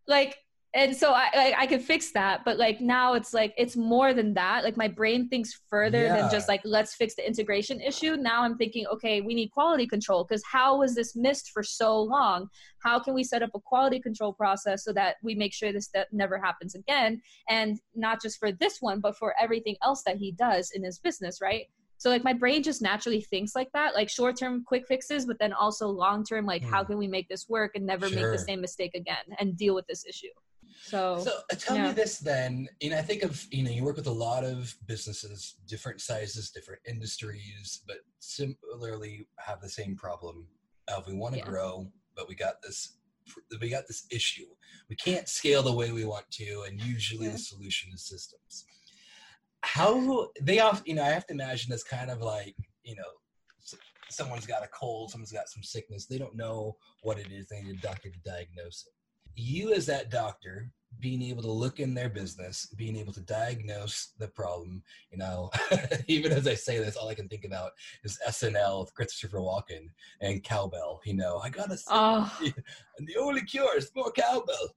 like 0.07 0.37
and 0.75 0.95
so 0.95 1.11
I, 1.13 1.29
I 1.33 1.55
I 1.59 1.67
could 1.67 1.81
fix 1.81 2.11
that, 2.13 2.43
but 2.45 2.57
like 2.57 2.81
now 2.81 3.13
it's 3.13 3.33
like 3.33 3.53
it's 3.57 3.75
more 3.75 4.13
than 4.13 4.33
that. 4.33 4.63
Like 4.63 4.75
my 4.75 4.87
brain 4.87 5.29
thinks 5.29 5.61
further 5.69 6.03
Yeah. 6.03 6.15
than 6.21 6.29
just 6.31 6.47
like 6.47 6.61
let's 6.63 6.95
fix 6.95 7.15
the 7.15 7.25
integration 7.27 7.79
issue. 7.79 8.15
Now 8.15 8.41
I'm 8.43 8.57
thinking, 8.57 8.87
okay, 8.87 9.21
we 9.21 9.35
need 9.35 9.49
quality 9.49 9.85
control 9.85 10.23
because 10.23 10.43
how 10.51 10.79
was 10.79 10.95
this 10.95 11.15
missed 11.15 11.51
for 11.51 11.61
so 11.63 12.01
long? 12.01 12.47
How 12.79 12.99
can 12.99 13.13
we 13.13 13.23
set 13.23 13.43
up 13.43 13.51
a 13.53 13.59
quality 13.59 13.99
control 13.99 14.33
process 14.33 14.83
so 14.83 14.91
that 14.93 15.17
we 15.21 15.35
make 15.35 15.53
sure 15.53 15.71
this 15.71 15.89
that 15.93 16.07
never 16.11 16.39
happens 16.39 16.73
again? 16.75 17.21
And 17.49 17.79
not 17.95 18.21
just 18.21 18.39
for 18.39 18.51
this 18.51 18.77
one, 18.81 18.99
but 18.99 19.15
for 19.17 19.35
everything 19.39 19.75
else 19.83 20.01
that 20.07 20.17
he 20.17 20.31
does 20.31 20.71
in 20.71 20.83
his 20.83 20.97
business, 20.99 21.39
right? 21.41 21.65
So 21.99 22.09
like 22.09 22.23
my 22.23 22.33
brain 22.33 22.63
just 22.63 22.81
naturally 22.81 23.21
thinks 23.21 23.55
like 23.55 23.71
that, 23.73 23.93
like 23.93 24.09
short 24.09 24.37
term 24.37 24.63
quick 24.65 24.87
fixes, 24.87 25.25
but 25.25 25.37
then 25.39 25.53
also 25.53 25.87
long 25.87 26.25
term, 26.25 26.45
like 26.45 26.63
how 26.63 26.81
Hmm. 26.81 26.87
can 26.87 26.97
we 26.97 27.07
make 27.07 27.29
this 27.29 27.47
work 27.47 27.71
and 27.75 27.85
never 27.85 28.09
make 28.09 28.29
the 28.31 28.39
same 28.39 28.59
mistake 28.59 28.95
again 28.95 29.23
and 29.39 29.55
deal 29.55 29.73
with 29.75 29.85
this 29.87 30.03
issue. 30.05 30.27
So, 30.81 31.19
So 31.19 31.31
uh, 31.51 31.55
tell 31.57 31.75
yeah. 31.77 31.87
me 31.89 31.93
this 31.93 32.19
then. 32.19 32.67
You 32.79 32.91
know, 32.91 32.97
I 32.97 33.01
think 33.01 33.23
of 33.23 33.45
you 33.51 33.63
know 33.63 33.71
you 33.71 33.83
work 33.83 33.95
with 33.95 34.07
a 34.07 34.11
lot 34.11 34.43
of 34.43 34.75
businesses, 34.87 35.55
different 35.67 36.01
sizes, 36.01 36.49
different 36.51 36.81
industries, 36.87 37.81
but 37.87 37.97
similarly 38.19 39.27
have 39.37 39.61
the 39.61 39.69
same 39.69 39.95
problem 39.95 40.47
of 40.87 41.07
we 41.07 41.13
want 41.13 41.33
to 41.35 41.39
Yeah. 41.39 41.45
grow, 41.45 41.87
but 42.15 42.27
we 42.27 42.35
got 42.35 42.61
this 42.61 42.97
we 43.61 43.69
got 43.69 43.87
this 43.87 44.05
issue. 44.11 44.47
We 44.89 44.95
can't 44.95 45.29
scale 45.29 45.63
the 45.63 45.73
way 45.73 45.91
we 45.91 46.03
want 46.05 46.29
to, 46.31 46.63
and 46.67 46.79
usually 46.81 47.27
Yeah. 47.27 47.33
the 47.33 47.37
solution 47.39 47.91
is 47.93 48.03
systems. 48.05 48.65
How 49.61 50.29
they 50.41 50.59
off 50.59 50.81
you 50.85 50.95
know 50.95 51.03
I 51.03 51.09
have 51.09 51.25
to 51.27 51.33
imagine 51.33 51.71
it's 51.71 51.83
kind 51.83 52.11
of 52.11 52.21
like 52.21 52.55
you 52.83 52.95
know 52.95 53.11
someone's 54.09 54.45
got 54.45 54.63
a 54.63 54.67
cold, 54.67 55.09
someone's 55.09 55.31
got 55.31 55.49
some 55.49 55.63
sickness. 55.63 56.05
They 56.05 56.17
don't 56.17 56.35
know 56.35 56.77
what 57.01 57.17
it 57.17 57.31
is. 57.31 57.47
They 57.47 57.61
need 57.61 57.77
a 57.77 57.87
doctor 57.87 58.09
to 58.09 58.19
diagnose 58.19 58.85
it 58.85 58.93
you 59.35 59.73
as 59.73 59.85
that 59.85 60.09
doctor 60.09 60.71
being 60.99 61.21
able 61.21 61.41
to 61.41 61.51
look 61.51 61.79
in 61.79 61.93
their 61.93 62.09
business 62.09 62.67
being 62.77 62.95
able 62.95 63.11
to 63.11 63.21
diagnose 63.21 64.13
the 64.19 64.27
problem 64.27 64.81
you 65.11 65.17
know 65.17 65.49
even 66.07 66.31
as 66.31 66.47
i 66.47 66.53
say 66.53 66.77
this 66.77 66.95
all 66.95 67.09
i 67.09 67.15
can 67.15 67.27
think 67.27 67.45
about 67.45 67.71
is 68.03 68.19
snl 68.29 68.81
with 68.81 68.93
christopher 68.93 69.39
walken 69.39 69.89
and 70.21 70.43
cowbell 70.43 71.01
you 71.03 71.13
know 71.13 71.39
i 71.39 71.49
gotta 71.49 71.75
say 71.75 71.83
oh, 71.89 72.31
and 72.97 73.07
the 73.07 73.17
only 73.17 73.41
cure 73.41 73.77
is 73.77 73.91
more 73.95 74.11
cowbell. 74.11 74.73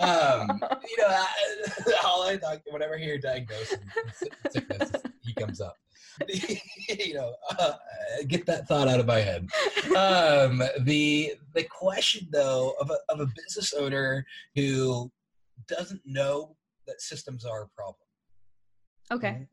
Um 0.00 0.60
you 0.88 0.96
know 0.98 1.08
I, 1.08 1.26
all 2.04 2.24
i 2.24 2.36
talk 2.36 2.60
whenever 2.68 2.96
i 2.96 2.98
hear 2.98 3.18
sickness 4.50 4.90
he 4.92 4.99
comes 5.40 5.60
up 5.60 5.76
you 6.28 7.14
know 7.14 7.34
uh, 7.58 7.72
get 8.28 8.44
that 8.46 8.66
thought 8.68 8.88
out 8.88 9.00
of 9.00 9.06
my 9.06 9.20
head 9.20 9.46
um 9.96 10.62
the 10.80 11.32
the 11.54 11.64
question 11.64 12.28
though 12.32 12.74
of 12.80 12.90
a, 12.90 12.98
of 13.12 13.20
a 13.20 13.26
business 13.36 13.72
owner 13.74 14.24
who 14.54 15.10
doesn't 15.68 16.00
know 16.04 16.56
that 16.86 17.00
systems 17.00 17.44
are 17.44 17.62
a 17.62 17.68
problem 17.68 18.06
okay. 19.12 19.46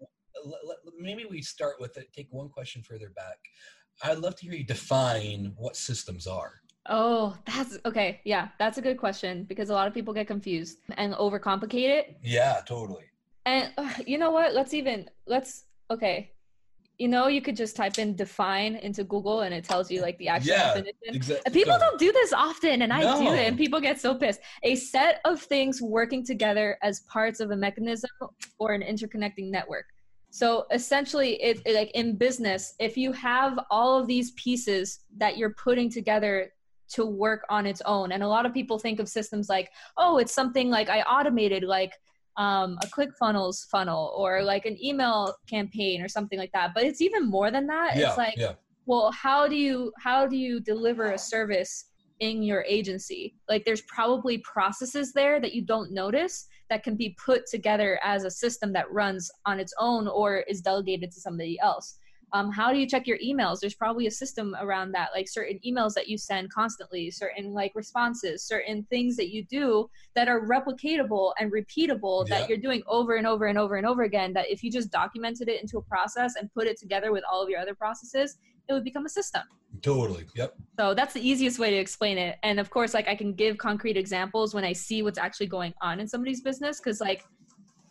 Maybe 1.00 1.26
we 1.30 1.42
start 1.42 1.76
with 1.80 1.98
it 1.98 2.12
take 2.14 2.28
one 2.32 2.50
question 2.50 2.82
further 2.84 3.12
back 3.16 3.38
i'd 4.04 4.20
love 4.20 4.36
to 4.36 4.46
hear 4.46 4.54
you 4.54 4.64
define 4.64 5.54
what 5.58 5.76
systems 5.76 6.28
are 6.28 6.54
Oh, 6.90 7.36
that's 7.46 7.78
okay. 7.86 8.22
Yeah, 8.24 8.48
that's 8.60 8.78
a 8.78 8.82
good 8.82 8.98
question 8.98 9.44
because 9.44 9.70
a 9.70 9.74
lot 9.74 9.88
of 9.88 9.94
people 9.94 10.14
get 10.14 10.26
confused 10.28 10.80
and 10.96 11.14
overcomplicate 11.16 11.90
it. 11.90 12.18
yeah 12.24 12.62
totally 12.66 13.04
And 13.46 13.74
uh, 13.78 13.90
you 14.06 14.18
know 14.18 14.32
what? 14.32 14.54
Let's 14.54 14.74
even 14.74 15.10
let's 15.26 15.66
okay. 15.92 16.32
You 16.98 17.08
know, 17.08 17.28
you 17.28 17.42
could 17.42 17.56
just 17.56 17.76
type 17.76 18.00
in 18.00 18.16
define 18.16 18.76
into 18.78 19.04
Google 19.04 19.42
and 19.42 19.54
it 19.54 19.64
tells 19.64 19.92
you 19.92 20.02
like 20.02 20.18
the 20.18 20.30
actual 20.30 20.54
Yeah, 20.54 20.74
definition. 20.74 20.96
exactly 21.10 21.52
people 21.54 21.78
don't 21.80 22.00
do 22.00 22.12
this 22.12 22.34
often, 22.34 22.82
and 22.82 22.92
I 22.92 23.02
do 23.20 23.34
it, 23.34 23.48
and 23.48 23.56
people 23.58 23.80
get 23.80 24.00
so 24.02 24.16
pissed. 24.16 24.40
A 24.64 24.76
set 24.76 25.22
of 25.24 25.40
things 25.40 25.80
working 25.80 26.26
together 26.26 26.78
as 26.82 27.02
parts 27.02 27.40
of 27.40 27.52
a 27.52 27.56
mechanism 27.56 28.10
or 28.58 28.74
an 28.74 28.82
interconnecting 28.82 29.52
network. 29.52 29.86
So 30.32 30.66
essentially, 30.72 31.42
it, 31.42 31.62
it- 31.68 31.76
like 31.76 31.92
in 31.92 32.16
business, 32.18 32.74
if 32.80 32.98
you 32.98 33.12
have 33.12 33.60
all 33.70 34.00
of 34.00 34.08
these 34.08 34.32
pieces 34.32 35.02
that 35.18 35.38
you're 35.38 35.54
putting 35.54 35.92
together 35.92 36.52
to 36.94 37.06
work 37.06 37.46
on 37.50 37.68
its 37.68 37.82
own, 37.86 38.12
and 38.12 38.24
a 38.24 38.28
lot 38.28 38.48
of 38.48 38.54
people 38.56 38.80
think 38.80 39.00
of 39.00 39.08
systems 39.08 39.50
like, 39.50 39.70
oh, 39.98 40.18
it's 40.18 40.34
something 40.34 40.70
like 40.72 40.90
I 40.90 41.02
automated, 41.04 41.64
like 41.64 41.94
um, 42.38 42.78
a 42.84 42.88
ClickFunnels 42.88 43.68
funnel 43.70 44.14
or 44.16 44.44
like 44.44 44.66
an 44.66 44.78
email 44.84 45.34
campaign 45.50 46.02
or 46.02 46.08
something 46.08 46.38
like 46.38 46.52
that. 46.54 46.74
But 46.74 46.84
it's 46.84 47.02
even 47.02 47.28
more 47.28 47.52
than 47.52 47.68
that. 47.68 47.96
yeah 47.96 48.10
It's 48.10 48.18
like 48.18 48.36
yeah 48.38 48.54
well 48.88 49.12
how 49.12 49.48
do 49.48 49.56
you 49.56 49.92
how 50.00 50.26
do 50.26 50.36
you 50.36 50.60
deliver 50.60 51.12
a 51.12 51.18
service 51.18 51.86
in 52.20 52.42
your 52.42 52.64
agency 52.64 53.36
like 53.48 53.64
there's 53.64 53.82
probably 53.82 54.40
processes 54.40 55.14
there 55.14 55.40
that 55.40 55.54
you 55.54 55.62
don't 55.62 55.92
notice 55.92 56.48
that 56.70 56.84
can 56.84 56.96
be 56.96 57.16
put 57.24 57.46
together 57.46 58.00
as 58.04 58.24
a 58.24 58.32
system 58.32 58.74
that 58.74 58.92
runs 58.92 59.30
on 59.46 59.60
its 59.60 59.74
own 59.78 60.08
or 60.08 60.40
is 60.48 60.62
delegated 60.62 61.12
to 61.12 61.22
somebody 61.22 61.60
else 61.60 62.00
um, 62.34 62.52
how 62.52 62.74
do 62.74 62.78
you 62.78 62.86
check 62.88 63.08
your 63.08 63.18
emails? 63.20 63.60
There's 63.60 63.76
probably 63.76 64.08
a 64.08 64.12
system 64.12 64.56
around 64.60 64.92
that 64.92 65.10
like 65.16 65.28
certain 65.30 65.60
emails 65.66 65.94
that 65.94 66.08
you 66.10 66.18
send 66.18 66.52
constantly 66.52 67.10
certain 67.10 67.54
like 67.54 67.72
responses 67.74 68.44
certain 68.44 68.86
things 68.90 69.16
that 69.16 69.30
you 69.30 69.46
do 69.46 69.90
that 70.16 70.28
are 70.28 70.42
replicatable 70.42 71.34
and 71.40 71.52
repeatable 71.52 72.28
Yeah. 72.28 72.40
that 72.40 72.50
you're 72.50 72.58
doing 72.58 72.84
over 72.88 73.16
and 73.16 73.26
over 73.26 73.46
and 73.46 73.58
over 73.58 73.76
and 73.76 73.88
over 73.88 74.04
again 74.04 74.34
that 74.34 74.50
if 74.50 74.62
you 74.62 74.72
just 74.72 74.92
documented 74.92 75.48
it 75.48 75.62
into 75.62 75.78
a 75.78 75.82
process 75.84 76.36
and 76.36 76.52
put 76.54 76.68
it 76.68 76.78
together 76.78 77.12
with 77.12 77.24
all 77.32 77.42
of 77.42 77.50
your 77.50 77.60
other 77.60 77.76
processes 77.76 78.38
it 78.70 78.74
would 78.74 78.84
become 78.84 79.06
a 79.06 79.10
system. 79.10 79.44
Totally 79.82 80.26
yep. 80.36 80.54
So 80.78 80.94
that's 80.94 81.14
the 81.14 81.26
easiest 81.26 81.58
way 81.60 81.72
to 81.72 81.78
explain 81.78 82.18
it. 82.18 82.38
And 82.44 82.60
of 82.60 82.70
course 82.70 82.94
like 82.94 83.08
i 83.08 83.16
can 83.16 83.34
give 83.34 83.58
concrete 83.58 83.96
examples 83.96 84.54
when 84.54 84.66
i 84.66 84.74
see 84.74 85.02
what's 85.02 85.18
actually 85.18 85.48
going 85.48 85.74
on 85.82 86.00
in 86.02 86.08
somebody's 86.08 86.42
business 86.42 86.80
because 86.80 87.00
like 87.00 87.24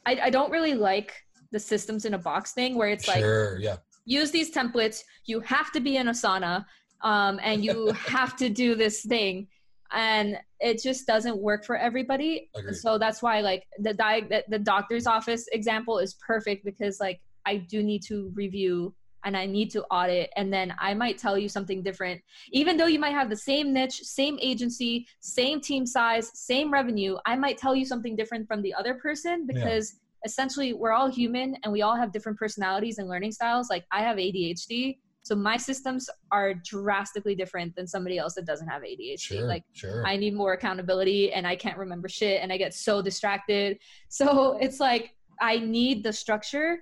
I, 0.04 0.20
I 0.24 0.30
don't 0.30 0.50
really 0.50 0.74
like 0.74 1.12
the 1.52 1.58
systems 1.58 2.04
in 2.04 2.14
a 2.14 2.18
box 2.18 2.52
thing 2.52 2.76
where 2.76 2.88
it's 2.88 3.08
like 3.08 3.20
sure 3.20 3.58
yeah 3.60 3.76
use 4.06 4.30
these 4.30 4.50
templates. 4.50 5.02
You 5.26 5.40
have 5.40 5.70
to 5.72 5.80
be 5.80 5.98
in 5.98 6.06
asana 6.06 6.64
um, 7.02 7.38
and 7.42 7.62
you 7.62 7.90
have 8.06 8.36
to 8.36 8.48
do 8.48 8.74
this 8.74 9.02
thing. 9.02 9.48
And 9.92 10.38
it 10.60 10.82
just 10.82 11.06
doesn't 11.06 11.36
work 11.38 11.64
for 11.64 11.76
everybody. 11.76 12.48
Agreed. 12.56 12.74
so 12.74 12.98
that's 12.98 13.22
why 13.22 13.40
like 13.40 13.64
the, 13.78 13.94
di- 13.94 14.26
the 14.28 14.42
the 14.48 14.58
doctor's 14.58 15.06
office 15.06 15.46
example 15.52 15.98
is 15.98 16.14
perfect 16.14 16.64
because 16.64 16.98
like 16.98 17.20
i 17.44 17.56
do 17.56 17.82
need 17.84 18.02
to 18.02 18.32
review 18.34 18.92
and 19.24 19.36
i 19.36 19.46
need 19.46 19.70
to 19.70 19.84
audit. 19.84 20.30
And 20.36 20.52
then 20.52 20.74
i 20.80 20.92
might 20.92 21.18
tell 21.18 21.38
you 21.38 21.48
something 21.48 21.84
different. 21.84 22.20
Even 22.50 22.76
though 22.76 22.86
you 22.86 22.98
might 22.98 23.12
have 23.12 23.30
the 23.30 23.36
same 23.36 23.72
niche 23.72 24.00
same 24.00 24.38
agency 24.40 25.06
same 25.20 25.60
team 25.60 25.86
size 25.86 26.30
same 26.34 26.72
revenue 26.72 27.16
i 27.24 27.36
might 27.36 27.56
tell 27.56 27.74
you 27.76 27.84
something 27.84 28.16
different 28.16 28.48
from 28.48 28.62
the 28.62 28.74
other 28.74 28.94
person 28.94 29.46
because 29.46 30.00
essentially 30.24 30.72
we're 30.72 30.92
all 30.92 31.08
human 31.08 31.56
and 31.62 31.72
we 31.72 31.82
all 31.82 31.96
have 31.96 32.12
different 32.12 32.38
personalities 32.38 32.98
and 32.98 33.08
learning 33.08 33.32
styles. 33.32 33.68
Like 33.70 33.84
i 33.92 34.00
have 34.02 34.16
adhd 34.16 34.96
so 35.22 35.34
my 35.34 35.56
systems 35.56 36.08
are 36.30 36.54
drastically 36.54 37.34
different 37.34 37.74
than 37.74 37.86
somebody 37.86 38.16
else 38.16 38.34
that 38.34 38.46
doesn't 38.46 38.68
have 38.68 38.82
adhd 38.82 39.20
sure 39.20 39.46
like 39.46 39.64
sure. 39.72 40.06
I 40.06 40.16
need 40.16 40.34
more 40.34 40.52
accountability 40.52 41.32
and 41.32 41.46
I 41.46 41.56
can't 41.56 41.76
remember 41.76 42.08
shit 42.08 42.40
and 42.42 42.52
I 42.52 42.56
get 42.56 42.74
so 42.74 43.02
distracted. 43.02 43.78
So 44.08 44.56
it's 44.60 44.78
like 44.78 45.14
I 45.40 45.58
need 45.58 46.04
the 46.04 46.12
structure 46.12 46.78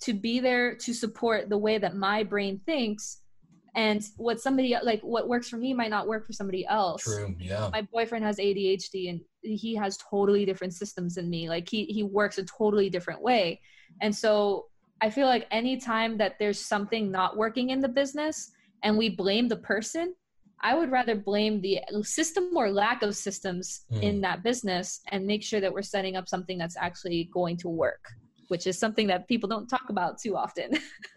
to 0.00 0.14
be 0.14 0.38
there 0.38 0.76
to 0.76 0.94
support 0.94 1.48
the 1.48 1.58
way 1.58 1.78
that 1.78 1.96
my 1.96 2.22
brain 2.22 2.60
thinks 2.66 3.22
and 3.74 4.02
what 4.16 4.40
somebody 4.40 4.74
like 4.82 5.00
what 5.02 5.28
works 5.28 5.48
for 5.48 5.56
me 5.56 5.72
might 5.74 5.90
not 5.90 6.06
work 6.08 6.26
for 6.26 6.32
somebody 6.32 6.66
else. 6.66 7.02
true 7.02 7.34
yeah 7.38 7.68
My 7.72 7.82
boyfriend 7.82 8.24
has 8.24 8.38
ADHD 8.38 9.10
and 9.10 9.20
he 9.42 9.74
has 9.76 9.96
totally 10.10 10.44
different 10.44 10.74
systems 10.74 11.14
than 11.16 11.28
me. 11.30 11.48
Like 11.48 11.68
he 11.68 11.84
he 11.84 12.02
works 12.02 12.38
a 12.38 12.44
totally 12.44 12.88
different 12.90 13.22
way. 13.22 13.60
And 14.00 14.14
so 14.14 14.66
I 15.00 15.10
feel 15.10 15.26
like 15.26 15.46
anytime 15.50 16.18
that 16.18 16.38
there's 16.38 16.58
something 16.60 17.10
not 17.10 17.36
working 17.36 17.70
in 17.70 17.80
the 17.80 17.88
business 17.88 18.50
and 18.82 18.96
we 18.98 19.08
blame 19.10 19.46
the 19.48 19.56
person, 19.56 20.14
I 20.60 20.74
would 20.74 20.90
rather 20.90 21.14
blame 21.14 21.60
the 21.60 21.78
system 22.02 22.50
or 22.56 22.70
lack 22.70 23.02
of 23.02 23.14
systems 23.16 23.66
Mm. 23.92 24.02
in 24.02 24.20
that 24.22 24.42
business 24.42 25.00
and 25.08 25.24
make 25.26 25.42
sure 25.44 25.60
that 25.60 25.72
we're 25.72 25.82
setting 25.82 26.16
up 26.16 26.26
something 26.28 26.58
that's 26.58 26.76
actually 26.76 27.30
going 27.32 27.56
to 27.58 27.68
work. 27.68 28.04
which 28.48 28.66
is 28.66 28.78
something 28.78 29.06
that 29.06 29.28
people 29.28 29.46
don't 29.54 29.68
talk 29.68 29.86
about 29.90 30.18
too 30.18 30.34
often. 30.34 30.68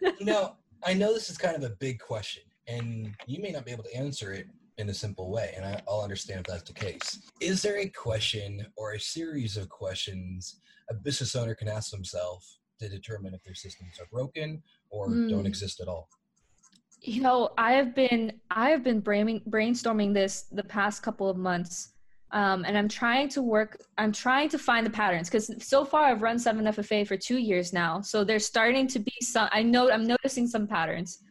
you 0.20 0.26
know, 0.26 0.44
I 0.84 0.94
know 0.94 1.14
this 1.14 1.30
is 1.30 1.38
kind 1.38 1.56
of 1.56 1.64
a 1.64 1.76
big 1.76 2.00
question, 2.00 2.44
and 2.68 3.14
you 3.28 3.42
may 3.42 3.52
not 3.52 3.66
be 3.66 3.72
able 3.72 3.84
to 3.84 3.96
answer 3.96 4.34
it 4.34 4.48
in 4.78 4.90
a 4.90 4.94
simple 4.94 5.32
way, 5.32 5.54
and 5.56 5.66
I, 5.66 5.82
will 5.88 6.02
understand 6.02 6.42
if 6.42 6.48
that's 6.48 6.64
the 6.64 6.74
case. 6.74 7.22
Is 7.40 7.62
there 7.62 7.80
a 7.80 7.88
question 7.90 8.66
or 8.78 8.94
a 8.94 9.00
series 9.00 9.58
of 9.58 9.70
questions 9.70 10.60
a 10.90 10.94
business 10.94 11.36
owner 11.36 11.56
can 11.56 11.68
ask 11.68 11.92
themselves 11.92 12.60
to 12.80 12.90
determine 12.90 13.34
if 13.34 13.44
their 13.44 13.54
systems 13.54 14.00
are 14.00 14.08
broken 14.12 14.62
or 14.90 15.10
mm. 15.10 15.30
don't 15.30 15.46
exist 15.46 15.80
at 15.82 15.88
all? 15.88 16.10
You 17.00 17.22
know, 17.22 17.50
I 17.58 17.74
have 17.74 17.96
been 17.96 18.34
I 18.52 18.70
have 18.70 18.84
been 18.84 19.02
brainstorming 19.02 20.14
this 20.14 20.44
the 20.52 20.64
past 20.64 21.02
couple 21.02 21.30
of 21.30 21.38
months 21.38 21.94
um, 22.34 22.64
and 22.66 22.78
I'm 22.78 22.88
trying 22.88 23.28
to 23.30 23.42
work, 23.42 23.82
I'm 23.98 24.12
trying 24.12 24.48
to 24.50 24.58
find 24.58 24.86
the 24.86 24.90
patterns 24.90 25.30
because 25.30 25.52
so 25.66 25.84
far 25.84 26.06
I've 26.06 26.22
run 26.22 26.38
7FFA 26.38 27.06
for 27.06 27.18
two 27.18 27.38
years 27.38 27.74
now. 27.74 28.00
So 28.02 28.24
there's 28.24 28.46
starting 28.46 28.88
to 28.88 29.00
be 29.00 29.14
some, 29.22 29.50
I 29.52 29.64
know 29.64 29.92
I'm 29.92 30.08
noticing 30.08 30.48
some 30.48 30.66
patterns. 30.66 31.24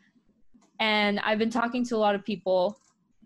And 0.78 1.18
I've 1.20 1.38
been 1.38 1.50
talking 1.50 1.84
to 1.86 1.96
a 1.96 1.98
lot 1.98 2.14
of 2.14 2.24
people. 2.24 2.80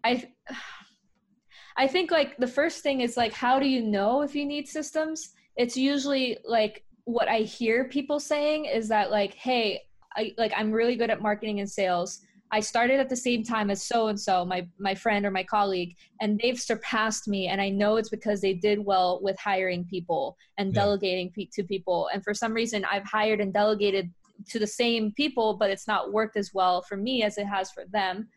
I, 0.05 0.31
I 1.77 1.89
think 1.89 2.13
like 2.13 2.37
the 2.37 2.47
first 2.47 2.85
thing 2.85 3.01
is 3.01 3.17
like, 3.17 3.33
how 3.33 3.59
do 3.59 3.67
you 3.67 3.83
know 3.83 4.23
if 4.23 4.37
you 4.37 4.47
need 4.47 4.69
systems? 4.69 5.31
It's 5.57 5.77
usually 5.77 6.39
like 6.45 6.85
what 7.05 7.27
I 7.27 7.39
hear 7.39 7.85
people 7.89 8.21
saying 8.21 8.67
is 8.67 8.89
that 8.89 9.11
like, 9.11 9.35
hey, 9.35 9.83
I, 10.17 10.33
like 10.39 10.53
I'm 10.57 10.71
really 10.71 10.95
good 10.95 11.11
at 11.11 11.21
marketing 11.21 11.59
and 11.59 11.69
sales 11.69 12.21
I 12.51 12.61
started 12.61 13.01
at 13.01 13.09
the 13.09 13.17
same 13.17 13.43
time 13.43 13.71
as 13.71 13.83
so 13.83 14.09
and 14.09 14.21
so, 14.21 14.45
my 14.45 14.67
my 14.79 14.95
friend 14.95 15.27
or 15.27 15.31
my 15.31 15.43
colleague, 15.43 15.97
and 16.21 16.39
they've 16.39 16.61
surpassed 16.61 17.27
me. 17.27 17.49
And 17.49 17.61
I 17.61 17.69
know 17.69 17.97
it's 17.97 18.09
because 18.09 18.41
they 18.41 18.55
did 18.55 18.79
well 18.85 19.21
with 19.23 19.39
hiring 19.39 19.85
people 19.85 20.37
and 20.59 20.69
yeah. 20.73 20.81
delegating 20.81 21.31
pe- 21.33 21.49
to 21.55 21.65
people. 21.65 22.09
And 22.13 22.23
for 22.23 22.35
some 22.35 22.53
reason, 22.53 22.85
I've 22.85 23.05
hired 23.05 23.41
and 23.41 23.53
delegated 23.53 24.13
to 24.51 24.59
the 24.59 24.67
same 24.67 25.13
people, 25.13 25.55
but 25.55 25.71
it's 25.71 25.89
not 25.89 26.13
worked 26.13 26.37
as 26.37 26.53
well 26.55 26.83
for 26.83 26.97
me 26.97 27.23
as 27.23 27.39
it 27.39 27.47
has 27.47 27.71
for 27.71 27.85
them. 27.91 28.29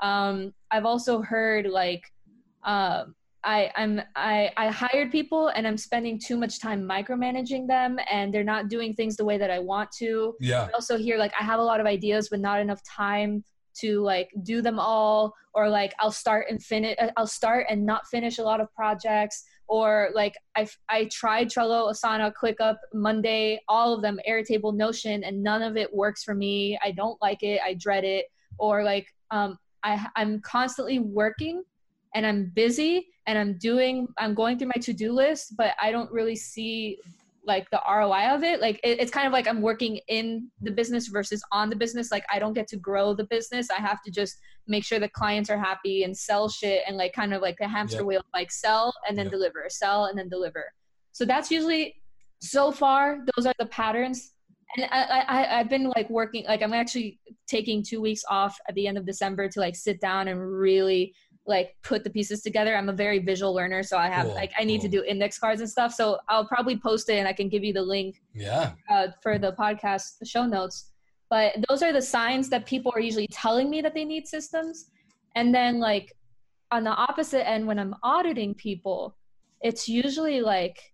Um, 0.00 0.52
I've 0.70 0.86
also 0.86 1.22
heard 1.22 1.66
like. 1.66 2.02
Uh, 2.64 3.04
I, 3.44 3.72
I'm 3.74 4.00
I, 4.14 4.52
I 4.56 4.68
hired 4.68 5.10
people 5.10 5.48
and 5.48 5.66
I'm 5.66 5.76
spending 5.76 6.16
too 6.16 6.36
much 6.36 6.60
time 6.60 6.82
micromanaging 6.88 7.66
them 7.66 7.98
and 8.08 8.32
they're 8.32 8.44
not 8.44 8.68
doing 8.68 8.94
things 8.94 9.16
the 9.16 9.24
way 9.24 9.36
that 9.36 9.50
I 9.50 9.58
want 9.58 9.90
to. 9.98 10.36
Yeah. 10.38 10.68
I 10.68 10.70
also 10.70 10.96
hear 10.96 11.18
like 11.18 11.32
I 11.38 11.42
have 11.42 11.58
a 11.58 11.62
lot 11.62 11.80
of 11.80 11.86
ideas 11.86 12.28
but 12.28 12.38
not 12.38 12.60
enough 12.60 12.80
time 12.84 13.42
to 13.80 14.00
like 14.00 14.30
do 14.42 14.62
them 14.62 14.78
all 14.78 15.34
or 15.54 15.68
like 15.68 15.92
I'll 16.00 16.12
start 16.12 16.46
and 16.50 16.62
finish 16.62 16.96
I'll 17.16 17.26
start 17.26 17.66
and 17.68 17.84
not 17.84 18.06
finish 18.06 18.38
a 18.38 18.42
lot 18.42 18.60
of 18.60 18.72
projects 18.74 19.44
or 19.68 20.10
like 20.14 20.34
I 20.56 20.68
I 20.88 21.06
tried 21.06 21.48
Trello, 21.48 21.90
Asana, 21.90 22.32
ClickUp, 22.32 22.76
Monday, 22.92 23.60
all 23.68 23.94
of 23.94 24.02
them, 24.02 24.18
Airtable, 24.28 24.74
Notion 24.74 25.24
and 25.24 25.42
none 25.42 25.62
of 25.62 25.76
it 25.76 25.92
works 25.94 26.22
for 26.24 26.34
me. 26.34 26.78
I 26.82 26.90
don't 26.90 27.20
like 27.22 27.42
it. 27.42 27.60
I 27.64 27.74
dread 27.74 28.04
it 28.04 28.26
or 28.58 28.82
like 28.84 29.06
um 29.30 29.58
I 29.82 30.06
I'm 30.16 30.40
constantly 30.40 30.98
working 30.98 31.62
and 32.14 32.26
I'm 32.26 32.52
busy 32.54 33.08
and 33.26 33.38
I'm 33.38 33.56
doing 33.58 34.08
I'm 34.18 34.34
going 34.34 34.58
through 34.58 34.68
my 34.74 34.80
to-do 34.80 35.12
list, 35.12 35.56
but 35.56 35.74
I 35.80 35.90
don't 35.90 36.10
really 36.10 36.36
see 36.36 36.98
like 37.44 37.68
the 37.70 37.80
ROI 37.88 38.34
of 38.34 38.44
it. 38.44 38.60
Like 38.60 38.80
it, 38.84 39.00
it's 39.00 39.10
kind 39.10 39.26
of 39.26 39.32
like 39.32 39.48
I'm 39.48 39.62
working 39.62 40.00
in 40.08 40.48
the 40.60 40.70
business 40.70 41.08
versus 41.08 41.42
on 41.52 41.70
the 41.70 41.76
business. 41.76 42.10
Like 42.10 42.24
I 42.32 42.38
don't 42.38 42.52
get 42.52 42.68
to 42.68 42.76
grow 42.76 43.14
the 43.14 43.24
business. 43.24 43.68
I 43.70 43.80
have 43.80 44.02
to 44.02 44.10
just 44.10 44.38
make 44.66 44.84
sure 44.84 44.98
the 44.98 45.08
clients 45.08 45.50
are 45.50 45.58
happy 45.58 46.04
and 46.04 46.16
sell 46.16 46.48
shit 46.48 46.82
and 46.86 46.96
like 46.96 47.12
kind 47.12 47.34
of 47.34 47.42
like 47.42 47.56
the 47.58 47.68
hamster 47.68 47.98
yep. 47.98 48.06
wheel, 48.06 48.22
like 48.32 48.50
sell 48.50 48.92
and 49.08 49.16
then 49.16 49.26
yep. 49.26 49.32
deliver, 49.32 49.66
sell 49.68 50.06
and 50.06 50.18
then 50.18 50.28
deliver. 50.28 50.64
So 51.12 51.24
that's 51.24 51.50
usually 51.50 51.96
so 52.40 52.72
far 52.72 53.18
those 53.36 53.46
are 53.46 53.54
the 53.58 53.66
patterns. 53.66 54.32
And 54.76 54.88
I, 54.90 55.24
I 55.28 55.60
I've 55.60 55.68
been 55.68 55.92
like 55.96 56.08
working 56.08 56.44
like 56.46 56.62
I'm 56.62 56.72
actually 56.72 57.18
taking 57.46 57.82
two 57.82 58.00
weeks 58.00 58.22
off 58.30 58.58
at 58.68 58.74
the 58.74 58.86
end 58.86 58.96
of 58.96 59.04
December 59.04 59.48
to 59.48 59.60
like 59.60 59.76
sit 59.76 60.00
down 60.00 60.28
and 60.28 60.40
really 60.40 61.14
like 61.46 61.74
put 61.82 62.04
the 62.04 62.10
pieces 62.10 62.42
together. 62.42 62.76
I'm 62.76 62.88
a 62.88 62.92
very 62.92 63.18
visual 63.18 63.52
learner, 63.52 63.82
so 63.82 63.98
I 63.98 64.08
have 64.08 64.26
cool, 64.26 64.34
like 64.34 64.52
I 64.58 64.64
need 64.64 64.80
cool. 64.80 64.90
to 64.90 64.96
do 64.98 65.04
index 65.04 65.38
cards 65.38 65.60
and 65.60 65.68
stuff. 65.68 65.92
So 65.92 66.18
I'll 66.28 66.46
probably 66.46 66.76
post 66.76 67.08
it 67.08 67.14
and 67.14 67.26
I 67.26 67.32
can 67.32 67.48
give 67.48 67.64
you 67.64 67.72
the 67.72 67.82
link. 67.82 68.22
Yeah. 68.34 68.72
Uh, 68.88 69.08
for 69.22 69.38
the 69.38 69.52
podcast 69.52 70.18
the 70.18 70.26
show 70.26 70.46
notes. 70.46 70.90
But 71.30 71.54
those 71.68 71.82
are 71.82 71.92
the 71.92 72.02
signs 72.02 72.48
that 72.50 72.66
people 72.66 72.92
are 72.94 73.00
usually 73.00 73.26
telling 73.28 73.70
me 73.70 73.80
that 73.80 73.94
they 73.94 74.04
need 74.04 74.28
systems. 74.28 74.90
And 75.34 75.54
then 75.54 75.80
like 75.80 76.12
on 76.70 76.84
the 76.84 76.90
opposite 76.90 77.48
end, 77.48 77.66
when 77.66 77.78
I'm 77.78 77.94
auditing 78.02 78.54
people, 78.54 79.16
it's 79.62 79.88
usually 79.88 80.40
like 80.40 80.92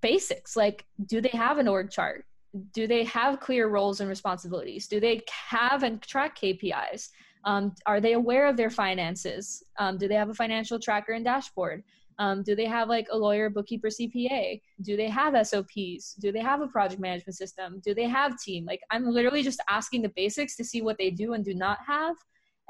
basics. 0.00 0.56
Like, 0.56 0.84
do 1.06 1.20
they 1.20 1.30
have 1.30 1.58
an 1.58 1.68
org 1.68 1.90
chart? 1.90 2.26
Do 2.72 2.86
they 2.86 3.04
have 3.04 3.40
clear 3.40 3.68
roles 3.68 4.00
and 4.00 4.08
responsibilities? 4.08 4.86
Do 4.86 5.00
they 5.00 5.22
have 5.30 5.82
and 5.82 6.02
track 6.02 6.38
KPIs? 6.38 7.08
Um, 7.44 7.74
are 7.86 8.00
they 8.00 8.12
aware 8.12 8.46
of 8.46 8.56
their 8.56 8.70
finances? 8.70 9.62
Um, 9.78 9.98
do 9.98 10.06
they 10.06 10.14
have 10.14 10.28
a 10.28 10.34
financial 10.34 10.78
tracker 10.78 11.12
and 11.12 11.24
dashboard? 11.24 11.82
Um, 12.18 12.42
do 12.42 12.54
they 12.54 12.66
have 12.66 12.88
like 12.88 13.08
a 13.10 13.16
lawyer, 13.16 13.50
bookkeeper, 13.50 13.88
CPA? 13.88 14.60
Do 14.82 14.96
they 14.96 15.08
have 15.08 15.46
SOPs? 15.46 16.14
Do 16.20 16.30
they 16.30 16.40
have 16.40 16.60
a 16.60 16.68
project 16.68 17.00
management 17.00 17.36
system? 17.36 17.80
Do 17.84 17.94
they 17.94 18.04
have 18.04 18.38
team? 18.38 18.64
Like 18.64 18.80
I'm 18.90 19.06
literally 19.06 19.42
just 19.42 19.60
asking 19.68 20.02
the 20.02 20.12
basics 20.14 20.56
to 20.56 20.64
see 20.64 20.82
what 20.82 20.98
they 20.98 21.10
do 21.10 21.32
and 21.32 21.44
do 21.44 21.54
not 21.54 21.78
have, 21.86 22.16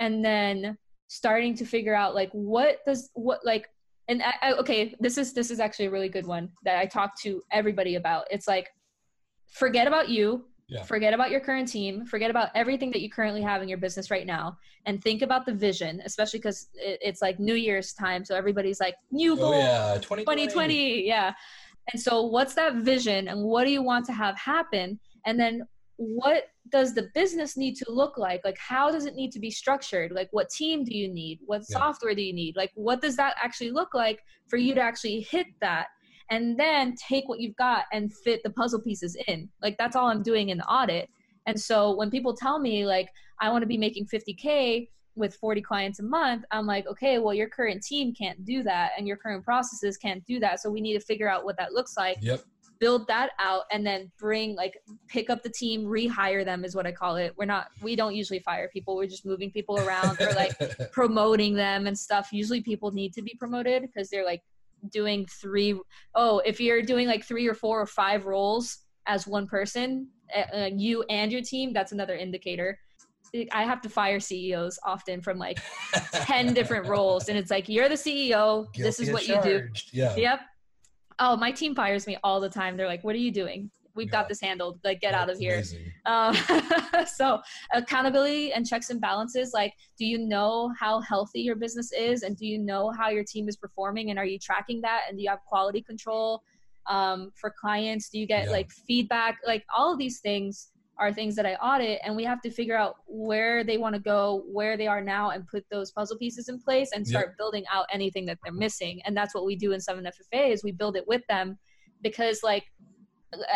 and 0.00 0.24
then 0.24 0.78
starting 1.08 1.54
to 1.56 1.66
figure 1.66 1.94
out 1.94 2.14
like 2.14 2.30
what 2.32 2.78
does 2.86 3.10
what 3.14 3.44
like 3.44 3.68
and 4.08 4.22
I, 4.22 4.32
I, 4.40 4.52
okay 4.54 4.94
this 4.98 5.18
is 5.18 5.34
this 5.34 5.50
is 5.50 5.60
actually 5.60 5.84
a 5.84 5.90
really 5.90 6.08
good 6.08 6.26
one 6.26 6.48
that 6.64 6.78
I 6.78 6.86
talk 6.86 7.20
to 7.20 7.42
everybody 7.50 7.96
about. 7.96 8.24
It's 8.30 8.48
like 8.48 8.70
forget 9.52 9.86
about 9.86 10.08
you 10.08 10.44
yeah. 10.72 10.84
Forget 10.84 11.12
about 11.12 11.30
your 11.30 11.40
current 11.40 11.68
team. 11.68 12.06
Forget 12.06 12.30
about 12.30 12.48
everything 12.54 12.90
that 12.92 13.02
you 13.02 13.10
currently 13.10 13.42
have 13.42 13.60
in 13.60 13.68
your 13.68 13.76
business 13.76 14.10
right 14.10 14.26
now, 14.26 14.56
and 14.86 15.02
think 15.02 15.20
about 15.20 15.44
the 15.44 15.52
vision. 15.52 16.00
Especially 16.06 16.38
because 16.38 16.68
it, 16.74 16.98
it's 17.02 17.20
like 17.20 17.38
New 17.38 17.54
Year's 17.54 17.92
time, 17.92 18.24
so 18.24 18.34
everybody's 18.34 18.80
like 18.80 18.94
new 19.10 19.34
oh, 19.34 19.36
goal, 19.36 19.54
oh, 19.54 19.58
yeah, 19.58 19.94
2020. 20.00 20.46
2020, 20.46 21.06
yeah. 21.06 21.32
And 21.92 22.00
so, 22.00 22.22
what's 22.22 22.54
that 22.54 22.76
vision, 22.76 23.28
and 23.28 23.42
what 23.42 23.64
do 23.64 23.70
you 23.70 23.82
want 23.82 24.06
to 24.06 24.12
have 24.12 24.38
happen? 24.38 24.98
And 25.26 25.38
then, 25.38 25.66
what 25.96 26.44
does 26.70 26.94
the 26.94 27.10
business 27.14 27.54
need 27.54 27.76
to 27.76 27.84
look 27.90 28.16
like? 28.16 28.40
Like, 28.42 28.56
how 28.56 28.90
does 28.90 29.04
it 29.04 29.14
need 29.14 29.30
to 29.32 29.40
be 29.40 29.50
structured? 29.50 30.12
Like, 30.12 30.28
what 30.30 30.48
team 30.48 30.84
do 30.84 30.96
you 30.96 31.12
need? 31.12 31.40
What 31.44 31.62
yeah. 31.68 31.78
software 31.78 32.14
do 32.14 32.22
you 32.22 32.32
need? 32.32 32.56
Like, 32.56 32.70
what 32.76 33.02
does 33.02 33.16
that 33.16 33.34
actually 33.42 33.72
look 33.72 33.92
like 33.92 34.20
for 34.48 34.56
you 34.56 34.74
to 34.74 34.80
actually 34.80 35.20
hit 35.20 35.48
that? 35.60 35.88
And 36.32 36.58
then 36.58 36.94
take 36.96 37.28
what 37.28 37.40
you've 37.40 37.56
got 37.56 37.84
and 37.92 38.10
fit 38.10 38.42
the 38.42 38.48
puzzle 38.48 38.80
pieces 38.80 39.16
in. 39.28 39.50
Like 39.60 39.76
that's 39.76 39.94
all 39.94 40.08
I'm 40.08 40.22
doing 40.22 40.48
in 40.48 40.56
the 40.56 40.64
audit. 40.64 41.10
And 41.46 41.60
so 41.60 41.94
when 41.94 42.10
people 42.10 42.34
tell 42.34 42.58
me 42.58 42.86
like 42.86 43.10
I 43.38 43.50
want 43.50 43.62
to 43.62 43.66
be 43.66 43.76
making 43.76 44.06
50k 44.06 44.88
with 45.14 45.36
40 45.36 45.60
clients 45.60 46.00
a 46.00 46.02
month, 46.02 46.44
I'm 46.50 46.66
like, 46.66 46.86
okay, 46.86 47.18
well 47.18 47.34
your 47.34 47.50
current 47.50 47.82
team 47.82 48.14
can't 48.14 48.42
do 48.46 48.62
that 48.62 48.92
and 48.96 49.06
your 49.06 49.18
current 49.18 49.44
processes 49.44 49.98
can't 49.98 50.24
do 50.24 50.40
that. 50.40 50.60
So 50.60 50.70
we 50.70 50.80
need 50.80 50.94
to 50.94 51.04
figure 51.04 51.28
out 51.28 51.44
what 51.44 51.58
that 51.58 51.74
looks 51.74 51.98
like. 51.98 52.16
Yep. 52.22 52.42
Build 52.78 53.06
that 53.08 53.32
out 53.38 53.64
and 53.70 53.86
then 53.86 54.10
bring 54.18 54.56
like 54.56 54.78
pick 55.08 55.28
up 55.28 55.42
the 55.42 55.50
team, 55.50 55.84
rehire 55.84 56.46
them 56.46 56.64
is 56.64 56.74
what 56.74 56.86
I 56.86 56.92
call 56.92 57.16
it. 57.16 57.34
We're 57.36 57.44
not 57.44 57.66
we 57.82 57.94
don't 57.94 58.14
usually 58.14 58.38
fire 58.40 58.70
people. 58.72 58.96
We're 58.96 59.06
just 59.06 59.26
moving 59.26 59.50
people 59.50 59.78
around 59.80 60.18
or 60.18 60.32
like 60.32 60.56
promoting 60.92 61.54
them 61.54 61.86
and 61.86 61.96
stuff. 61.96 62.30
Usually 62.32 62.62
people 62.62 62.90
need 62.90 63.12
to 63.12 63.22
be 63.22 63.34
promoted 63.38 63.82
because 63.82 64.08
they're 64.08 64.24
like 64.24 64.42
doing 64.90 65.26
three 65.26 65.78
oh 66.14 66.40
if 66.44 66.60
you're 66.60 66.82
doing 66.82 67.06
like 67.06 67.24
three 67.24 67.46
or 67.46 67.54
four 67.54 67.80
or 67.80 67.86
five 67.86 68.26
roles 68.26 68.78
as 69.06 69.26
one 69.26 69.46
person 69.46 70.08
uh, 70.34 70.68
you 70.74 71.02
and 71.10 71.30
your 71.30 71.42
team 71.42 71.72
that's 71.72 71.92
another 71.92 72.16
indicator. 72.16 72.78
I 73.50 73.62
have 73.64 73.80
to 73.82 73.88
fire 73.88 74.20
ceos 74.20 74.78
often 74.84 75.22
from 75.22 75.38
like 75.38 75.58
10 76.12 76.52
different 76.52 76.86
roles 76.86 77.28
and 77.28 77.38
it's 77.38 77.50
like 77.50 77.66
you're 77.66 77.88
the 77.88 77.94
ceo 77.94 78.70
Guilty 78.72 78.82
this 78.82 79.00
is 79.00 79.10
what 79.10 79.22
charged. 79.22 79.44
you 79.46 79.60
do. 79.60 79.68
yeah. 79.92 80.16
Yep. 80.16 80.40
Oh 81.18 81.36
my 81.36 81.50
team 81.50 81.74
fires 81.74 82.06
me 82.06 82.18
all 82.22 82.40
the 82.40 82.48
time. 82.50 82.76
They're 82.76 82.86
like 82.86 83.02
what 83.04 83.14
are 83.14 83.18
you 83.18 83.30
doing 83.30 83.70
we've 83.94 84.06
yeah. 84.08 84.12
got 84.12 84.28
this 84.28 84.40
handled 84.40 84.78
like 84.84 85.00
get 85.00 85.12
That's 85.12 85.22
out 85.22 85.30
of 85.30 85.38
here 85.38 85.62
um, 86.06 86.36
so 87.06 87.40
accountability 87.72 88.52
and 88.52 88.66
checks 88.66 88.90
and 88.90 89.00
balances 89.00 89.52
like 89.52 89.72
do 89.98 90.04
you 90.04 90.18
know 90.18 90.72
how 90.78 91.00
healthy 91.00 91.40
your 91.40 91.56
business 91.56 91.92
is 91.92 92.22
and 92.22 92.36
do 92.36 92.46
you 92.46 92.58
know 92.58 92.90
how 92.90 93.08
your 93.10 93.24
team 93.24 93.48
is 93.48 93.56
performing 93.56 94.10
and 94.10 94.18
are 94.18 94.26
you 94.26 94.38
tracking 94.38 94.80
that 94.80 95.02
and 95.08 95.18
do 95.18 95.22
you 95.22 95.30
have 95.30 95.40
quality 95.46 95.82
control 95.82 96.42
um, 96.88 97.30
for 97.36 97.54
clients 97.60 98.08
do 98.08 98.18
you 98.18 98.26
get 98.26 98.46
yeah. 98.46 98.50
like 98.50 98.70
feedback 98.70 99.38
like 99.46 99.64
all 99.74 99.92
of 99.92 99.98
these 99.98 100.20
things 100.20 100.72
are 100.98 101.12
things 101.12 101.34
that 101.34 101.46
I 101.46 101.54
audit 101.54 102.00
and 102.04 102.14
we 102.14 102.24
have 102.24 102.40
to 102.42 102.50
figure 102.50 102.76
out 102.76 102.96
where 103.06 103.64
they 103.64 103.78
want 103.78 103.94
to 103.94 104.00
go, 104.00 104.44
where 104.46 104.76
they 104.76 104.86
are 104.86 105.02
now 105.02 105.30
and 105.30 105.46
put 105.46 105.64
those 105.70 105.90
puzzle 105.90 106.16
pieces 106.16 106.48
in 106.48 106.60
place 106.60 106.90
and 106.94 107.06
start 107.06 107.30
yep. 107.30 107.38
building 107.38 107.64
out 107.72 107.86
anything 107.90 108.26
that 108.26 108.38
they're 108.44 108.52
missing. 108.52 109.00
And 109.04 109.16
that's 109.16 109.34
what 109.34 109.44
we 109.44 109.56
do 109.56 109.72
in 109.72 109.80
7FFA 109.80 110.50
is 110.50 110.62
we 110.62 110.70
build 110.70 110.96
it 110.96 111.04
with 111.08 111.22
them 111.28 111.58
because 112.02 112.40
like 112.42 112.64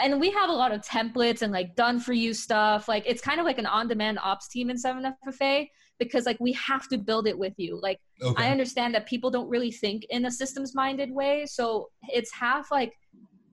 and 0.03 0.21
we 0.21 0.31
have 0.31 0.49
a 0.49 0.53
lot 0.53 0.73
of 0.73 0.81
templates 0.81 1.43
and 1.43 1.53
like 1.53 1.75
done 1.77 2.01
for 2.01 2.13
you 2.13 2.33
stuff. 2.33 2.89
Like 2.89 3.05
it's 3.07 3.21
kind 3.21 3.41
of 3.41 3.47
like 3.47 3.59
an 3.59 3.67
on 3.67 3.89
demand 3.89 4.19
ops 4.23 4.49
team 4.49 4.71
in 4.71 4.77
7FFA 4.77 5.69
because 5.99 6.27
like 6.27 6.39
we 6.41 6.53
have 6.53 6.89
to 6.89 6.99
build 6.99 7.27
it 7.27 7.39
with 7.39 7.55
you. 7.57 7.79
Like 7.83 8.01
okay. 8.23 8.45
I 8.45 8.51
understand 8.51 8.95
that 8.95 9.07
people 9.07 9.31
don't 9.31 9.49
really 9.49 9.71
think 9.71 10.05
in 10.11 10.27
a 10.27 10.31
systems 10.31 10.75
minded 10.75 11.11
way. 11.11 11.47
So 11.47 11.91
it's 12.09 12.33
half 12.33 12.71
like 12.71 12.93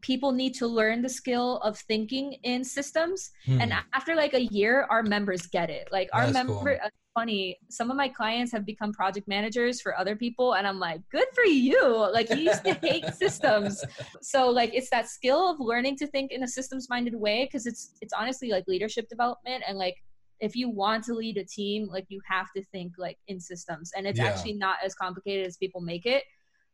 people 0.02 0.32
need 0.32 0.54
to 0.54 0.68
learn 0.68 1.02
the 1.02 1.10
skill 1.10 1.58
of 1.60 1.78
thinking 1.80 2.34
in 2.44 2.64
systems. 2.64 3.32
Hmm. 3.46 3.62
And 3.62 3.74
after 3.94 4.16
like 4.16 4.34
a 4.34 4.44
year, 4.46 4.86
our 4.90 5.04
members 5.04 5.48
get 5.48 5.70
it. 5.70 5.88
Like 5.92 6.10
our 6.14 6.26
That's 6.26 6.34
member, 6.34 6.54
cool. 6.54 6.90
Funny. 7.13 7.58
Some 7.69 7.91
of 7.91 7.97
my 7.97 8.08
clients 8.08 8.52
have 8.52 8.65
become 8.65 8.91
project 8.91 9.28
managers 9.28 9.82
for 9.82 9.97
other 9.97 10.15
people, 10.15 10.56
and 10.56 10.67
I'm 10.67 10.80
like, 10.80 11.02
good 11.12 11.28
for 11.34 11.43
you. 11.45 11.88
Like 12.12 12.30
you 12.30 12.38
used 12.38 12.63
to 12.65 12.73
hate 12.76 13.06
systems, 13.13 13.84
so 14.21 14.49
like 14.49 14.73
it's 14.73 14.89
that 14.89 15.08
skill 15.10 15.49
of 15.49 15.60
learning 15.60 15.97
to 15.97 16.08
think 16.08 16.32
in 16.32 16.43
a 16.43 16.47
systems 16.47 16.88
minded 16.89 17.15
way 17.15 17.45
because 17.45 17.65
it's 17.65 17.93
it's 18.02 18.13
honestly 18.13 18.49
like 18.49 18.63
leadership 18.67 19.08
development 19.10 19.63
and 19.67 19.78
like 19.78 19.95
if 20.39 20.56
you 20.56 20.69
want 20.69 21.04
to 21.06 21.13
lead 21.13 21.38
a 21.38 21.45
team 21.45 21.88
like 21.88 22.06
you 22.10 22.19
have 22.28 22.47
to 22.56 22.62
think 22.71 22.93
like 22.97 23.17
in 23.28 23.39
systems 23.39 23.91
and 23.95 24.06
it's 24.08 24.19
Yeah. 24.19 24.26
actually 24.26 24.54
not 24.54 24.78
as 24.84 24.93
complicated 24.95 25.45
as 25.47 25.58
people 25.58 25.80
make 25.80 26.06
it 26.06 26.23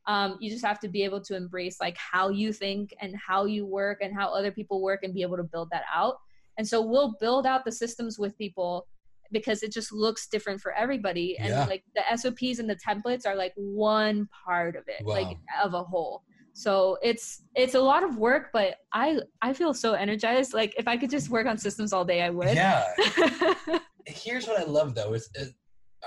um, 0.08 0.38
you 0.39 0.49
just 0.49 0.65
have 0.65 0.80
to 0.80 0.88
be 0.88 1.04
able 1.04 1.21
to 1.21 1.36
embrace 1.36 1.78
like 1.80 1.95
how 1.97 2.30
you 2.30 2.52
think 2.52 2.95
and 3.02 3.13
how 3.15 3.45
you 3.45 3.65
work 3.65 3.99
and 4.02 4.15
how 4.15 4.34
other 4.34 4.49
people 4.52 4.82
work 4.82 5.02
and 5.04 5.13
be 5.13 5.21
able 5.21 5.38
to 5.38 5.43
build 5.43 5.69
that 5.71 5.84
out 5.93 6.15
and 6.58 6.67
so 6.67 6.82
we'll 6.82 7.15
build 7.19 7.45
out 7.45 7.63
the 7.65 7.71
systems 7.71 8.17
with 8.17 8.36
people 8.38 8.88
because 9.32 9.63
it 9.63 9.72
just 9.72 9.92
looks 9.92 10.28
different 10.28 10.60
for 10.62 10.74
everybody 10.74 11.38
and 11.38 11.50
Yeah. 11.50 11.65
like 11.65 11.84
the 11.96 12.02
sops 12.18 12.60
and 12.60 12.70
the 12.70 12.76
templates 12.76 13.26
are 13.26 13.36
like 13.36 13.54
one 13.56 14.28
part 14.46 14.76
of 14.76 14.84
it 14.88 15.06
like 15.06 15.38
of 15.63 15.74
a 15.74 15.84
whole 15.84 16.24
so 16.54 16.98
it's 17.04 17.44
it's 17.56 17.76
a 17.76 17.80
lot 17.80 18.04
of 18.04 18.18
work 18.18 18.50
but 18.52 18.76
i 18.94 19.20
i 19.42 19.54
feel 19.54 19.74
so 19.74 19.94
energized 19.94 20.54
like 20.54 20.74
if 20.78 20.88
i 20.88 20.98
could 20.98 21.10
just 21.10 21.30
work 21.30 21.46
on 21.48 21.58
systems 21.58 21.94
all 21.94 22.04
day 22.04 22.22
i 22.24 22.30
would 22.30 22.54
yeah. 22.56 22.86
Here's 24.06 24.48
what 24.48 24.60
I 24.60 24.63
love 24.63 24.96
though 24.96 25.13
is, 25.13 25.30
is 25.36 25.54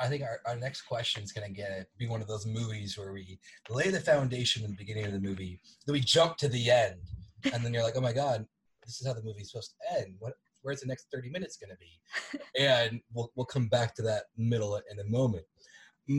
I 0.00 0.08
think 0.08 0.22
our, 0.22 0.40
our 0.46 0.56
next 0.56 0.82
question 0.82 1.22
is 1.22 1.30
gonna 1.32 1.50
get 1.50 1.86
be 1.98 2.08
one 2.08 2.20
of 2.22 2.26
those 2.28 2.46
movies 2.46 2.98
where 2.98 3.12
we 3.12 3.38
lay 3.70 3.90
the 3.90 4.00
foundation 4.00 4.64
in 4.64 4.70
the 4.70 4.76
beginning 4.76 5.04
of 5.06 5.12
the 5.12 5.20
movie, 5.20 5.60
then 5.86 5.92
we 5.92 6.00
jump 6.00 6.36
to 6.38 6.48
the 6.48 6.70
end, 6.70 6.96
and 7.52 7.64
then 7.64 7.72
you're 7.72 7.82
like, 7.82 7.96
oh 7.96 8.00
my 8.00 8.12
god, 8.12 8.44
this 8.84 9.00
is 9.00 9.06
how 9.06 9.12
the 9.12 9.22
movie's 9.22 9.50
supposed 9.50 9.74
to 9.88 9.98
end. 10.00 10.16
What 10.18 10.32
where's 10.62 10.80
the 10.80 10.86
next 10.86 11.08
30 11.12 11.30
minutes 11.30 11.56
gonna 11.56 11.76
be? 11.76 12.00
and 12.58 13.00
we'll 13.12 13.30
we'll 13.34 13.46
come 13.46 13.68
back 13.68 13.94
to 13.96 14.02
that 14.02 14.24
middle 14.36 14.76
in 14.90 14.98
a 15.00 15.04
moment. 15.04 15.44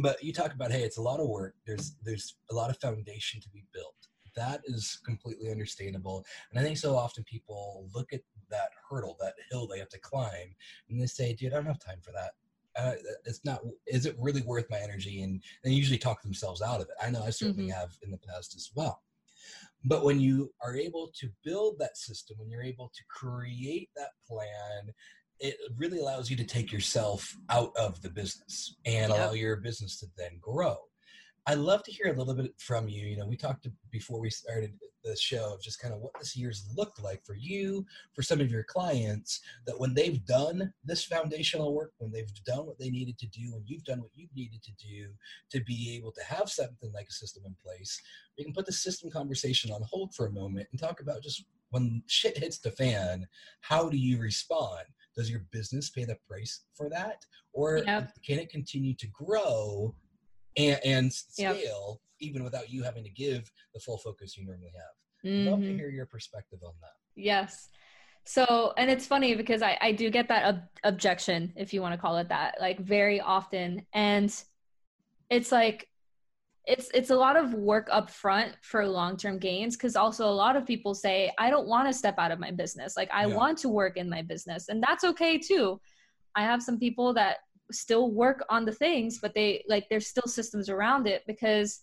But 0.02 0.24
you 0.24 0.34
talk 0.34 0.54
about 0.54 0.72
hey, 0.72 0.84
it's 0.84 0.98
a 0.98 1.02
lot 1.02 1.20
of 1.20 1.28
work. 1.28 1.56
There's 1.68 1.96
there's 2.04 2.36
a 2.52 2.56
lot 2.56 2.70
of 2.70 2.78
foundation 2.80 3.42
to 3.42 3.50
be 3.50 3.66
built. 3.74 3.96
That 4.36 4.62
is 4.66 5.00
completely 5.06 5.52
understandable. 5.52 6.26
And 6.50 6.60
I 6.60 6.64
think 6.64 6.78
so 6.80 6.96
often 6.96 7.24
people 7.26 7.88
look 7.94 8.14
at 8.14 8.22
that 8.50 8.70
hurdle, 8.90 9.16
that 9.20 9.36
hill 9.52 9.68
they 9.68 9.78
have 9.78 9.90
to 9.90 10.00
climb, 10.00 10.56
and 10.90 11.00
they 11.00 11.06
say, 11.06 11.34
dude, 11.34 11.54
I 11.54 11.58
don't 11.58 11.68
have 11.68 11.80
time 11.80 12.00
for 12.02 12.12
that. 12.14 12.32
Uh, 12.76 12.96
it's 13.26 13.46
not, 13.46 13.62
is 13.86 14.08
it 14.08 14.16
really 14.20 14.42
worth 14.42 14.66
my 14.72 14.80
energy? 14.80 15.22
And 15.22 15.44
they 15.64 15.70
usually 15.70 16.00
talk 16.00 16.24
themselves 16.24 16.64
out 16.64 16.82
of 16.82 16.88
it. 16.88 16.96
I 17.00 17.12
know 17.12 17.22
I 17.22 17.30
certainly 17.30 17.70
Mhm. 17.70 17.76
have 17.76 17.92
in 18.02 18.10
the 18.10 18.18
past 18.18 18.56
as 18.56 18.72
well. 18.74 19.04
But 19.86 20.04
when 20.04 20.20
you 20.20 20.54
are 20.62 20.76
able 20.76 21.12
to 21.20 21.30
build 21.44 21.78
that 21.80 21.98
system, 21.98 22.38
when 22.40 22.50
you're 22.50 22.64
able 22.64 22.90
to 22.94 23.04
create 23.10 23.90
that 23.96 24.12
plan, 24.28 24.94
it 25.40 25.58
really 25.76 26.00
allows 26.00 26.30
you 26.30 26.38
to 26.38 26.46
take 26.46 26.72
yourself 26.72 27.36
out 27.50 27.72
of 27.76 28.02
the 28.02 28.10
business 28.10 28.76
and 28.86 29.10
Yep. 29.10 29.20
allow 29.20 29.34
your 29.34 29.58
business 29.58 30.00
to 30.00 30.08
then 30.18 30.38
grow. 30.40 30.78
I'd 31.46 31.58
love 31.58 31.84
to 31.84 31.92
hear 31.92 32.08
a 32.08 32.18
little 32.18 32.34
bit 32.34 32.54
from 32.58 32.88
you. 32.88 33.06
You 33.06 33.18
know, 33.18 33.28
we 33.28 33.36
talked 33.36 33.68
before 33.92 34.20
we 34.20 34.30
started 34.30 34.80
the 35.04 35.16
show 35.18 35.54
of 35.54 35.62
just 35.62 35.82
kind 35.82 35.94
of 35.94 36.00
what 36.00 36.14
this 36.18 36.38
year's 36.38 36.66
looked 36.78 37.02
like 37.02 37.26
for 37.26 37.36
you, 37.36 37.86
for 38.14 38.24
some 38.24 38.40
of 38.40 38.50
your 38.50 38.64
clients, 38.64 39.42
that 39.68 39.78
when 39.78 39.94
they've 39.94 40.26
done 40.26 40.74
this 40.86 41.04
foundational 41.04 41.74
work, 41.74 41.92
when 41.98 42.12
they've 42.12 42.34
done 42.46 42.66
what 42.66 42.80
they 42.80 42.90
needed 42.90 43.18
to 43.20 43.28
do, 43.28 43.56
and 43.56 43.64
you've 43.68 43.84
done 43.84 44.00
what 44.00 44.12
you've 44.14 44.34
needed 44.34 44.64
to 44.64 44.72
do 44.74 45.10
to 45.52 45.62
be 45.66 45.94
able 45.98 46.14
to 46.14 46.24
have 46.24 46.50
something 46.50 46.92
like 46.94 47.08
a 47.10 47.14
system 47.14 47.44
in 47.46 47.56
place, 47.62 48.02
we 48.38 48.46
can 48.46 48.54
put 48.54 48.66
the 48.66 48.72
system 48.72 49.12
conversation 49.12 49.72
on 49.72 49.82
hold 49.90 50.16
for 50.16 50.28
a 50.28 50.32
moment 50.32 50.68
and 50.72 50.80
talk 50.80 51.02
about 51.02 51.22
just 51.22 51.44
when 51.72 52.04
shit 52.08 52.38
hits 52.38 52.60
the 52.60 52.72
fan, 52.72 53.28
how 53.62 53.90
do 53.90 53.98
you 53.98 54.20
respond? 54.20 54.86
Does 55.16 55.30
your 55.30 55.42
business 55.52 55.90
pay 55.90 56.06
the 56.06 56.18
price 56.28 56.62
for 56.76 56.88
that? 56.90 57.26
Or 57.52 57.84
Yep. 57.86 58.12
can 58.24 58.40
it 58.40 58.50
continue 58.50 58.94
to 58.94 59.08
grow 59.08 59.94
and, 60.58 60.80
and 60.86 61.06
Yep. 61.38 61.56
scale 61.58 62.02
even 62.20 62.44
without 62.44 62.70
you 62.70 62.84
having 62.84 63.04
to 63.04 63.10
give 63.10 63.52
the 63.74 63.80
full 63.80 63.98
focus 63.98 64.38
you 64.38 64.46
normally 64.46 64.72
have? 64.76 65.52
Love 65.52 65.62
to 65.62 65.68
Mhm. 65.68 65.78
hear 65.78 65.89
your 65.89 66.06
perspective 66.06 66.60
on 66.63 66.74
that. 66.82 66.94
Yes. 67.16 67.70
So, 68.26 68.74
and 68.78 68.89
it's 68.89 69.06
funny 69.06 69.36
because 69.36 69.62
I, 69.62 69.78
I 69.82 69.92
do 69.92 70.10
get 70.10 70.30
that 70.30 70.46
ob- 70.46 70.70
objection, 70.84 71.54
if 71.58 71.74
you 71.74 71.82
want 71.82 71.94
to 71.94 71.98
call 72.00 72.18
it 72.18 72.30
that, 72.30 72.56
like 72.62 72.80
very 72.80 73.20
often. 73.20 73.86
And 73.94 74.34
it's 75.30 75.52
like, 75.52 75.89
it's 76.66 76.89
it's 76.94 77.10
a 77.10 77.16
lot 77.16 77.36
of 77.36 77.54
work 77.54 77.89
up 77.92 78.10
front 78.10 78.56
for 78.62 78.88
long-term 78.88 79.38
gains 79.38 79.76
because 79.76 79.98
also 79.98 80.30
a 80.30 80.32
lot 80.32 80.56
of 80.56 80.66
people 80.66 80.94
say 80.94 81.30
i 81.38 81.50
don't 81.50 81.68
want 81.68 81.86
to 81.89 81.94
step 81.94 82.16
out 82.18 82.32
of 82.32 82.39
my 82.39 82.52
business 82.52 82.96
like 82.96 83.10
i 83.12 83.28
Yeah. 83.28 83.36
want 83.36 83.58
to 83.58 83.68
work 83.68 83.98
in 83.98 84.10
my 84.10 84.22
business 84.22 84.70
and 84.70 84.82
that's 84.82 85.04
okay 85.04 85.38
too 85.38 85.82
i 86.36 86.42
have 86.42 86.63
some 86.63 86.80
people 86.80 87.13
that 87.16 87.39
still 87.74 88.12
work 88.12 88.44
on 88.50 88.66
the 88.66 88.72
things 88.72 89.20
but 89.20 89.34
they 89.34 89.64
like 89.68 89.88
there's 89.90 90.08
still 90.08 90.28
systems 90.28 90.70
around 90.70 91.08
it 91.08 91.24
because 91.28 91.82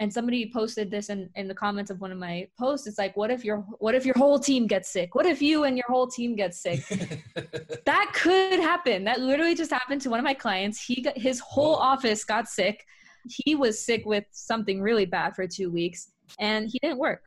and 0.00 0.10
somebody 0.10 0.50
posted 0.50 0.90
this 0.90 1.10
in, 1.10 1.28
in 1.36 1.46
the 1.46 1.54
comments 1.54 1.90
of 1.90 2.00
one 2.00 2.10
of 2.10 2.16
my 2.16 2.48
posts. 2.58 2.86
It's 2.86 2.96
like 2.96 3.14
what 3.18 3.30
if 3.30 3.44
your 3.44 3.58
what 3.80 3.94
if 3.94 4.06
your 4.06 4.14
whole 4.16 4.38
team 4.38 4.66
gets 4.66 4.88
sick? 4.90 5.14
What 5.14 5.26
if 5.26 5.42
you 5.42 5.64
and 5.64 5.76
your 5.76 5.84
whole 5.88 6.06
team 6.06 6.34
gets 6.36 6.58
sick? 6.62 6.80
That 7.84 8.12
could 8.14 8.60
happen. 8.60 9.04
That 9.04 9.20
literally 9.20 9.54
just 9.54 9.70
happened 9.70 10.00
to 10.02 10.08
one 10.10 10.18
of 10.18 10.24
my 10.24 10.32
clients. 10.32 10.82
He 10.82 11.02
got 11.02 11.18
his 11.18 11.38
whole 11.40 11.74
Whoa. 11.74 11.80
office 11.92 12.24
got 12.24 12.48
sick. 12.48 12.82
He 13.28 13.54
was 13.54 13.84
sick 13.84 14.06
with 14.06 14.24
something 14.30 14.80
really 14.80 15.04
bad 15.04 15.34
for 15.36 15.46
two 15.46 15.70
weeks 15.70 16.08
and 16.38 16.70
he 16.70 16.78
didn't 16.78 16.98
work. 16.98 17.22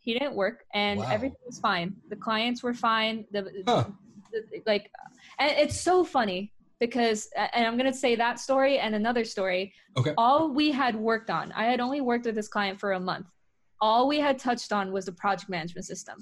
He 0.00 0.14
didn't 0.14 0.34
work 0.34 0.64
and 0.72 1.00
Wow. 1.00 1.08
everything 1.10 1.36
was 1.44 1.58
fine. 1.58 1.94
The 2.08 2.16
clients 2.16 2.62
were 2.62 2.72
fine. 2.72 3.26
The, 3.32 3.42
Huh. 3.66 3.84
the- 4.32 4.62
like 4.66 4.90
and 5.38 5.50
it's 5.58 5.78
so 5.78 6.04
funny 6.04 6.52
because 6.80 7.28
and 7.36 7.66
i'm 7.66 7.76
going 7.76 7.90
to 7.90 7.98
say 7.98 8.14
that 8.14 8.38
story 8.38 8.78
and 8.78 8.94
another 8.94 9.24
story. 9.24 9.72
Okay. 9.96 10.14
all 10.16 10.50
we 10.50 10.70
had 10.70 10.94
worked 10.94 11.30
on 11.30 11.52
i 11.52 11.64
had 11.64 11.80
only 11.80 12.00
worked 12.00 12.26
with 12.26 12.34
this 12.34 12.48
client 12.48 12.78
for 12.78 12.92
a 12.92 13.00
month. 13.00 13.26
All 13.80 14.08
we 14.08 14.18
had 14.18 14.38
touched 14.38 14.72
on 14.72 14.92
was 14.92 15.04
the 15.06 15.12
project 15.12 15.48
management 15.48 15.86
system 15.86 16.18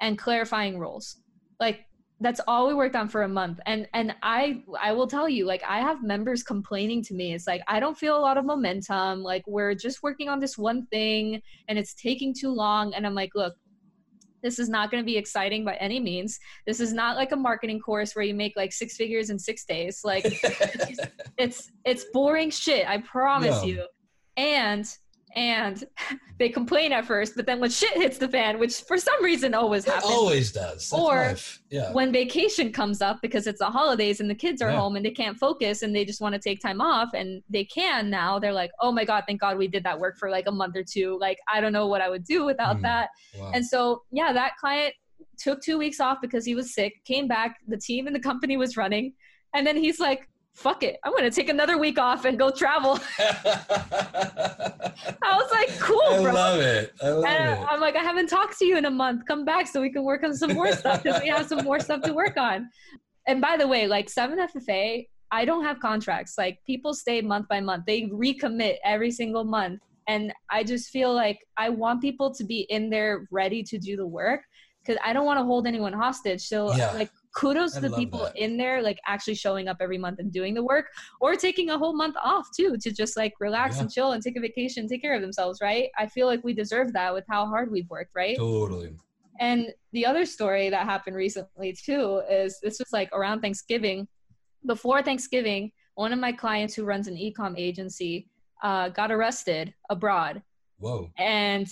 and 0.00 0.18
clarifying 0.18 0.78
roles. 0.78 1.16
Like 1.60 1.84
that's 2.20 2.40
all 2.48 2.66
we 2.66 2.72
worked 2.72 2.96
on 2.96 3.08
for 3.08 3.22
a 3.22 3.28
month. 3.28 3.60
And 3.66 3.86
and 3.92 4.14
i 4.22 4.62
i 4.80 4.92
will 4.92 5.06
tell 5.06 5.28
you 5.28 5.44
like 5.44 5.62
i 5.68 5.80
have 5.80 6.02
members 6.02 6.42
complaining 6.42 7.02
to 7.04 7.14
me. 7.14 7.34
It's 7.34 7.46
like 7.46 7.62
i 7.68 7.78
don't 7.78 7.98
feel 7.98 8.16
a 8.16 8.20
lot 8.20 8.38
of 8.38 8.44
momentum. 8.44 9.22
Like 9.22 9.44
we're 9.46 9.74
just 9.74 10.02
working 10.02 10.28
on 10.28 10.40
this 10.40 10.56
one 10.56 10.86
thing 10.86 11.42
and 11.68 11.78
it's 11.78 11.94
taking 11.94 12.34
too 12.34 12.50
long. 12.50 12.94
And 12.94 13.06
i'm 13.06 13.14
like 13.14 13.34
look 13.34 13.54
this 14.42 14.58
is 14.58 14.68
not 14.68 14.90
going 14.90 15.02
to 15.02 15.06
be 15.06 15.16
exciting 15.16 15.64
by 15.64 15.74
any 15.76 15.98
means. 16.00 16.38
This 16.66 16.80
is 16.80 16.92
not 16.92 17.16
like 17.16 17.32
a 17.32 17.36
marketing 17.36 17.80
course 17.80 18.14
where 18.14 18.24
you 18.24 18.34
make 18.34 18.54
like 18.56 18.72
six 18.72 18.96
figures 18.96 19.30
in 19.30 19.38
six 19.38 19.64
days. 19.64 20.00
Like 20.04 20.24
it's 21.38 21.70
it's 21.84 22.04
boring 22.12 22.50
shit 22.50 22.88
i 22.88 22.98
promise 22.98 23.62
No. 23.62 23.66
you. 23.66 23.86
And 24.36 24.86
and 25.36 25.84
they 26.38 26.48
complain 26.48 26.92
at 26.92 27.04
first 27.04 27.34
but 27.36 27.46
then 27.46 27.60
when 27.60 27.70
shit 27.70 27.92
hits 27.94 28.18
the 28.18 28.28
fan 28.28 28.58
which 28.58 28.80
for 28.82 28.98
some 28.98 29.22
reason 29.22 29.54
always 29.54 29.86
it 29.86 29.90
happens 29.92 30.12
always 30.12 30.52
does. 30.52 30.90
That's 30.90 30.92
Or 30.92 31.36
yeah. 31.70 31.92
when 31.92 32.12
vacation 32.12 32.72
comes 32.72 33.00
up 33.02 33.18
because 33.22 33.46
it's 33.46 33.58
the 33.60 33.66
holidays 33.70 34.20
and 34.20 34.28
the 34.28 34.34
kids 34.34 34.60
are 34.62 34.70
Yeah. 34.70 34.80
home 34.80 34.96
and 34.96 35.04
they 35.04 35.10
can't 35.10 35.38
focus 35.38 35.82
and 35.82 35.94
they 35.94 36.04
just 36.04 36.20
want 36.20 36.34
to 36.34 36.40
take 36.40 36.60
time 36.60 36.80
off 36.80 37.10
and 37.14 37.42
they 37.48 37.64
can 37.64 38.10
now 38.10 38.38
they're 38.38 38.52
like 38.52 38.70
oh 38.80 38.90
my 38.90 39.04
god 39.04 39.24
thank 39.26 39.40
god 39.40 39.56
we 39.58 39.68
did 39.68 39.84
that 39.84 39.98
work 40.00 40.16
for 40.18 40.28
like 40.30 40.46
a 40.48 40.52
month 40.52 40.74
or 40.76 40.82
two 40.84 41.18
like 41.20 41.38
i 41.52 41.60
don't 41.60 41.72
know 41.72 41.86
what 41.86 42.00
i 42.00 42.08
would 42.08 42.24
do 42.24 42.44
without 42.44 42.76
Hmm. 42.76 42.82
that 42.82 43.08
Wow. 43.38 43.50
and 43.54 43.64
so 43.64 44.02
yeah 44.10 44.32
that 44.32 44.52
client 44.58 44.94
took 45.38 45.60
two 45.62 45.76
weeks 45.78 46.00
off 46.00 46.18
because 46.22 46.44
he 46.46 46.54
was 46.54 46.74
sick 46.74 46.94
came 47.04 47.28
back 47.28 47.58
the 47.68 47.76
team 47.76 48.06
and 48.06 48.16
the 48.16 48.20
company 48.20 48.56
was 48.56 48.76
running 48.76 49.12
and 49.54 49.66
then 49.66 49.76
he's 49.76 50.00
like 50.00 50.28
fuck 50.56 50.82
it 50.82 50.96
i'm 51.04 51.12
gonna 51.14 51.30
take 51.30 51.48
another 51.50 51.76
week 51.78 51.98
off 51.98 52.24
and 52.24 52.38
go 52.38 52.50
travel 52.50 52.98
i 53.18 54.90
was 55.24 55.50
like 55.52 55.68
cool 55.80 56.00
I 56.10 56.22
bro 56.22 56.32
love 56.32 56.60
it. 56.60 56.92
I 57.02 57.08
love 57.10 57.24
and 57.24 57.58
it. 57.60 57.66
I'm 57.68 57.80
like, 57.80 57.96
I 57.96 58.02
haven't 58.02 58.28
talked 58.28 58.58
to 58.58 58.64
you 58.64 58.76
in 58.76 58.84
a 58.86 58.90
month. 58.90 59.26
Come 59.26 59.44
back 59.44 59.66
so 59.66 59.80
we 59.80 59.90
can 59.90 60.04
work 60.04 60.22
on 60.24 60.34
some 60.34 60.52
more 60.54 60.72
stuff 60.72 61.02
because 61.02 61.20
we 61.22 61.28
have 61.28 61.46
some 61.46 61.64
more 61.64 61.80
stuff 61.80 62.02
to 62.02 62.12
work 62.12 62.36
on. 62.36 62.68
And 63.26 63.40
by 63.40 63.56
the 63.56 63.66
way, 63.66 63.86
like 63.86 64.06
7FFA, 64.08 65.06
I 65.32 65.44
don't 65.44 65.64
have 65.64 65.80
contracts. 65.80 66.34
Like 66.38 66.58
people 66.66 66.94
stay 66.94 67.20
month 67.20 67.48
by 67.48 67.60
month. 67.60 67.84
They 67.86 68.02
recommit 68.02 68.76
every 68.84 69.10
single 69.10 69.44
month. 69.44 69.80
And 70.08 70.32
I 70.50 70.62
just 70.62 70.90
feel 70.90 71.12
like 71.12 71.38
I 71.56 71.68
want 71.70 72.00
people 72.00 72.32
to 72.34 72.44
be 72.44 72.60
in 72.70 72.88
there 72.90 73.26
ready 73.32 73.62
to 73.64 73.78
do 73.78 73.96
the 73.96 74.06
work 74.06 74.40
because 74.84 75.00
I 75.04 75.12
don't 75.12 75.26
want 75.26 75.38
to 75.40 75.44
hold 75.44 75.66
anyone 75.66 75.92
hostage. 75.92 76.42
So 76.42 76.72
Yeah. 76.76 76.92
like 76.92 77.10
kudos 77.36 77.76
I 77.76 77.80
to 77.80 77.88
the 77.88 77.96
people 77.96 78.20
that. 78.24 78.36
in 78.36 78.56
there 78.56 78.80
like 78.82 78.98
actually 79.06 79.34
showing 79.34 79.68
up 79.68 79.76
every 79.80 79.98
month 79.98 80.18
and 80.18 80.32
doing 80.32 80.54
the 80.54 80.62
work 80.62 80.86
or 81.20 81.36
taking 81.36 81.70
a 81.70 81.78
whole 81.78 81.94
month 81.94 82.16
off 82.22 82.48
too 82.56 82.76
to 82.80 82.90
just 82.90 83.16
like 83.16 83.34
relax 83.40 83.76
Yeah. 83.76 83.82
and 83.82 83.90
chill 83.92 84.12
and 84.12 84.22
take 84.22 84.36
a 84.36 84.40
vacation 84.40 84.88
take 84.88 85.02
care 85.02 85.14
of 85.14 85.20
themselves 85.22 85.60
right 85.60 85.90
i 85.98 86.06
feel 86.06 86.26
like 86.26 86.42
we 86.42 86.54
deserve 86.54 86.92
that 86.94 87.12
with 87.12 87.24
how 87.28 87.46
hard 87.46 87.70
we've 87.70 87.88
worked 87.90 88.12
right 88.14 88.36
Totally. 88.36 88.94
and 89.38 89.72
the 89.92 90.06
other 90.06 90.24
story 90.24 90.70
that 90.70 90.84
happened 90.86 91.14
recently 91.16 91.72
too 91.74 92.22
is 92.30 92.58
this 92.62 92.78
was 92.78 92.92
like 92.92 93.10
around 93.12 93.40
thanksgiving 93.42 94.08
before 94.66 95.02
thanksgiving 95.02 95.70
one 95.94 96.12
of 96.12 96.18
my 96.18 96.32
clients 96.32 96.74
who 96.74 96.84
runs 96.84 97.06
an 97.06 97.16
ecom 97.16 97.54
agency 97.56 98.28
uh, 98.62 98.88
got 98.88 99.12
arrested 99.12 99.74
abroad 99.90 100.42
Whoa. 100.78 101.10
and 101.18 101.68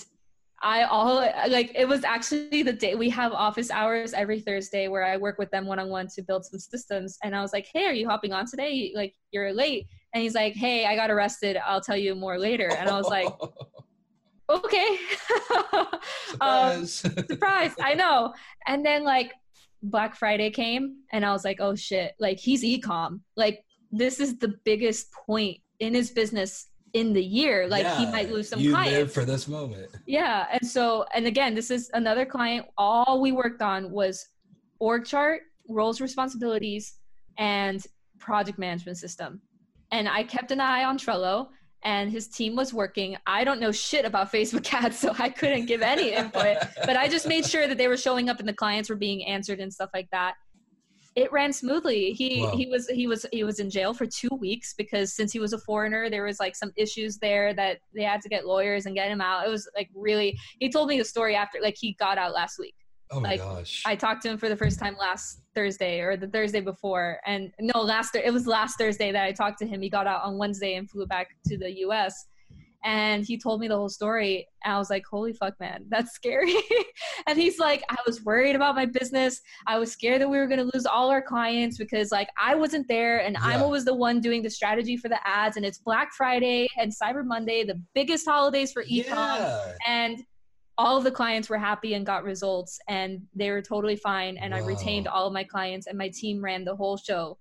I 0.64 0.84
all 0.84 1.16
like 1.48 1.72
it 1.74 1.86
was 1.86 2.04
actually 2.04 2.62
the 2.62 2.72
day 2.72 2.94
we 2.94 3.10
have 3.10 3.32
office 3.32 3.70
hours 3.70 4.14
every 4.14 4.40
Thursday 4.40 4.88
where 4.88 5.04
I 5.04 5.18
work 5.18 5.38
with 5.38 5.50
them 5.50 5.66
one 5.66 5.78
on 5.78 5.90
one 5.90 6.08
to 6.08 6.22
build 6.22 6.46
some 6.46 6.58
systems. 6.58 7.18
And 7.22 7.36
I 7.36 7.42
was 7.42 7.52
like, 7.52 7.68
"Hey, 7.72 7.84
are 7.84 7.92
you 7.92 8.08
hopping 8.08 8.32
on 8.32 8.46
today? 8.46 8.90
Like 8.94 9.14
you're 9.30 9.52
late." 9.52 9.86
And 10.14 10.22
he's 10.22 10.34
like, 10.34 10.54
"Hey, 10.54 10.86
I 10.86 10.96
got 10.96 11.10
arrested. 11.10 11.58
I'll 11.64 11.82
tell 11.82 11.98
you 11.98 12.14
more 12.14 12.38
later." 12.38 12.70
And 12.78 12.88
I 12.88 12.96
was 12.96 13.06
like, 13.06 13.28
"Okay." 14.48 14.98
um, 16.40 16.86
Surprise. 16.86 17.26
surprise 17.28 17.74
i 17.80 17.94
know 17.94 18.32
and 18.66 18.84
then 18.84 19.04
like 19.04 19.32
black 19.82 20.16
friday 20.16 20.50
came 20.50 20.96
and 21.12 21.24
i 21.24 21.32
was 21.32 21.44
like 21.44 21.58
oh 21.60 21.74
shit 21.74 22.14
like 22.18 22.38
he's 22.38 22.62
ecom 22.64 23.20
like 23.36 23.64
this 23.92 24.20
is 24.20 24.38
the 24.38 24.54
biggest 24.64 25.12
point 25.12 25.58
in 25.80 25.94
his 25.94 26.10
business 26.10 26.68
in 26.94 27.12
the 27.12 27.22
year 27.22 27.66
like 27.68 27.86
he 27.98 28.06
might 28.06 28.30
lose 28.30 28.48
some 28.48 28.60
you 28.60 28.72
live 28.72 29.12
for 29.12 29.24
this 29.24 29.46
moment. 29.48 29.88
yeah 30.06 30.46
and 30.52 30.66
so 30.66 31.04
and 31.14 31.26
again 31.26 31.54
this 31.54 31.70
is 31.70 31.90
another 31.94 32.24
client 32.24 32.66
all 32.78 33.20
we 33.20 33.32
worked 33.32 33.62
on 33.62 33.90
was 33.90 34.28
org 34.78 35.04
chart 35.04 35.42
roles 35.68 36.00
responsibilities 36.00 36.98
and 37.36 37.86
project 38.18 38.58
management 38.58 38.96
system 38.96 39.40
and 39.90 40.08
i 40.08 40.22
kept 40.22 40.50
an 40.50 40.60
eye 40.60 40.84
on 40.84 40.96
trello 40.96 41.48
and 41.82 42.10
his 42.10 42.28
team 42.28 42.54
was 42.54 42.72
working 42.72 43.16
i 43.26 43.42
don't 43.42 43.60
know 43.60 43.72
shit 43.72 44.04
about 44.04 44.32
facebook 44.32 44.72
ads 44.72 44.98
so 44.98 45.12
i 45.18 45.28
couldn't 45.28 45.66
give 45.66 45.82
any 45.82 46.12
input 46.12 46.56
but 46.86 46.96
I 46.96 47.08
just 47.08 47.26
made 47.26 47.46
sure 47.46 47.66
that 47.66 47.78
they 47.78 47.88
were 47.88 47.96
showing 47.96 48.28
up 48.28 48.38
and 48.38 48.48
the 48.48 48.54
clients 48.54 48.88
were 48.88 48.96
being 48.96 49.24
answered 49.24 49.60
and 49.60 49.72
stuff 49.72 49.90
like 49.94 50.08
that. 50.10 50.34
It 51.16 51.30
ran 51.30 51.52
smoothly. 51.52 52.12
He 52.12 52.42
Wow. 52.42 52.56
he 52.56 52.66
was 52.66 52.88
he 52.88 53.06
was 53.06 53.24
he 53.32 53.44
was 53.44 53.60
in 53.60 53.70
jail 53.70 53.94
for 53.94 54.04
two 54.06 54.34
weeks 54.38 54.74
because 54.76 55.14
since 55.14 55.32
he 55.32 55.38
was 55.38 55.52
a 55.52 55.58
foreigner, 55.58 56.10
there 56.10 56.24
was 56.24 56.40
like 56.40 56.56
some 56.56 56.72
issues 56.76 57.18
there 57.18 57.54
that 57.54 57.78
they 57.94 58.02
had 58.02 58.20
to 58.22 58.28
get 58.28 58.46
lawyers 58.46 58.86
and 58.86 58.94
get 58.96 59.08
him 59.08 59.20
out. 59.20 59.46
It 59.46 59.50
was 59.50 59.68
like 59.76 59.90
really. 59.94 60.36
He 60.58 60.68
told 60.70 60.88
me 60.88 60.98
the 60.98 61.04
story 61.04 61.36
after 61.36 61.58
like 61.62 61.76
he 61.78 61.92
got 62.00 62.18
out 62.18 62.32
last 62.34 62.58
week. 62.58 62.74
Oh 63.10 63.20
my 63.20 63.30
Like, 63.30 63.40
gosh. 63.40 63.82
I 63.86 63.94
talked 63.94 64.22
to 64.22 64.30
him 64.30 64.38
for 64.38 64.48
the 64.48 64.56
first 64.56 64.80
time 64.80 64.96
last 64.98 65.42
Thursday 65.54 66.00
or 66.00 66.16
the 66.16 66.26
Thursday 66.26 66.60
before, 66.60 67.20
and 67.26 67.52
no, 67.60 67.80
last 67.80 68.16
it 68.16 68.32
was 68.32 68.46
last 68.48 68.76
Thursday 68.76 69.12
that 69.12 69.24
I 69.24 69.30
talked 69.30 69.58
to 69.60 69.66
him. 69.66 69.82
He 69.82 69.90
got 69.90 70.08
out 70.08 70.24
on 70.24 70.36
Wednesday 70.36 70.74
and 70.74 70.90
flew 70.90 71.06
back 71.06 71.28
to 71.46 71.56
the 71.56 71.70
U.S. 71.80 72.26
And 72.84 73.24
he 73.24 73.38
told 73.38 73.60
me 73.60 73.68
the 73.68 73.76
whole 73.76 73.88
story, 73.88 74.46
and 74.62 74.74
I 74.74 74.78
was 74.78 74.90
like, 74.90 75.04
"Holy 75.10 75.32
fuck, 75.32 75.58
man, 75.58 75.86
that's 75.88 76.12
scary." 76.12 76.54
and 77.26 77.38
he's 77.38 77.58
like, 77.58 77.82
"I 77.88 77.96
was 78.06 78.22
worried 78.24 78.54
about 78.56 78.74
my 78.74 78.86
business. 78.86 79.40
I 79.66 79.78
was 79.78 79.90
scared 79.90 80.20
that 80.20 80.28
we 80.28 80.38
were 80.38 80.46
gonna 80.46 80.70
lose 80.74 80.86
all 80.86 81.10
our 81.10 81.22
clients 81.22 81.78
because 81.78 82.12
like 82.12 82.28
I 82.38 82.54
wasn't 82.54 82.86
there, 82.88 83.18
and 83.20 83.36
I'm 83.38 83.62
always 83.62 83.84
the 83.84 83.94
one 83.94 84.20
doing 84.20 84.42
the 84.42 84.50
strategy 84.50 84.96
for 84.96 85.08
the 85.08 85.18
ads, 85.26 85.56
and 85.56 85.64
it's 85.64 85.78
Black 85.78 86.12
Friday 86.12 86.68
and 86.78 86.92
Cyber 86.92 87.24
Monday, 87.24 87.64
the 87.64 87.80
biggest 87.94 88.26
holidays 88.28 88.72
for 88.72 88.84
ecom." 88.84 89.08
yeah. 89.08 89.72
and 89.86 90.22
all 90.76 90.96
of 90.96 91.04
the 91.04 91.10
clients 91.10 91.48
were 91.48 91.56
happy 91.56 91.94
and 91.94 92.04
got 92.04 92.24
results 92.24 92.80
and 92.88 93.22
they 93.32 93.48
were 93.52 93.62
totally 93.62 93.94
fine 93.94 94.36
and 94.38 94.52
i 94.52 94.58
retained 94.58 95.06
all 95.06 95.28
of 95.28 95.32
my 95.32 95.44
clients 95.44 95.86
and 95.86 95.96
my 95.96 96.08
team 96.08 96.42
ran 96.42 96.64
the 96.64 96.74
whole 96.74 96.96
show 96.96 97.38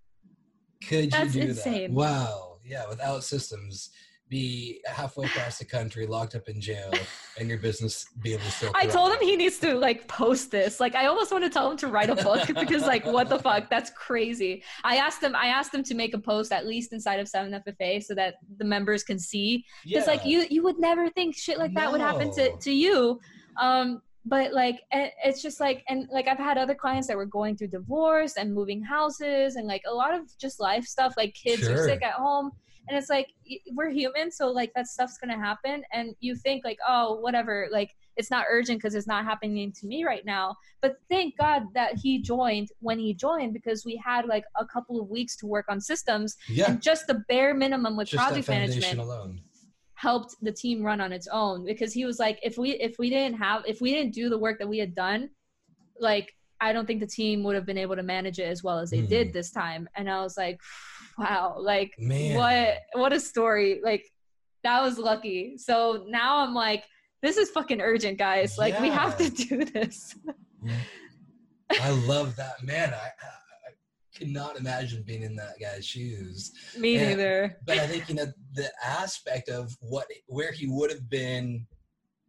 Could 0.87 1.11
That's 1.11 1.35
you 1.35 1.41
do 1.41 1.47
insane. 1.49 1.81
that? 1.81 1.91
Wow. 1.91 2.57
Yeah. 2.65 2.87
Without 2.89 3.23
systems, 3.23 3.89
be 4.33 4.81
halfway 4.87 5.27
across 5.27 5.59
the 5.59 5.65
country, 5.65 6.07
locked 6.07 6.33
up 6.33 6.49
in 6.49 6.59
jail, 6.59 6.91
and 7.37 7.47
your 7.47 7.59
business 7.59 8.07
be 8.23 8.33
able 8.33 8.43
to 8.43 8.51
still. 8.51 8.71
i 8.73 8.87
told 8.87 9.13
him 9.13 9.19
he 9.21 9.35
needs 9.35 9.59
to 9.59 9.75
like 9.75 10.07
post 10.07 10.49
this. 10.49 10.79
Like 10.79 10.95
i 10.95 11.05
almost 11.05 11.31
want 11.31 11.43
to 11.43 11.51
tell 11.51 11.69
him 11.69 11.77
to 11.77 11.87
write 11.87 12.09
a 12.09 12.15
book 12.15 12.47
because 12.63 12.81
like 12.81 13.05
what 13.05 13.29
the 13.29 13.37
fuck? 13.37 13.69
That's 13.69 13.91
crazy. 13.91 14.63
I 14.83 14.95
asked 14.97 15.21
him 15.21 15.35
i 15.35 15.47
asked 15.47 15.71
him 15.71 15.83
to 15.83 15.93
make 15.93 16.15
a 16.15 16.17
post 16.17 16.51
at 16.51 16.65
least 16.65 16.93
inside 16.93 17.19
of 17.19 17.27
7ffa 17.27 18.03
so 18.03 18.15
that 18.15 18.35
the 18.57 18.65
members 18.65 19.03
can 19.03 19.19
see. 19.19 19.63
Because 19.85 20.07
like 20.07 20.25
you 20.25 20.47
you 20.49 20.63
would 20.63 20.79
never 20.79 21.09
think 21.09 21.35
shit 21.35 21.59
like 21.59 21.75
that 21.75 21.91
would 21.91 22.01
happen 22.01 22.33
to 22.33 22.57
to 22.57 22.71
you. 22.71 23.19
Um 23.61 24.01
but 24.25 24.51
like 24.53 24.79
it's 24.91 25.41
just 25.41 25.59
like 25.59 25.83
and 25.89 26.07
like 26.09 26.29
i've 26.29 26.37
had 26.49 26.57
other 26.57 26.73
clients 26.73 27.07
that 27.09 27.17
were 27.17 27.25
going 27.25 27.57
through 27.57 27.67
divorce 27.67 28.37
and 28.37 28.53
moving 28.53 28.81
houses 28.81 29.57
and 29.57 29.67
like 29.67 29.81
a 29.85 29.93
lot 29.93 30.13
of 30.13 30.21
just 30.37 30.61
life 30.61 30.85
stuff 30.85 31.13
like 31.17 31.33
kids 31.33 31.67
are 31.67 31.83
sick 31.83 32.01
at 32.01 32.13
home 32.13 32.49
and 32.89 32.97
it's 32.97 33.09
like 33.09 33.27
we're 33.73 33.89
human 33.89 34.29
so 34.31 34.47
like 34.51 34.71
that 34.75 34.87
stuff's 34.87 35.17
gonna 35.17 35.37
happen 35.37 35.83
and 35.93 36.13
you 36.19 36.35
think 36.35 36.63
like 36.65 36.77
oh 36.87 37.15
whatever 37.21 37.67
like 37.71 37.91
it's 38.17 38.29
not 38.29 38.45
urgent 38.49 38.77
because 38.79 38.93
it's 38.95 39.07
not 39.07 39.23
happening 39.23 39.71
to 39.71 39.85
me 39.87 40.03
right 40.03 40.25
now 40.25 40.55
but 40.81 40.95
thank 41.09 41.35
god 41.37 41.63
that 41.73 41.97
he 41.97 42.21
joined 42.21 42.69
when 42.79 42.99
he 42.99 43.13
joined 43.13 43.53
because 43.53 43.85
we 43.85 43.95
had 44.03 44.25
like 44.25 44.43
a 44.57 44.65
couple 44.65 44.99
of 44.99 45.09
weeks 45.09 45.35
to 45.37 45.45
work 45.47 45.65
on 45.69 45.79
systems 45.79 46.35
Yeah. 46.49 46.71
and 46.71 46.81
just 46.81 47.07
the 47.07 47.23
bare 47.29 47.53
minimum 47.53 47.95
with 47.95 48.09
Just 48.09 48.21
project 48.25 48.49
management 48.49 48.99
alone. 48.99 49.41
helped 49.95 50.35
the 50.41 50.51
team 50.51 50.83
run 50.83 50.99
on 50.99 51.11
its 51.13 51.27
own 51.31 51.65
because 51.65 51.93
he 51.93 52.03
was 52.05 52.19
like 52.19 52.37
if 52.43 52.57
we 52.57 52.71
if 52.71 52.95
we 52.99 53.09
didn't 53.09 53.37
have 53.37 53.63
if 53.65 53.79
we 53.81 53.91
didn't 53.93 54.13
do 54.13 54.29
the 54.29 54.37
work 54.37 54.59
that 54.59 54.67
we 54.67 54.77
had 54.77 54.93
done 54.93 55.29
like 55.99 56.33
i 56.59 56.73
don't 56.73 56.85
think 56.85 56.99
the 56.99 57.07
team 57.07 57.43
would 57.43 57.55
have 57.55 57.65
been 57.65 57.77
able 57.77 57.95
to 57.95 58.03
manage 58.03 58.39
it 58.39 58.43
as 58.43 58.63
well 58.63 58.79
as 58.79 58.89
they 58.89 58.99
Hmm. 59.01 59.07
did 59.07 59.33
this 59.33 59.51
time 59.51 59.87
and 59.95 60.09
i 60.09 60.21
was 60.21 60.35
like 60.37 60.59
wow 61.17 61.55
like 61.59 61.93
Man. 61.97 62.35
what 62.35 62.77
what 62.93 63.13
a 63.13 63.19
story 63.19 63.79
like 63.83 64.05
that 64.63 64.81
was 64.81 64.97
lucky 64.97 65.57
so 65.57 66.05
now 66.07 66.39
i'm 66.39 66.53
like 66.53 66.83
this 67.21 67.37
is 67.37 67.49
fucking 67.49 67.81
urgent 67.81 68.17
guys 68.17 68.57
like 68.57 68.79
we 68.79 68.89
have 68.89 69.17
to 69.17 69.29
do 69.29 69.65
this 69.65 70.15
I 71.81 71.89
love 71.89 72.35
that 72.35 72.63
man. 72.63 72.93
I, 72.93 72.97
I, 72.97 73.29
I 73.67 73.71
cannot 74.15 74.57
imagine 74.57 75.03
being 75.03 75.23
in 75.23 75.35
that 75.35 75.59
guy's 75.59 75.85
shoes. 75.85 76.51
me 76.77 76.95
Yeah. 76.95 77.09
neither 77.09 77.57
But 77.65 77.79
I 77.79 77.87
think 77.87 78.09
you 78.09 78.15
know 78.15 78.27
the 78.53 78.71
aspect 78.83 79.49
of 79.49 79.75
what 79.79 80.07
where 80.27 80.51
he 80.51 80.67
would 80.67 80.91
have 80.91 81.09
been, 81.09 81.65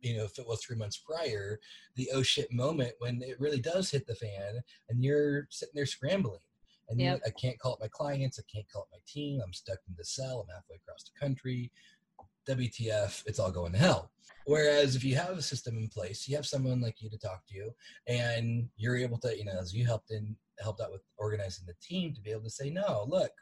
you 0.00 0.16
know, 0.16 0.24
if 0.24 0.38
it 0.38 0.46
was 0.46 0.62
three 0.62 0.76
months 0.76 0.98
prior, 0.98 1.58
the 1.96 2.10
oh 2.14 2.22
shit 2.22 2.52
moment 2.52 2.92
when 2.98 3.22
it 3.22 3.40
really 3.40 3.60
does 3.60 3.90
hit 3.90 4.06
the 4.06 4.14
fan, 4.14 4.60
and 4.88 5.04
you're 5.04 5.46
sitting 5.50 5.74
there 5.74 5.86
scrambling. 5.86 6.40
And 6.88 7.00
you- 7.00 7.06
Yep. 7.06 7.22
I 7.26 7.30
can't 7.30 7.58
call 7.58 7.74
up 7.74 7.80
my 7.80 7.88
clients. 7.88 8.38
I 8.38 8.42
can't 8.52 8.68
call 8.70 8.82
up 8.82 8.88
my 8.92 8.98
team. 9.06 9.40
I'm 9.40 9.52
stuck 9.52 9.78
in 9.88 9.94
the 9.96 10.04
cell. 10.04 10.40
I'm 10.40 10.54
halfway 10.54 10.76
across 10.76 11.04
the 11.04 11.18
country. 11.18 11.72
WTF? 12.46 13.22
It's 13.26 13.38
all 13.38 13.50
going 13.50 13.72
to 13.72 13.78
hell. 13.78 14.10
Whereas 14.46 14.94
if 14.94 15.02
you 15.04 15.16
have 15.16 15.38
a 15.38 15.42
system 15.42 15.78
in 15.78 15.88
place, 15.88 16.28
you 16.28 16.36
have 16.36 16.46
someone 16.46 16.80
like 16.82 17.00
you 17.00 17.08
to 17.08 17.16
talk 17.18 17.46
to 17.46 17.54
you, 17.54 17.74
and 18.06 18.68
you're 18.76 18.96
able 18.98 19.18
to, 19.20 19.36
you 19.36 19.44
know, 19.46 19.58
as 19.58 19.72
you 19.74 19.86
helped 19.86 20.10
in 20.10 20.36
helped 20.60 20.80
out 20.80 20.92
with 20.92 21.02
organizing 21.16 21.66
the 21.66 21.74
team 21.82 22.14
to 22.14 22.20
be 22.20 22.30
able 22.30 22.42
to 22.44 22.50
say, 22.50 22.70
no, 22.70 23.06
look, 23.08 23.32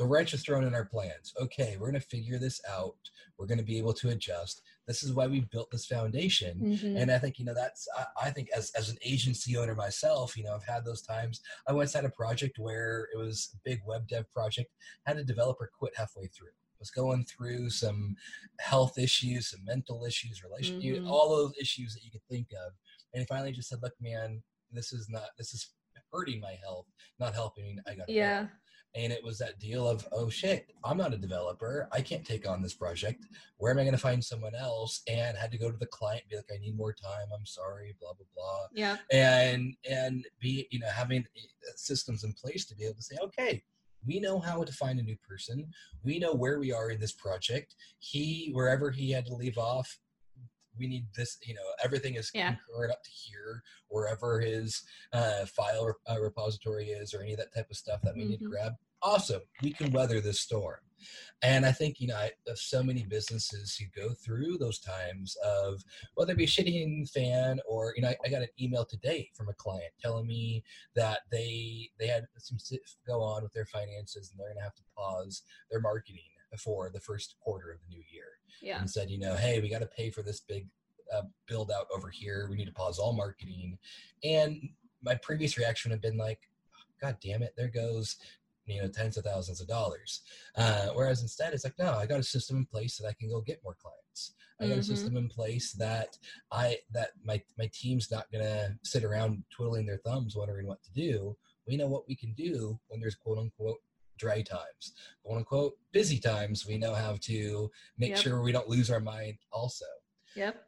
a 0.00 0.04
wrench 0.04 0.34
is 0.34 0.42
thrown 0.42 0.64
in 0.64 0.74
our 0.74 0.84
plans. 0.86 1.32
Okay, 1.40 1.76
we're 1.78 1.90
going 1.90 2.00
to 2.00 2.08
figure 2.08 2.38
this 2.38 2.60
out. 2.68 2.96
We're 3.38 3.46
going 3.46 3.58
to 3.58 3.64
be 3.64 3.78
able 3.78 3.92
to 3.94 4.08
adjust. 4.08 4.62
This 4.86 5.02
is 5.02 5.12
why 5.14 5.26
we 5.26 5.40
built 5.40 5.70
this 5.70 5.86
foundation. 5.86 6.60
Mhm. 6.60 7.00
And 7.00 7.10
I 7.10 7.18
think, 7.18 7.38
you 7.38 7.44
know, 7.44 7.54
that's, 7.54 7.88
I, 7.96 8.26
I 8.26 8.30
think 8.30 8.50
as, 8.54 8.70
as 8.76 8.90
an 8.90 8.98
agency 9.02 9.56
owner 9.56 9.74
myself, 9.74 10.36
you 10.36 10.44
know, 10.44 10.54
I've 10.54 10.64
had 10.64 10.84
those 10.84 11.02
times. 11.02 11.40
I 11.66 11.72
once 11.72 11.92
had 11.94 12.04
a 12.04 12.10
project 12.10 12.58
where 12.58 13.08
it 13.14 13.16
was 13.18 13.50
a 13.54 13.58
big 13.64 13.80
web 13.86 14.06
dev 14.06 14.30
project, 14.30 14.70
had 15.06 15.16
a 15.16 15.24
developer 15.24 15.70
quit 15.78 15.96
halfway 15.96 16.26
through. 16.26 16.50
Was 16.80 16.90
going 16.90 17.24
through 17.24 17.70
some 17.70 18.14
health 18.60 18.98
issues, 18.98 19.50
some 19.50 19.64
mental 19.64 20.04
issues, 20.04 20.42
relation, 20.44 20.80
you- 20.82 21.00
Mhm. 21.00 21.08
all 21.10 21.30
those 21.30 21.54
issues 21.58 21.94
that 21.94 22.04
you 22.04 22.10
could 22.10 22.26
think 22.28 22.48
of. 22.66 22.72
And 23.14 23.20
he 23.20 23.26
finally 23.26 23.52
just 23.52 23.68
said, 23.70 23.80
look, 23.80 23.94
man, 24.00 24.42
this 24.70 24.92
is 24.92 25.08
not, 25.08 25.30
this 25.38 25.54
is 25.54 25.70
hurting 26.12 26.40
my 26.40 26.54
health, 26.62 26.86
not 27.18 27.32
helping. 27.32 27.78
I 27.86 27.94
got 27.94 28.08
yeah 28.08 28.48
and 28.94 29.12
it 29.12 29.22
was 29.22 29.38
that 29.38 29.58
deal 29.58 29.88
of 29.88 30.06
oh 30.12 30.28
shit 30.28 30.72
i'm 30.84 30.96
not 30.96 31.14
a 31.14 31.18
developer. 31.18 31.88
I 31.92 32.00
can't 32.00 32.24
take 32.24 32.48
on 32.48 32.62
this 32.62 32.74
project. 32.74 33.26
Where 33.58 33.72
am 33.72 33.78
i 33.78 33.82
going 33.82 33.92
to 33.92 33.98
find 33.98 34.22
someone 34.24 34.54
else? 34.54 35.02
And 35.08 35.36
had 35.36 35.52
to 35.52 35.58
go 35.58 35.70
to 35.70 35.76
the 35.78 35.86
client 35.86 36.22
be 36.28 36.36
like 36.36 36.50
i 36.54 36.58
need 36.58 36.76
more 36.76 36.92
time. 36.92 37.28
I'm 37.34 37.46
sorry 37.46 37.94
blah 38.00 38.12
blah 38.12 38.26
blah. 38.34 38.66
Yeah. 38.72 38.96
And 39.12 39.74
and 39.88 40.26
be 40.40 40.66
you 40.70 40.80
know 40.80 40.88
having 40.88 41.20
uh, 41.20 41.72
systems 41.76 42.24
in 42.24 42.32
place 42.32 42.64
to 42.66 42.76
be 42.76 42.84
able 42.84 42.96
to 42.96 43.02
say 43.02 43.16
okay 43.22 43.62
we 44.06 44.20
know 44.20 44.38
how 44.38 44.62
to 44.62 44.72
find 44.72 44.98
a 44.98 45.02
new 45.02 45.16
person. 45.26 45.66
We 46.02 46.18
know 46.18 46.34
where 46.34 46.58
we 46.58 46.72
are 46.72 46.90
in 46.90 47.00
this 47.00 47.12
project. 47.12 47.74
He 47.98 48.50
wherever 48.52 48.90
he 48.90 49.10
had 49.10 49.26
to 49.26 49.34
leave 49.34 49.58
off 49.58 49.98
we 50.78 50.86
need 50.86 51.06
this 51.16 51.38
you 51.44 51.54
know 51.54 51.60
everything 51.82 52.14
is 52.14 52.30
Yeah. 52.34 52.54
concurrent 52.54 52.92
up 52.92 53.02
to 53.04 53.10
here 53.10 53.62
wherever 53.88 54.40
his 54.40 54.82
uh, 55.12 55.46
file 55.46 55.86
rep- 55.86 55.96
uh, 56.16 56.20
repository 56.20 56.86
is 56.88 57.14
or 57.14 57.22
any 57.22 57.32
of 57.32 57.38
that 57.38 57.54
type 57.54 57.70
of 57.70 57.76
stuff 57.76 58.00
that 58.02 58.14
we 58.14 58.24
need 58.24 58.38
to 58.38 58.44
Mhm. 58.44 58.50
grab 58.50 58.72
awesome 59.02 59.42
we 59.62 59.70
can 59.72 59.92
weather 59.92 60.20
this 60.20 60.40
storm 60.40 60.80
and 61.42 61.66
i 61.66 61.72
think 61.72 62.00
you 62.00 62.08
know 62.08 62.16
I, 62.16 62.32
of 62.46 62.58
so 62.58 62.82
many 62.82 63.04
businesses 63.04 63.76
who 63.76 63.84
go 64.00 64.14
through 64.14 64.56
those 64.56 64.78
times 64.78 65.36
of 65.44 65.82
whether 66.14 66.32
it 66.32 66.38
be 66.38 66.46
shitting 66.46 67.08
fan 67.10 67.60
or 67.68 67.92
you 67.96 68.02
know 68.02 68.08
I, 68.08 68.16
I 68.24 68.28
got 68.30 68.40
an 68.42 68.48
email 68.58 68.86
today 68.86 69.30
from 69.34 69.50
a 69.50 69.52
client 69.54 69.92
telling 70.00 70.26
me 70.26 70.64
that 70.94 71.20
they 71.30 71.90
they 71.98 72.06
had 72.06 72.26
some 72.38 72.58
stuff 72.58 72.78
go 73.06 73.20
on 73.20 73.42
with 73.42 73.52
their 73.52 73.66
finances 73.66 74.30
and 74.30 74.40
they're 74.40 74.48
going 74.48 74.58
to 74.58 74.62
have 74.64 74.74
to 74.76 74.82
pause 74.96 75.42
their 75.70 75.80
marketing 75.80 76.22
for 76.56 76.90
the 76.92 77.00
first 77.00 77.36
quarter 77.40 77.70
of 77.70 77.78
the 77.80 77.88
new 77.88 78.02
year 78.12 78.34
yeah 78.64 78.80
and 78.80 78.90
said, 78.90 79.10
you 79.10 79.18
know, 79.18 79.36
hey, 79.36 79.60
we 79.60 79.68
got 79.68 79.80
to 79.80 79.86
pay 79.86 80.10
for 80.10 80.22
this 80.22 80.40
big 80.40 80.66
uh, 81.14 81.22
build 81.46 81.70
out 81.70 81.86
over 81.94 82.08
here. 82.08 82.48
We 82.50 82.56
need 82.56 82.66
to 82.66 82.72
pause 82.72 82.98
all 82.98 83.12
marketing. 83.12 83.78
And 84.24 84.70
my 85.02 85.14
previous 85.16 85.58
reaction 85.58 85.90
have 85.90 86.00
been 86.00 86.16
like, 86.16 86.40
God 87.00 87.18
damn 87.22 87.42
it, 87.42 87.54
there 87.56 87.68
goes 87.68 88.16
you 88.66 88.80
know 88.80 88.88
tens 88.88 89.18
of 89.18 89.24
thousands 89.24 89.60
of 89.60 89.68
dollars 89.68 90.22
uh, 90.56 90.86
whereas 90.94 91.20
instead 91.20 91.52
it's 91.52 91.64
like 91.64 91.78
no 91.78 91.92
i 91.98 92.06
got 92.06 92.18
a 92.18 92.22
system 92.22 92.56
in 92.56 92.64
place 92.64 92.96
that 92.96 93.06
i 93.06 93.12
can 93.12 93.28
go 93.28 93.42
get 93.42 93.60
more 93.62 93.76
clients 93.78 94.32
i 94.58 94.64
got 94.64 94.70
mm-hmm. 94.70 94.80
a 94.80 94.82
system 94.82 95.18
in 95.18 95.28
place 95.28 95.72
that 95.72 96.16
i 96.50 96.74
that 96.90 97.10
my 97.22 97.38
my 97.58 97.68
team's 97.74 98.10
not 98.10 98.24
gonna 98.32 98.70
sit 98.82 99.04
around 99.04 99.44
twiddling 99.50 99.84
their 99.84 99.98
thumbs 99.98 100.34
wondering 100.34 100.66
what 100.66 100.82
to 100.82 100.90
do 100.94 101.36
we 101.68 101.76
know 101.76 101.88
what 101.88 102.08
we 102.08 102.16
can 102.16 102.32
do 102.32 102.80
when 102.88 103.00
there's 103.00 103.16
quote 103.16 103.36
unquote 103.36 103.82
dry 104.18 104.42
times 104.42 104.94
quote 105.22 105.38
unquote 105.38 105.74
busy 105.92 106.18
times 106.18 106.66
we 106.66 106.78
know 106.78 106.94
how 106.94 107.16
to 107.20 107.70
make 107.98 108.10
yep. 108.10 108.18
sure 108.18 108.42
we 108.42 108.52
don't 108.52 108.68
lose 108.68 108.90
our 108.90 109.00
mind 109.00 109.36
also 109.52 109.86
yep 110.36 110.66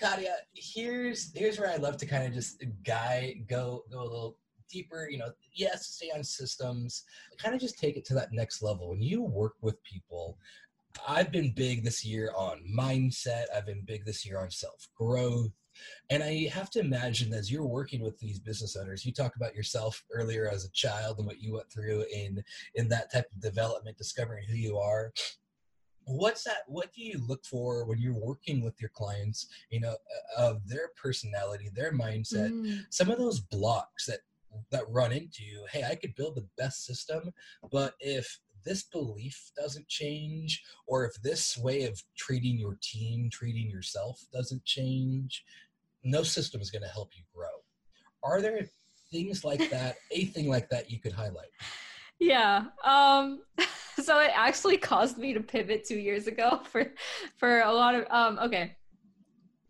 Katya, 0.00 0.34
here's 0.52 1.32
here's 1.34 1.58
where 1.58 1.70
I 1.70 1.76
love 1.76 1.96
to 1.98 2.06
kind 2.06 2.26
of 2.26 2.34
just 2.34 2.62
guy 2.84 3.36
go 3.48 3.84
go 3.90 4.02
a 4.02 4.02
little 4.02 4.36
deeper, 4.68 5.08
you 5.10 5.18
know, 5.18 5.30
yes, 5.54 5.86
stay 5.86 6.10
on 6.14 6.22
systems, 6.22 7.04
kind 7.38 7.54
of 7.54 7.60
just 7.60 7.78
take 7.78 7.96
it 7.96 8.04
to 8.06 8.14
that 8.14 8.32
next 8.32 8.62
level. 8.62 8.90
When 8.90 9.00
you 9.00 9.22
work 9.22 9.54
with 9.62 9.82
people, 9.84 10.38
I've 11.06 11.32
been 11.32 11.52
big 11.54 11.84
this 11.84 12.04
year 12.04 12.32
on 12.36 12.62
mindset, 12.70 13.44
I've 13.54 13.66
been 13.66 13.84
big 13.86 14.04
this 14.04 14.26
year 14.26 14.38
on 14.38 14.50
self 14.50 14.88
growth. 14.96 15.50
And 16.10 16.22
I 16.22 16.48
have 16.52 16.70
to 16.70 16.80
imagine 16.80 17.32
as 17.32 17.50
you're 17.50 17.66
working 17.66 18.02
with 18.02 18.18
these 18.18 18.38
business 18.38 18.76
owners, 18.76 19.04
you 19.04 19.12
talk 19.12 19.36
about 19.36 19.54
yourself 19.54 20.04
earlier 20.12 20.48
as 20.48 20.64
a 20.64 20.70
child 20.70 21.18
and 21.18 21.26
what 21.26 21.40
you 21.40 21.54
went 21.54 21.70
through 21.70 22.04
in 22.14 22.42
in 22.74 22.88
that 22.88 23.12
type 23.12 23.26
of 23.32 23.40
development, 23.40 23.98
discovering 23.98 24.46
who 24.46 24.56
you 24.56 24.78
are 24.78 25.12
what's 26.06 26.44
that 26.44 26.58
what 26.68 26.92
do 26.92 27.02
you 27.02 27.20
look 27.26 27.44
for 27.44 27.84
when 27.84 27.98
you're 27.98 28.14
working 28.14 28.62
with 28.62 28.80
your 28.80 28.90
clients 28.90 29.48
you 29.70 29.80
know 29.80 29.96
of 30.38 30.66
their 30.68 30.90
personality 31.00 31.68
their 31.74 31.92
mindset 31.92 32.50
mm. 32.52 32.80
some 32.90 33.10
of 33.10 33.18
those 33.18 33.40
blocks 33.40 34.06
that 34.06 34.20
that 34.70 34.88
run 34.88 35.10
into 35.12 35.42
hey 35.70 35.84
i 35.84 35.96
could 35.96 36.14
build 36.14 36.36
the 36.36 36.46
best 36.56 36.86
system 36.86 37.32
but 37.72 37.94
if 37.98 38.38
this 38.64 38.84
belief 38.84 39.50
doesn't 39.56 39.86
change 39.88 40.62
or 40.86 41.04
if 41.04 41.20
this 41.22 41.58
way 41.58 41.84
of 41.84 42.00
treating 42.16 42.56
your 42.56 42.78
team 42.82 43.28
treating 43.30 43.68
yourself 43.68 44.20
doesn't 44.32 44.64
change 44.64 45.44
no 46.06 46.22
system 46.22 46.60
is 46.60 46.70
going 46.70 46.82
to 46.82 46.88
help 46.88 47.10
you 47.16 47.24
grow. 47.34 47.48
Are 48.22 48.40
there 48.40 48.66
things 49.10 49.44
like 49.44 49.70
that 49.70 49.96
a 50.10 50.26
thing 50.26 50.48
like 50.48 50.68
that 50.70 50.90
you 50.90 51.00
could 51.00 51.12
highlight? 51.12 51.50
Yeah 52.18 52.66
um 52.84 53.42
so 54.02 54.20
it 54.20 54.30
actually 54.34 54.78
caused 54.78 55.18
me 55.18 55.34
to 55.34 55.40
pivot 55.40 55.84
two 55.84 55.98
years 55.98 56.26
ago 56.26 56.60
for 56.70 56.92
for 57.36 57.60
a 57.60 57.72
lot 57.72 57.94
of 57.94 58.06
um 58.10 58.38
okay. 58.38 58.76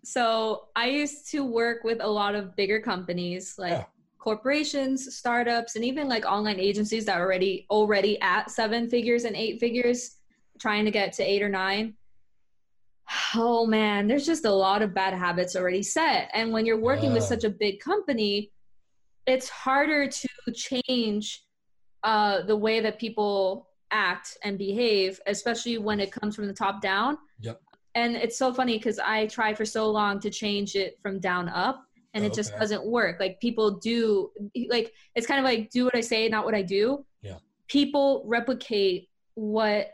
So 0.05 0.69
i 0.77 0.89
used 0.89 1.31
to 1.33 1.45
work 1.45 1.83
with 1.83 1.99
a 2.01 2.09
lot 2.09 2.35
of 2.35 2.55
bigger 2.55 2.81
companies 2.81 3.55
like 3.59 3.73
yeah. 3.73 3.85
corporations, 4.19 5.17
startups, 5.17 5.75
and 5.75 5.85
even 5.85 6.09
like 6.09 6.25
online 6.25 6.61
agencies 6.61 7.05
that 7.07 7.19
are 7.19 7.25
already 7.25 7.67
already 7.71 8.21
at 8.21 8.51
seven 8.51 8.89
figures 8.89 9.25
and 9.25 9.35
eight 9.35 9.59
figures, 9.59 10.17
trying 10.61 10.85
to 10.85 10.93
get 10.93 11.13
to 11.15 11.25
eight 11.25 11.43
or 11.43 11.49
nine. 11.49 11.95
Oh 13.35 13.67
man, 13.67 14.07
there's 14.07 14.27
just 14.27 14.45
a 14.45 14.51
lot 14.51 14.83
of 14.83 14.95
bad 14.95 15.15
habits 15.15 15.57
already 15.57 15.83
set. 15.83 16.31
And 16.33 16.53
when 16.53 16.67
you're 16.67 16.81
working 16.81 17.13
with 17.13 17.23
such 17.23 17.45
a 17.45 17.51
big 17.51 17.81
company, 17.81 18.51
it's 19.27 19.49
harder 19.49 20.09
to 20.09 20.29
change 20.53 21.45
uh, 22.03 22.43
the 22.43 22.57
way 22.57 22.81
that 22.81 22.99
people 22.99 23.69
act 23.91 24.37
and 24.43 24.59
behave, 24.59 25.21
especially 25.27 25.79
when 25.79 26.01
it 26.01 26.11
comes 26.11 26.35
from 26.35 26.47
the 26.47 26.53
top 26.53 26.81
down. 26.81 27.19
Yep. 27.41 27.61
And 27.95 28.17
it's 28.17 28.37
so 28.39 28.53
funny 28.53 28.77
because 28.77 28.99
I 28.99 29.27
tried 29.27 29.57
for 29.57 29.65
so 29.65 29.91
long 29.91 30.21
to 30.21 30.31
change 30.31 30.75
it 30.75 30.99
from 31.01 31.19
down 31.21 31.49
up 31.49 31.87
and 32.17 32.25
it 32.25 32.33
just 32.33 32.57
doesn't 32.59 32.85
work 32.85 33.21
like 33.21 33.39
people 33.41 33.73
do 33.73 34.31
like 34.69 34.93
it's 35.15 35.27
kind 35.27 35.39
of 35.39 35.45
like 35.45 35.71
do 35.71 35.85
what 35.85 35.95
i 35.95 36.01
say 36.01 36.29
not 36.29 36.45
what 36.45 36.55
i 36.55 36.63
do 36.63 37.05
yeah 37.23 37.37
people 37.69 38.23
replicate 38.27 39.09
what 39.35 39.91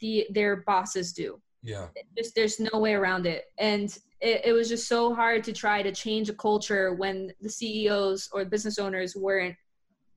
the 0.00 0.26
their 0.30 0.56
bosses 0.56 1.12
do 1.12 1.40
yeah. 1.62 1.86
Just 2.16 2.34
there's 2.34 2.58
no 2.60 2.78
way 2.78 2.94
around 2.94 3.26
it. 3.26 3.44
And 3.58 3.96
it, 4.20 4.42
it 4.46 4.52
was 4.52 4.68
just 4.68 4.88
so 4.88 5.14
hard 5.14 5.44
to 5.44 5.52
try 5.52 5.82
to 5.82 5.92
change 5.92 6.28
a 6.28 6.34
culture 6.34 6.94
when 6.94 7.32
the 7.40 7.48
ceos 7.48 8.28
or 8.32 8.44
business 8.44 8.78
owners 8.78 9.14
weren't 9.16 9.56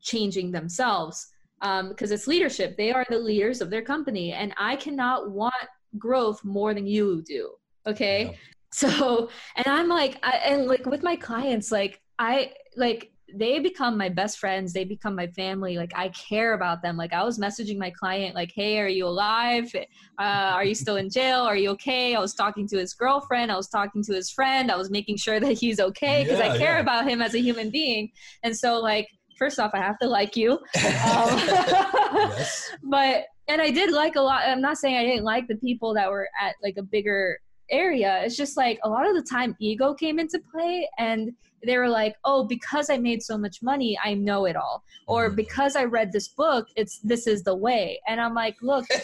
changing 0.02 0.52
themselves 0.52 1.28
because 1.60 2.12
um, 2.12 2.14
it's 2.14 2.28
leadership. 2.28 2.78
They 2.78 2.92
are 2.92 3.06
the 3.10 3.18
leaders 3.18 3.62
of 3.62 3.70
their 3.70 3.82
company 3.82 4.34
and 4.34 4.54
i 4.58 4.76
cannot 4.76 5.32
want 5.32 5.54
growth 5.98 6.44
more 6.44 6.74
than 6.74 6.86
you 6.86 7.24
do 7.26 7.56
okay? 7.88 8.26
Yeah. 8.26 8.38
So, 8.72 9.30
and 9.56 9.66
I'm 9.68 9.88
like, 9.88 10.20
I, 10.22 10.32
and 10.44 10.68
like 10.68 10.86
with 10.86 11.02
my 11.02 11.16
clients, 11.16 11.72
like 11.72 12.02
I 12.20 12.52
like 12.76 13.14
they 13.34 13.60
become 13.60 13.98
my 13.98 14.10
best 14.10 14.38
friends. 14.38 14.72
They 14.72 14.86
become 14.86 15.16
my 15.16 15.28
family. 15.28 15.78
Like 15.78 15.92
I 15.96 16.10
care 16.10 16.54
about 16.54 16.82
them. 16.82 16.96
Like 16.96 17.14
I 17.14 17.24
was 17.24 17.40
messaging 17.40 17.78
my 17.78 17.90
client, 17.90 18.36
like, 18.36 18.52
"Hey, 18.54 18.80
are 18.80 18.88
you 18.88 19.08
alive? 19.08 19.72
Uh, 20.20 20.22
are 20.54 20.64
you 20.64 20.76
still 20.76 20.98
in 20.98 21.10
jail? 21.10 21.40
Are 21.40 21.56
you 21.56 21.70
okay?" 21.72 22.16
I 22.16 22.20
was 22.20 22.34
talking 22.34 22.68
to 22.68 22.78
his 22.78 22.94
girlfriend. 22.94 23.52
I 23.52 23.58
was 23.58 23.68
talking 23.68 24.04
to 24.04 24.14
his 24.14 24.30
friend. 24.30 24.72
I 24.72 24.78
was 24.78 24.90
making 24.90 25.18
sure 25.18 25.40
that 25.40 25.54
he's 25.54 25.80
okay 25.80 26.24
because 26.24 26.40
yeah, 26.40 26.54
I 26.54 26.58
care 26.58 26.76
yeah. 26.76 26.82
about 26.82 27.08
him 27.08 27.22
as 27.22 27.34
a 27.34 27.40
human 27.40 27.72
being. 27.72 28.12
And 28.44 28.56
so, 28.56 28.80
like, 28.80 29.08
first 29.38 29.60
off, 29.60 29.72
I 29.74 29.80
have 29.80 29.98
to 30.00 30.08
like 30.08 30.36
you. 30.36 30.60
Um, 31.06 31.38
yes. 31.38 32.72
But 32.84 33.26
and 33.48 33.62
I 33.62 33.72
did 33.72 33.92
like 33.92 34.16
a 34.16 34.22
lot. 34.22 34.44
I'm 34.48 34.62
not 34.62 34.78
saying 34.78 34.96
I 34.96 35.04
didn't 35.04 35.24
like 35.24 35.48
the 35.48 35.56
people 35.58 35.94
that 35.96 36.10
were 36.10 36.28
at 36.42 36.56
like 36.64 36.76
a 36.78 36.84
bigger 36.84 37.40
area 37.72 38.22
it's 38.24 38.38
just 38.38 38.58
like 38.58 38.80
a 38.84 38.90
lot 38.90 39.08
of 39.08 39.16
the 39.16 39.24
time 39.24 39.56
ego 39.60 39.94
came 39.94 40.20
into 40.20 40.40
play 40.54 40.88
and 41.00 41.32
they 41.66 41.78
were 41.78 41.90
like 41.90 42.16
oh 42.26 42.44
because 42.44 42.90
i 42.90 42.98
made 42.98 43.22
so 43.22 43.38
much 43.38 43.62
money 43.62 43.98
i 44.04 44.14
know 44.14 44.46
it 44.46 44.56
all 44.56 44.84
or 45.08 45.30
mm. 45.30 45.36
because 45.36 45.76
i 45.76 45.84
read 45.84 46.12
this 46.12 46.28
book 46.30 46.68
it's 46.76 47.00
this 47.00 47.28
is 47.28 47.44
the 47.44 47.56
way 47.56 48.00
and 48.08 48.20
i'm 48.22 48.34
like 48.34 48.56
look 48.62 48.86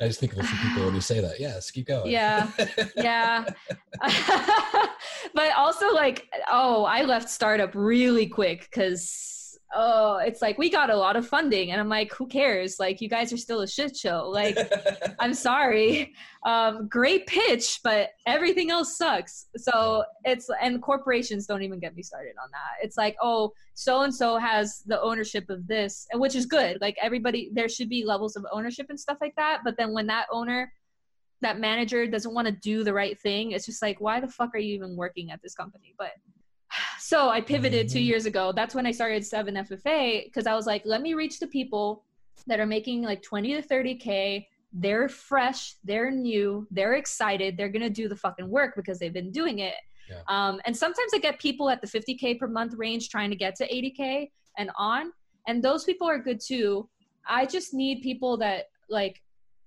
I 0.00 0.08
just 0.08 0.20
think 0.20 0.32
of 0.32 0.40
a 0.40 0.42
few 0.42 0.68
people 0.68 0.84
when 0.84 0.94
you 0.94 1.00
say 1.00 1.20
that. 1.20 1.40
Yes, 1.40 1.70
keep 1.70 1.86
going. 1.86 2.10
Yeah, 2.10 2.50
yeah. 2.96 3.44
but 5.34 5.52
also, 5.56 5.90
like, 5.94 6.28
oh, 6.50 6.84
I 6.84 7.04
left 7.04 7.30
startup 7.30 7.70
really 7.74 8.26
quick 8.26 8.68
because 8.70 9.33
oh, 9.74 10.16
it's 10.16 10.40
like 10.40 10.58
we 10.58 10.70
got 10.70 10.90
a 10.90 10.96
lot 10.96 11.16
of 11.16 11.26
funding, 11.26 11.70
and 11.70 11.80
I'm 11.80 11.88
like, 11.88 12.12
who 12.12 12.26
cares? 12.26 12.76
Like, 12.78 13.00
you 13.00 13.08
guys 13.08 13.32
are 13.32 13.36
still 13.36 13.60
a 13.60 13.68
shit 13.68 13.96
show. 13.96 14.28
Like, 14.28 14.56
I'm 15.18 15.34
sorry. 15.34 16.14
Um, 16.44 16.88
great 16.88 17.26
pitch, 17.26 17.80
but 17.82 18.10
everything 18.26 18.70
else 18.70 18.96
sucks. 18.96 19.46
So 19.56 20.04
it's 20.24 20.48
and 20.60 20.82
corporations 20.82 21.46
don't 21.46 21.62
even 21.62 21.78
get 21.78 21.96
me 21.96 22.02
started 22.02 22.34
on 22.42 22.48
that. 22.52 22.84
It's 22.84 22.96
like, 22.96 23.16
oh, 23.20 23.52
so 23.74 24.02
and 24.02 24.14
so 24.14 24.36
has 24.38 24.82
the 24.86 25.00
ownership 25.00 25.50
of 25.50 25.66
this, 25.66 26.06
and 26.12 26.20
which 26.20 26.34
is 26.34 26.46
good. 26.46 26.78
Like 26.80 26.96
everybody, 27.02 27.50
there 27.52 27.68
should 27.68 27.88
be 27.88 28.04
levels 28.04 28.36
of 28.36 28.46
ownership 28.52 28.86
and 28.88 28.98
stuff 28.98 29.18
like 29.20 29.34
that. 29.36 29.60
But 29.64 29.76
then 29.76 29.92
when 29.92 30.06
that 30.06 30.26
owner 30.30 30.72
that 31.40 31.60
manager 31.60 32.06
doesn't 32.06 32.32
want 32.32 32.46
to 32.46 32.52
do 32.52 32.82
the 32.82 32.92
right 32.92 33.20
thing 33.20 33.52
it's 33.52 33.66
just 33.66 33.82
like 33.82 34.00
why 34.00 34.18
the 34.18 34.28
fuck 34.28 34.54
are 34.54 34.58
you 34.58 34.74
even 34.74 34.96
working 34.96 35.30
at 35.30 35.42
this 35.42 35.54
company 35.54 35.94
but 35.98 36.12
so 37.04 37.28
I 37.28 37.42
pivoted 37.42 37.90
two 37.90 37.98
mm-hmm. 37.98 38.06
years 38.06 38.24
ago. 38.24 38.50
That's 38.50 38.74
when 38.74 38.86
I 38.86 38.90
started 38.90 39.24
7FFA 39.24 40.24
because 40.24 40.46
I 40.46 40.54
was 40.54 40.66
like, 40.66 40.80
let 40.86 41.02
me 41.02 41.12
reach 41.12 41.38
the 41.38 41.46
people 41.46 42.02
that 42.46 42.58
are 42.58 42.64
making 42.64 43.02
like 43.02 43.20
20 43.20 43.60
to 43.60 43.68
30K. 43.68 44.46
They're 44.72 45.10
fresh, 45.10 45.74
they're 45.84 46.10
new, 46.10 46.66
they're 46.70 46.94
excited, 46.94 47.58
they're 47.58 47.68
going 47.68 47.82
to 47.82 47.90
do 47.90 48.08
the 48.08 48.16
fucking 48.16 48.48
work 48.48 48.74
because 48.74 48.98
they've 48.98 49.12
been 49.12 49.30
doing 49.30 49.58
it. 49.58 49.74
Yeah. 50.08 50.20
Um, 50.28 50.62
and 50.64 50.74
sometimes 50.74 51.12
I 51.14 51.18
get 51.18 51.38
people 51.38 51.68
at 51.68 51.82
the 51.82 51.86
50K 51.86 52.38
per 52.38 52.48
month 52.48 52.72
range 52.74 53.10
trying 53.10 53.28
to 53.28 53.36
get 53.36 53.54
to 53.56 53.68
80K 53.68 54.30
and 54.56 54.70
on. 54.78 55.12
And 55.46 55.62
those 55.62 55.84
people 55.84 56.08
are 56.08 56.18
good 56.18 56.40
too. 56.40 56.88
I 57.28 57.44
just 57.44 57.74
need 57.74 58.00
people 58.00 58.38
that 58.38 58.68
like 58.88 59.20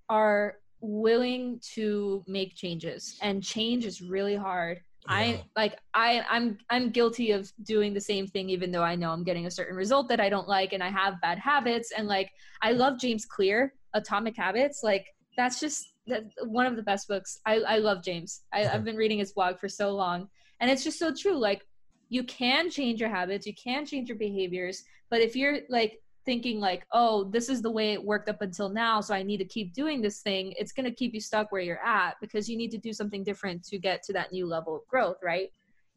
are 0.09 0.55
willing 0.81 1.61
to 1.75 2.23
make 2.27 2.55
changes 2.55 3.19
and 3.21 3.43
change 3.43 3.85
is 3.85 4.01
really 4.01 4.35
hard 4.35 4.81
I 5.07 5.43
like 5.55 5.79
I 5.93 6.23
I'm 6.29 6.57
I'm 6.69 6.89
guilty 6.89 7.31
of 7.31 7.51
doing 7.63 7.93
the 7.93 8.01
same 8.01 8.27
thing 8.27 8.49
even 8.49 8.71
though 8.71 8.83
I 8.83 8.95
know 8.95 9.11
I'm 9.11 9.23
getting 9.23 9.45
a 9.45 9.51
certain 9.51 9.75
result 9.75 10.09
that 10.09 10.19
I 10.19 10.29
don't 10.29 10.47
like 10.47 10.73
and 10.73 10.83
I 10.83 10.89
have 10.89 11.21
bad 11.21 11.39
habits. 11.39 11.91
And 11.95 12.07
like 12.07 12.31
I 12.61 12.71
love 12.71 12.99
James 12.99 13.25
Clear 13.25 13.73
Atomic 13.93 14.35
Habits. 14.35 14.81
Like 14.83 15.05
that's 15.35 15.59
just 15.59 15.93
that 16.07 16.23
one 16.43 16.65
of 16.65 16.75
the 16.75 16.83
best 16.83 17.07
books. 17.07 17.39
I 17.45 17.55
I 17.55 17.77
love 17.77 18.03
James. 18.03 18.41
I, 18.53 18.67
I've 18.67 18.83
been 18.83 18.95
reading 18.95 19.19
his 19.19 19.33
blog 19.33 19.59
for 19.59 19.69
so 19.69 19.91
long. 19.91 20.29
And 20.59 20.69
it's 20.71 20.83
just 20.83 20.99
so 20.99 21.13
true. 21.13 21.37
Like 21.37 21.65
you 22.09 22.23
can 22.23 22.69
change 22.69 22.99
your 22.99 23.09
habits. 23.09 23.45
You 23.45 23.53
can 23.53 23.85
change 23.85 24.09
your 24.09 24.17
behaviors. 24.17 24.83
But 25.09 25.21
if 25.21 25.35
you're 25.35 25.59
like 25.69 26.01
thinking 26.27 26.59
like 26.59 26.85
oh 26.91 27.23
this 27.23 27.47
is 27.47 27.61
the 27.61 27.71
way 27.71 27.93
it 27.93 28.03
worked 28.03 28.27
up 28.27 28.41
until 28.41 28.67
now 28.67 28.99
so 28.99 29.15
i 29.15 29.23
need 29.23 29.37
to 29.37 29.45
keep 29.45 29.73
doing 29.73 30.01
this 30.01 30.19
thing 30.19 30.53
it's 30.59 30.73
going 30.73 30.83
to 30.83 30.91
keep 30.91 31.13
you 31.13 31.21
stuck 31.21 31.49
where 31.53 31.61
you're 31.61 31.83
at 31.83 32.15
because 32.19 32.49
you 32.49 32.57
need 32.57 32.69
to 32.69 32.77
do 32.77 32.91
something 32.91 33.23
different 33.23 33.63
to 33.63 33.79
get 33.79 34.03
to 34.03 34.11
that 34.11 34.29
new 34.33 34.45
level 34.45 34.75
of 34.75 34.85
growth 34.87 35.15
right 35.23 35.53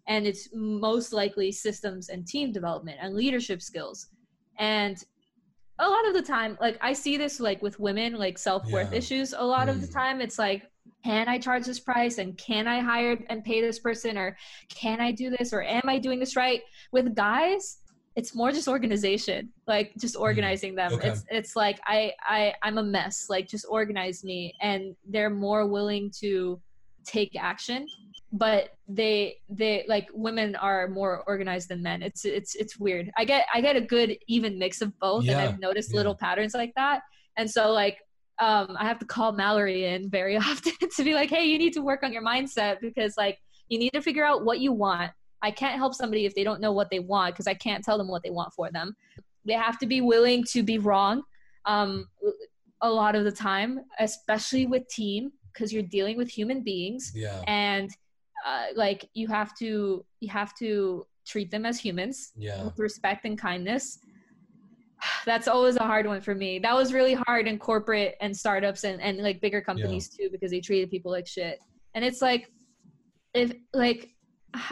and 0.07 0.29
it's 0.29 0.49
most 0.55 1.13
likely 1.13 1.51
systems 1.51 2.11
and 2.11 2.29
team 2.29 2.53
development 2.53 2.97
and 3.03 3.17
leadership 3.17 3.61
skills 3.61 4.07
and 4.61 5.05
a 5.81 5.89
lot 5.89 6.07
of 6.07 6.15
the 6.15 6.23
time 6.23 6.57
like 6.61 6.79
i 6.81 6.93
see 6.93 7.17
this 7.17 7.41
like 7.41 7.61
with 7.61 7.81
women 7.81 8.15
like 8.15 8.39
self-worth 8.39 8.93
yeah. 8.93 8.99
issues 8.99 9.35
a 9.37 9.45
lot 9.45 9.67
mm. 9.67 9.71
of 9.71 9.81
the 9.81 9.89
mm. 9.89 9.93
time 9.93 10.21
it's 10.21 10.39
like 10.39 10.63
can 11.05 11.29
i 11.29 11.39
charge 11.39 11.65
this 11.65 11.81
price 11.81 12.19
and 12.19 12.39
can 12.39 12.69
i 12.69 12.79
hire 12.79 13.19
and 13.31 13.43
pay 13.43 13.61
this 13.61 13.81
person 13.81 14.17
or 14.17 14.37
can 14.69 15.01
i 15.01 15.11
do 15.11 15.29
this 15.29 15.53
or 15.53 15.65
am 15.65 15.89
i 15.89 15.99
doing 15.99 16.21
this 16.21 16.37
right 16.37 16.61
with 16.93 17.17
guys 17.17 17.79
it's 18.21 18.35
more 18.35 18.53
just 18.53 18.69
organization 18.69 19.51
like 19.67 19.89
just 19.99 20.15
organizing 20.15 20.75
them. 20.75 20.93
Okay. 20.93 21.09
it's 21.09 21.25
it's 21.31 21.57
like 21.57 21.79
i 21.87 22.13
i 22.37 22.53
i'm 22.63 22.77
a 22.77 22.83
mess 22.83 23.27
like 23.31 23.49
just 23.49 23.67
organize 23.69 24.23
me. 24.31 24.55
And 24.61 24.95
they're 25.09 25.35
more 25.47 25.67
willing 25.67 26.13
to 26.21 26.61
take 27.05 27.35
action 27.53 27.87
but 28.33 28.77
they 28.87 29.37
they 29.49 29.85
like 29.89 30.07
women 30.13 30.55
are 30.55 30.87
more 30.87 31.25
organized 31.27 31.69
than 31.71 31.83
men. 31.83 32.03
It's 32.03 32.25
it's 32.25 32.55
it's 32.55 32.79
weird. 32.79 33.11
I 33.17 33.25
get 33.25 33.47
i 33.55 33.61
get 33.61 33.75
a 33.77 33.81
good 33.81 34.11
even 34.29 34.59
mix 34.59 34.83
of 34.83 34.91
both 35.01 35.25
Yeah, 35.25 35.33
and 35.33 35.41
i've 35.41 35.59
noticed 35.59 35.91
yeah. 35.91 35.97
little 35.97 36.15
patterns 36.15 36.55
like 36.55 36.75
that. 36.77 37.01
And 37.39 37.51
so 37.51 37.73
like 37.73 37.99
um 38.41 38.77
i 38.79 38.85
have 38.85 38.99
to 38.99 39.07
call 39.07 39.33
mallory 39.33 39.85
in 39.85 40.11
very 40.11 40.37
often 40.49 40.73
to 40.97 41.03
be 41.05 41.15
like 41.15 41.31
hey 41.31 41.45
you 41.45 41.59
need 41.59 41.75
to 41.79 41.83
work 41.83 42.03
on 42.03 42.13
your 42.13 42.25
mindset 42.33 42.81
because 42.81 43.17
like 43.17 43.39
you 43.69 43.79
need 43.79 43.93
to 43.99 44.03
figure 44.03 44.25
out 44.25 44.45
what 44.45 44.61
you 44.61 44.73
want 44.73 45.11
i 45.43 45.51
can't 45.51 45.77
help 45.77 45.95
somebody 45.95 46.27
if 46.27 46.35
they 46.35 46.45
don't 46.45 46.61
know 46.61 46.73
what 46.73 46.91
they 46.91 46.99
want 46.99 47.35
because 47.35 47.47
i 47.47 47.55
can't 47.55 47.85
tell 47.85 47.99
them 47.99 48.09
what 48.09 48.23
they 48.23 48.31
want 48.31 48.53
for 48.55 48.71
them. 48.71 48.95
They 49.47 49.55
have 49.55 49.79
to 49.79 49.87
be 49.87 50.01
willing 50.01 50.45
to 50.53 50.63
be 50.63 50.79
wrong 50.79 51.23
um 51.65 52.07
a 52.83 52.91
lot 52.91 53.15
of 53.15 53.25
the 53.25 53.33
time 53.33 53.81
especially 53.99 54.67
with 54.67 54.87
team 54.89 55.33
because 55.53 55.73
you're 55.73 55.83
dealing 55.83 56.17
with 56.17 56.29
human 56.29 56.63
beings. 56.63 57.13
Yeah. 57.15 57.43
and 57.47 57.91
uh, 58.47 58.67
like 58.75 59.09
you 59.15 59.29
have 59.29 59.55
to 59.59 60.05
you 60.21 60.29
have 60.31 60.55
to 60.57 61.07
treat 61.27 61.51
them 61.51 61.67
as 61.67 61.79
humans 61.79 62.33
Yeah. 62.37 62.65
with 62.65 62.79
respect 62.79 63.25
and 63.25 63.39
kindness. 63.39 63.99
That's 65.27 65.49
always 65.49 65.77
a 65.77 65.83
hard 65.83 66.07
one 66.07 66.21
for 66.21 66.35
me. 66.35 66.59
That 66.59 66.75
was 66.75 66.93
really 66.93 67.15
hard 67.15 67.47
in 67.47 67.59
corporate 67.59 68.17
and 68.21 68.37
startups 68.37 68.85
and, 68.85 69.01
and 69.01 69.19
like 69.19 69.41
bigger 69.41 69.61
companies 69.61 70.09
too 70.09 70.29
because 70.33 70.51
they 70.51 70.61
treated 70.61 70.91
people 70.91 71.11
like 71.13 71.27
shit. 71.27 71.59
And 71.95 72.05
it's 72.05 72.23
like 72.23 72.51
if 73.35 73.53
like 73.75 74.11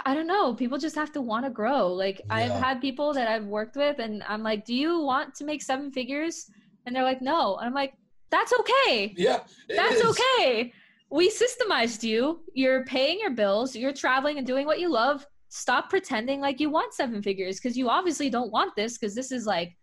i 0.04 0.12
don't 0.14 0.26
know 0.26 0.54
people 0.54 0.76
just 0.78 0.96
have 0.96 1.12
to 1.12 1.20
want 1.20 1.44
to 1.44 1.50
grow 1.50 1.86
like 1.92 2.20
i've 2.30 2.50
had 2.50 2.80
people 2.80 3.12
that 3.12 3.28
i've 3.28 3.44
worked 3.44 3.76
with 3.76 3.98
and 4.00 4.22
i'm 4.28 4.42
like 4.42 4.64
do 4.64 4.74
you 4.74 5.00
want 5.00 5.34
to 5.34 5.44
make 5.44 5.62
seven 5.62 5.90
figures 5.92 6.50
and 6.84 6.94
they're 6.94 7.04
like 7.04 7.22
no 7.22 7.56
and 7.56 7.66
i'm 7.66 7.74
like 7.74 7.94
that's 8.30 8.52
okay 8.60 9.14
Yeah. 9.16 9.40
that's 9.74 9.96
is. 9.96 10.04
okay. 10.10 10.72
We 11.10 11.30
systemized 11.30 12.02
you. 12.02 12.40
You're 12.52 12.84
paying 12.84 13.18
your 13.18 13.30
bills. 13.30 13.74
You're 13.74 13.94
traveling 13.94 14.36
and 14.36 14.46
doing 14.46 14.66
what 14.66 14.78
you 14.78 14.90
love. 14.90 15.26
Stop 15.48 15.88
pretending 15.88 16.42
like 16.42 16.60
you 16.60 16.68
want 16.68 16.92
seven 16.92 17.22
figures 17.22 17.56
because 17.58 17.78
you 17.78 17.88
obviously 17.88 18.28
don't 18.28 18.52
want 18.52 18.76
this 18.76 18.98
because 18.98 19.14
this 19.14 19.32
is 19.32 19.46
like, 19.46 19.74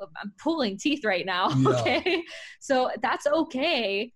I'm 0.00 0.32
pulling 0.40 0.78
teeth 0.78 1.04
right 1.04 1.26
now. 1.26 1.48
Yeah. 1.56 1.68
Okay. 1.80 2.22
So 2.60 2.92
that's 3.02 3.26
okay. 3.26 4.12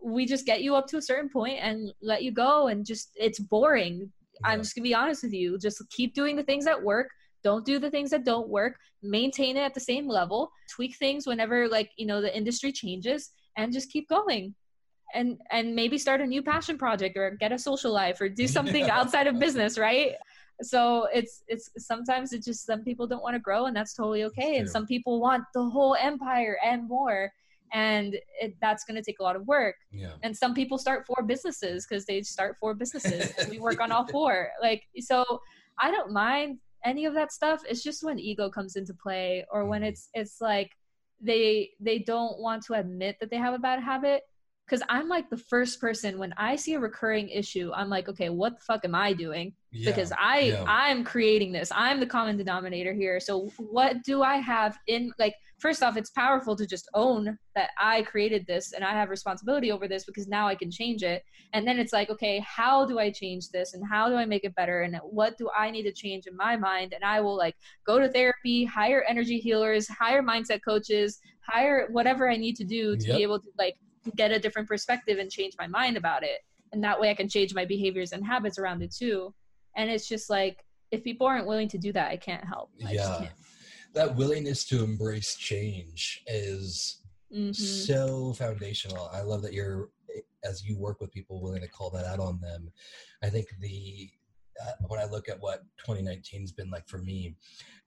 We 0.00 0.24
just 0.26 0.46
get 0.46 0.62
you 0.62 0.76
up 0.76 0.86
to 0.88 0.98
a 0.98 1.02
certain 1.02 1.28
point 1.28 1.58
and 1.60 1.92
let 2.00 2.22
you 2.22 2.30
go. 2.30 2.68
And 2.68 2.86
just, 2.86 3.10
it's 3.16 3.40
boring. 3.40 4.12
I'm 4.42 4.60
just 4.60 4.74
to 4.74 4.80
be 4.80 4.94
honest 4.94 5.22
with 5.22 5.32
you. 5.32 5.58
Just 5.58 5.82
keep 5.90 6.14
doing 6.14 6.36
the 6.36 6.42
things 6.42 6.64
that 6.64 6.82
work. 6.82 7.10
Don't 7.42 7.64
do 7.64 7.78
the 7.78 7.90
things 7.90 8.10
that 8.10 8.24
don't 8.24 8.48
work. 8.48 8.76
Maintain 9.02 9.56
it 9.56 9.60
at 9.60 9.74
the 9.74 9.80
same 9.80 10.08
level. 10.08 10.50
Tweak 10.70 10.96
things 10.96 11.26
whenever, 11.26 11.68
like, 11.68 11.90
you 11.96 12.06
know, 12.06 12.20
the 12.22 12.34
industry 12.34 12.72
changes 12.72 13.30
and 13.56 13.72
just 13.72 13.90
keep 13.90 14.08
going 14.08 14.54
and 15.14 15.38
and 15.50 15.74
maybe 15.74 15.96
start 15.98 16.20
a 16.20 16.26
new 16.26 16.42
passion 16.42 16.76
project 16.78 17.16
or 17.16 17.30
get 17.38 17.52
a 17.52 17.58
social 17.58 17.92
life 17.92 18.20
or 18.20 18.28
do 18.28 18.46
something 18.58 18.86
Yeah. 18.86 18.98
outside 18.98 19.26
of 19.26 19.38
business 19.38 19.78
right 19.78 20.14
so 20.62 21.06
it's 21.12 21.42
it's 21.48 21.70
sometimes 21.78 22.32
it's 22.32 22.46
just 22.46 22.64
some 22.66 22.82
people 22.82 23.06
don't 23.06 23.22
want 23.22 23.34
to 23.34 23.40
grow 23.40 23.66
and 23.66 23.76
that's 23.76 23.92
totally 23.94 24.24
okay 24.24 24.56
and 24.58 24.66
true. 24.66 24.72
some 24.72 24.86
people 24.86 25.20
want 25.20 25.44
the 25.52 25.62
whole 25.64 25.94
empire 26.00 26.58
and 26.64 26.88
more 26.88 27.30
and 27.72 28.14
it, 28.40 28.54
that's 28.60 28.84
going 28.84 28.94
to 28.96 29.02
take 29.02 29.18
a 29.20 29.22
lot 29.22 29.36
of 29.36 29.46
work 29.46 29.74
Yeah. 29.90 30.12
and 30.22 30.36
some 30.36 30.54
people 30.54 30.78
start 30.78 31.06
four 31.06 31.22
businesses 31.24 31.86
because 31.86 32.04
they 32.04 32.22
start 32.22 32.56
four 32.60 32.74
businesses 32.74 33.32
we 33.48 33.58
work 33.58 33.80
on 33.80 33.90
all 33.90 34.06
four 34.12 34.50
like 34.62 34.82
so 35.00 35.24
i 35.78 35.90
don't 35.90 36.12
mind 36.12 36.58
any 36.84 37.04
of 37.06 37.14
that 37.14 37.32
stuff 37.32 37.62
it's 37.68 37.82
just 37.82 38.04
when 38.04 38.18
ego 38.18 38.50
comes 38.50 38.76
into 38.76 38.94
play 38.94 39.44
or 39.50 39.64
when 39.66 39.82
Mhm. 39.82 39.86
it's 39.88 40.08
it's 40.14 40.40
like 40.40 40.70
they 41.20 41.70
they 41.80 41.98
don't 41.98 42.38
want 42.40 42.62
to 42.64 42.74
admit 42.74 43.16
that 43.20 43.30
they 43.30 43.36
have 43.38 43.54
a 43.54 43.58
bad 43.58 43.80
habit 43.82 44.22
because 44.66 44.82
i'm 44.88 45.08
like 45.08 45.28
the 45.30 45.36
first 45.36 45.80
person 45.80 46.18
when 46.18 46.34
i 46.36 46.54
see 46.56 46.74
a 46.74 46.78
recurring 46.80 47.28
issue 47.28 47.70
i'm 47.74 47.88
like 47.88 48.08
okay 48.08 48.28
what 48.28 48.56
the 48.58 48.64
fuck 48.64 48.84
am 48.84 48.94
i 48.94 49.12
doing 49.12 49.52
Yeah. 49.72 49.90
because 49.90 50.12
I 50.16 50.38
yeah. 50.38 50.64
I'm 50.68 51.02
creating 51.02 51.50
this. 51.52 51.72
I'm 51.74 51.98
the 51.98 52.06
common 52.06 52.36
denominator 52.36 52.92
here. 52.94 53.18
So 53.18 53.50
what 53.58 53.92
do 54.04 54.22
I 54.22 54.36
have 54.36 54.78
in 54.86 55.10
like 55.18 55.34
first 55.58 55.82
off 55.82 55.96
it's 55.96 56.10
powerful 56.10 56.56
to 56.56 56.66
just 56.66 56.88
own 56.94 57.38
that 57.54 57.70
I 57.78 58.02
created 58.02 58.46
this 58.46 58.72
and 58.72 58.84
I 58.84 58.92
have 58.92 59.08
responsibility 59.10 59.70
over 59.72 59.88
this 59.88 60.04
because 60.04 60.28
now 60.28 60.46
I 60.48 60.54
can 60.54 60.70
change 60.70 61.02
it. 61.02 61.22
And 61.52 61.66
then 61.66 61.78
it's 61.78 61.92
like 61.92 62.10
okay, 62.10 62.44
how 62.46 62.84
do 62.84 62.98
I 62.98 63.10
change 63.10 63.50
this 63.50 63.74
and 63.74 63.82
how 63.88 64.08
do 64.08 64.16
I 64.16 64.24
make 64.24 64.44
it 64.44 64.54
better 64.54 64.82
and 64.82 64.96
what 65.04 65.38
do 65.38 65.48
I 65.56 65.70
need 65.70 65.84
to 65.84 65.92
change 65.92 66.26
in 66.26 66.36
my 66.36 66.56
mind 66.56 66.92
and 66.92 67.04
I 67.04 67.20
will 67.20 67.36
like 67.36 67.54
go 67.86 67.98
to 67.98 68.08
therapy, 68.10 68.64
hire 68.64 69.04
energy 69.08 69.38
healers, 69.38 69.88
hire 69.88 70.22
mindset 70.22 70.60
coaches, 70.64 71.18
hire 71.40 71.88
whatever 71.90 72.30
I 72.30 72.36
need 72.36 72.56
to 72.56 72.64
do 72.64 72.96
to 72.96 73.06
Yep. 73.08 73.16
be 73.16 73.22
able 73.22 73.40
to 73.40 73.48
like 73.58 73.76
get 74.16 74.32
a 74.32 74.38
different 74.38 74.68
perspective 74.68 75.18
and 75.18 75.30
change 75.30 75.54
my 75.58 75.66
mind 75.66 75.96
about 75.96 76.22
it. 76.22 76.40
And 76.72 76.82
that 76.84 77.00
way 77.00 77.10
I 77.10 77.14
can 77.14 77.28
change 77.28 77.54
my 77.54 77.64
behaviors 77.64 78.12
and 78.12 78.26
habits 78.26 78.58
around 78.58 78.82
it 78.82 78.92
too 78.94 79.34
and 79.76 79.90
it's 79.90 80.08
just 80.08 80.30
like 80.30 80.64
if 80.90 81.02
people 81.02 81.26
aren't 81.26 81.46
willing 81.46 81.68
to 81.68 81.78
do 81.78 81.92
that 81.92 82.10
i 82.10 82.16
can't 82.16 82.44
help 82.44 82.70
I 82.86 82.92
just 82.94 83.10
Yeah. 83.10 83.18
can't. 83.18 83.32
That 83.94 84.16
willingness 84.16 84.64
to 84.66 84.82
embrace 84.82 85.36
change 85.36 86.22
is 86.26 87.00
Mhm. 87.30 87.54
so 87.54 88.32
foundational. 88.34 89.08
I 89.08 89.20
love 89.22 89.40
that 89.42 89.52
you're, 89.52 89.90
as 90.42 90.64
you 90.64 90.76
work 90.76 91.00
with 91.00 91.12
people, 91.12 91.40
willing 91.40 91.62
to 91.62 91.68
call 91.68 91.90
that 91.90 92.04
out 92.04 92.18
on 92.18 92.40
them. 92.40 92.72
I 93.22 93.30
think 93.30 93.48
the 93.60 94.10
uh, 94.64 94.72
when 94.86 95.00
I 95.00 95.04
look 95.04 95.28
at 95.28 95.40
what 95.40 95.64
2019 95.78 96.40
has 96.42 96.52
been 96.52 96.70
like 96.70 96.86
for 96.86 96.98
me, 96.98 97.36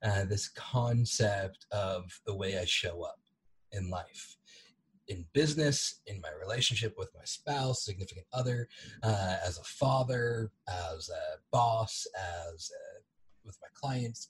uh, 0.03 0.25
this 0.25 0.49
concept 0.49 1.65
of 1.71 2.03
the 2.25 2.35
way 2.35 2.57
I 2.57 2.65
show 2.65 3.03
up 3.03 3.21
in 3.71 3.89
life, 3.89 4.35
in 5.07 5.25
business, 5.31 6.01
in 6.07 6.19
my 6.19 6.31
relationship 6.31 6.97
with 6.97 7.09
my 7.15 7.23
spouse, 7.23 7.85
significant 7.85 8.27
other, 8.33 8.67
uh, 9.01 9.37
as 9.45 9.57
a 9.57 9.63
father, 9.63 10.51
as 10.67 11.09
a 11.09 11.37
boss, 11.51 12.05
as 12.17 12.69
uh 12.71 12.99
with 13.45 13.57
my 13.61 13.69
clients. 13.73 14.29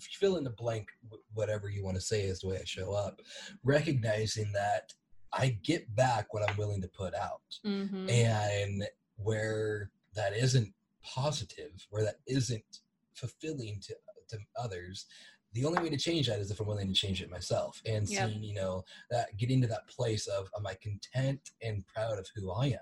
Fill 0.00 0.36
in 0.36 0.44
the 0.44 0.50
blank, 0.50 0.88
whatever 1.34 1.68
you 1.68 1.84
want 1.84 1.96
to 1.96 2.00
say 2.00 2.22
is 2.22 2.40
the 2.40 2.48
way 2.48 2.58
I 2.58 2.64
show 2.64 2.92
up 2.92 3.20
recognizing 3.62 4.52
that 4.52 4.92
I 5.32 5.58
get 5.62 5.94
back 5.94 6.32
what 6.34 6.48
I'm 6.48 6.56
willing 6.56 6.80
to 6.82 6.88
put 6.88 7.14
out. 7.14 7.42
Mhm. 7.64 8.10
And 8.10 8.88
where 9.16 9.90
that 10.14 10.32
isn't 10.34 10.74
positive, 11.02 11.86
where 11.90 12.04
that 12.04 12.16
isn't 12.26 12.80
fulfilling 13.14 13.80
to, 13.80 13.94
to 14.28 14.38
others, 14.56 15.06
the 15.52 15.64
only 15.64 15.82
way 15.82 15.90
to 15.90 15.96
change 15.96 16.26
that 16.28 16.38
is 16.40 16.50
if 16.50 16.60
I'm 16.60 16.66
willing 16.66 16.88
to 16.88 16.94
change 16.94 17.20
it 17.22 17.30
myself 17.30 17.82
and 17.84 18.08
Yep. 18.08 18.28
seeing, 18.30 18.42
you 18.42 18.54
know, 18.54 18.84
that 19.10 19.36
getting 19.36 19.60
to 19.62 19.66
that 19.68 19.86
place 19.88 20.26
of 20.26 20.48
am 20.56 20.66
I 20.66 20.74
content 20.74 21.50
and 21.62 21.86
proud 21.86 22.18
of 22.18 22.26
who 22.34 22.50
I 22.50 22.66
am? 22.66 22.78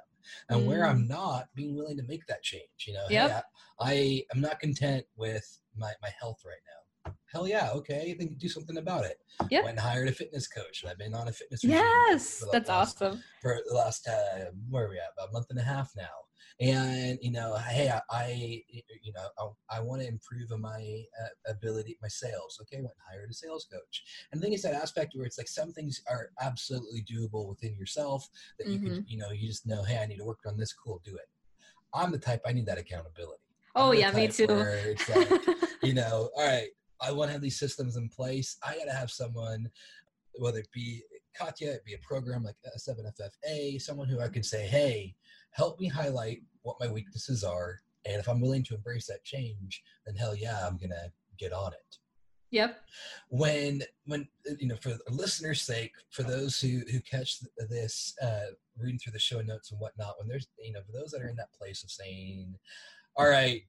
And 0.51 0.67
where 0.67 0.85
I'm 0.87 1.09
not, 1.09 1.49
being 1.55 1.75
willing 1.75 1.97
to 1.97 2.03
make 2.03 2.27
that 2.27 2.43
change. 2.43 2.87
You 2.87 2.95
know, 2.95 3.07
Mm. 3.09 3.13
Yep. 3.13 3.31
hey, 3.31 3.43
I, 3.81 3.91
I 3.93 4.25
am 4.35 4.41
not 4.43 4.61
content 4.61 5.07
with 5.17 5.61
my, 5.75 5.93
my 6.03 6.11
health 6.11 6.43
right 6.45 6.61
now. 6.67 6.83
Hell 7.33 7.47
yeah, 7.49 7.71
okay, 7.75 8.15
then 8.19 8.35
do 8.39 8.49
something 8.49 8.79
about 8.79 9.05
it. 9.05 9.19
Yep. 9.51 9.65
Went 9.65 9.79
and 9.79 9.87
hired 9.87 10.09
a 10.09 10.13
fitness 10.13 10.49
coach, 10.49 10.83
and 10.83 10.91
I've 10.91 10.99
been 10.99 11.15
on 11.15 11.29
a 11.29 11.33
fitness 11.33 11.63
yes 11.63 12.45
that's 12.53 12.69
last- 12.69 13.01
awesome. 13.03 13.23
for 13.41 13.59
the 13.69 13.75
last 13.75 14.09
uh, 14.09 14.47
where 14.69 14.87
are 14.87 14.91
we 14.91 14.97
at? 14.99 15.13
About 15.17 15.31
a 15.31 15.33
month 15.33 15.47
and 15.51 15.59
a 15.59 15.63
half 15.63 15.93
now. 15.97 16.05
And 16.61 17.19
you 17.23 17.31
know 17.31 17.55
hey 17.57 17.89
i, 17.89 18.01
I 18.11 18.63
you 19.03 19.13
know 19.15 19.55
i, 19.71 19.77
I 19.77 19.81
want 19.81 20.03
to 20.03 20.09
improve 20.09 20.51
on 20.51 20.61
my 20.61 21.03
uh, 21.23 21.51
ability 21.53 21.97
my 22.03 22.09
sales. 22.09 22.59
Okay 22.63 22.79
went 22.79 22.95
and 22.97 23.03
hired 23.09 23.31
a 23.31 23.35
sales 23.35 23.67
coach. 23.71 24.03
And 24.33 24.43
then 24.43 24.53
it's 24.53 24.63
that 24.65 24.75
aspect 24.75 25.13
where 25.15 25.25
it's 25.27 25.39
like 25.39 25.49
some 25.49 25.73
things 25.73 26.03
are 26.11 26.31
absolutely 26.41 27.05
doable 27.11 27.49
within 27.49 27.77
yourself 27.77 28.29
that 28.59 28.67
you 28.67 28.79
can 28.81 29.05
you 29.07 29.19
know 29.19 29.31
you 29.31 29.47
just 29.47 29.67
know 29.67 29.85
hey 29.85 29.99
i 29.99 30.07
need 30.07 30.19
to 30.19 30.25
work 30.25 30.41
on 30.47 30.57
this 30.57 30.73
cool 30.73 31.01
do 31.05 31.15
it. 31.15 31.29
I'm 31.95 32.11
the 32.11 32.19
type 32.19 32.43
i 32.45 32.53
need 32.53 32.67
that 32.67 32.79
accountability. 32.79 33.43
Oh 33.77 33.93
yeah 33.93 34.11
me 34.11 34.27
too. 34.29 34.47
like 34.47 35.31
you 35.83 35.95
know, 35.95 36.31
all 36.37 36.45
right, 36.47 36.69
I 37.01 37.13
want 37.13 37.29
to 37.29 37.33
have 37.33 37.43
these 37.43 37.59
systems 37.59 37.97
in 37.97 38.09
place. 38.09 38.57
I 38.63 38.77
got 38.77 38.85
to 38.85 38.93
have 38.93 39.11
someone, 39.11 39.71
whether 40.35 40.59
it 40.59 40.69
be 40.73 41.03
Katya, 41.39 41.71
it 41.71 41.85
be 41.85 41.95
a 41.95 41.99
program 41.99 42.43
like 42.43 42.57
7FFA, 42.77 43.81
someone 43.81 44.09
who 44.09 44.21
I 44.21 44.29
can 44.29 44.43
say, 44.43 44.67
hey, 44.67 45.15
help 45.53 45.79
me 45.79 45.87
highlight 45.87 46.43
what 46.63 46.77
my 46.81 46.89
weaknesses 46.89 47.45
are. 47.45 47.81
And 48.05 48.17
if 48.17 48.29
I'm 48.29 48.41
willing 48.41 48.65
to 48.65 48.75
embrace 48.75 49.07
that 49.07 49.25
change, 49.25 49.83
then 50.07 50.17
hell 50.17 50.35
yeah, 50.35 50.67
I'm 50.67 50.77
going 50.77 50.91
to 50.91 51.13
get 51.39 51.53
on 51.53 51.73
it. 51.73 51.99
yep 52.51 52.81
When, 53.29 53.83
when, 54.07 54.27
you 54.59 54.69
know, 54.69 54.77
for 54.77 54.91
the 54.91 55.01
listeners' 55.11 55.63
sake, 55.63 55.93
for 56.11 56.23
those 56.23 56.61
who, 56.61 56.81
who 56.91 57.01
catch 57.01 57.39
this, 57.69 58.15
uh, 58.23 58.53
reading 58.77 58.99
through 58.99 59.13
the 59.13 59.19
show 59.19 59.41
notes 59.41 59.71
and 59.71 59.81
whatnot, 59.81 60.15
when 60.19 60.29
there's, 60.29 60.49
you 60.59 60.73
know, 60.73 60.81
for 60.87 60.93
those 60.93 61.11
that 61.11 61.23
are 61.23 61.29
in 61.29 61.37
that 61.37 61.53
place 61.53 61.83
of 61.83 61.91
saying, 61.91 62.55
all 63.17 63.29
right, 63.29 63.63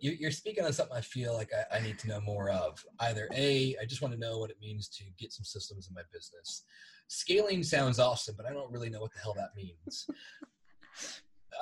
you're 0.00 0.30
speaking 0.30 0.64
on 0.64 0.72
something 0.72 0.96
I 0.96 1.00
feel 1.00 1.34
like 1.34 1.50
I, 1.52 1.76
I 1.76 1.80
need 1.80 1.98
to 2.00 2.08
know 2.08 2.20
more 2.20 2.50
of. 2.50 2.84
Either 3.00 3.28
A, 3.34 3.76
I 3.80 3.84
just 3.86 4.02
want 4.02 4.12
to 4.14 4.20
know 4.20 4.38
what 4.38 4.50
it 4.50 4.56
means 4.60 4.88
to 4.90 5.04
get 5.18 5.32
some 5.32 5.44
systems 5.44 5.88
in 5.88 5.94
my 5.94 6.02
business. 6.12 6.64
Scaling 7.08 7.62
sounds 7.62 7.98
awesome, 7.98 8.34
but 8.36 8.46
I 8.46 8.52
don't 8.52 8.70
really 8.70 8.90
know 8.90 9.00
what 9.00 9.12
the 9.14 9.20
hell 9.20 9.34
that 9.36 9.50
means. 9.56 10.06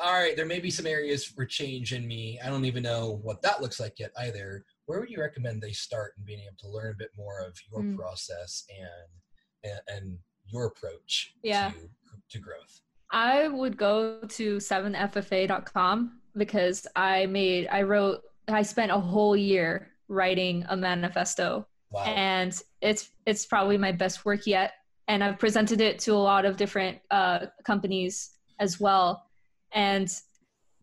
All 0.03 0.12
right, 0.12 0.35
there 0.37 0.47
may 0.47 0.59
be 0.59 0.70
some 0.70 0.87
areas 0.87 1.24
for 1.24 1.45
change 1.47 1.93
in 1.93 2.07
me. 2.07 2.41
I 2.45 2.49
don't 2.49 2.64
even 2.64 2.82
know 2.82 3.20
what 3.22 3.43
that 3.43 3.62
looks 3.62 3.78
like 3.78 3.99
yet 4.01 4.11
either. 4.18 4.64
where 4.87 5.01
would 5.01 5.09
you 5.11 5.18
recommend 5.20 5.62
they 5.62 5.72
start 5.72 6.12
in 6.18 6.24
being 6.24 6.41
able 6.41 6.57
to 6.59 6.68
learn 6.68 6.91
a 6.93 6.97
bit 6.99 7.11
more 7.16 7.39
of 7.41 7.57
your 7.70 7.80
Mm. 7.82 7.97
process 7.97 8.64
and, 8.68 9.72
and 9.72 9.80
and 9.89 10.18
your 10.47 10.66
approach 10.66 11.35
Yeah. 11.43 11.70
to 11.70 11.89
to 12.30 12.39
growth? 12.39 12.80
I 13.11 13.49
would 13.49 13.76
go 13.76 14.20
to 14.20 14.57
7ffa.com 14.61 16.20
because 16.37 16.87
I 16.97 17.26
made, 17.26 17.68
I 17.68 17.82
wrote, 17.82 18.22
I 18.49 18.62
spent 18.62 18.91
a 18.93 18.99
whole 18.99 19.37
year 19.37 19.91
writing 20.09 20.64
a 20.68 20.76
manifesto. 20.76 21.66
Wow. 21.95 22.03
and 22.07 22.61
it's 22.80 23.11
it's 23.24 23.47
probably 23.47 23.78
my 23.78 23.93
best 23.93 24.24
work 24.24 24.47
yet. 24.47 24.72
And 25.07 25.22
i've 25.22 25.39
presented 25.39 25.80
it 25.80 26.01
to 26.01 26.12
a 26.12 26.24
lot 26.32 26.45
of 26.45 26.57
different 26.57 26.99
uh, 27.11 27.47
companies 27.64 28.30
as 28.59 28.80
well. 28.80 29.26
And 29.72 30.12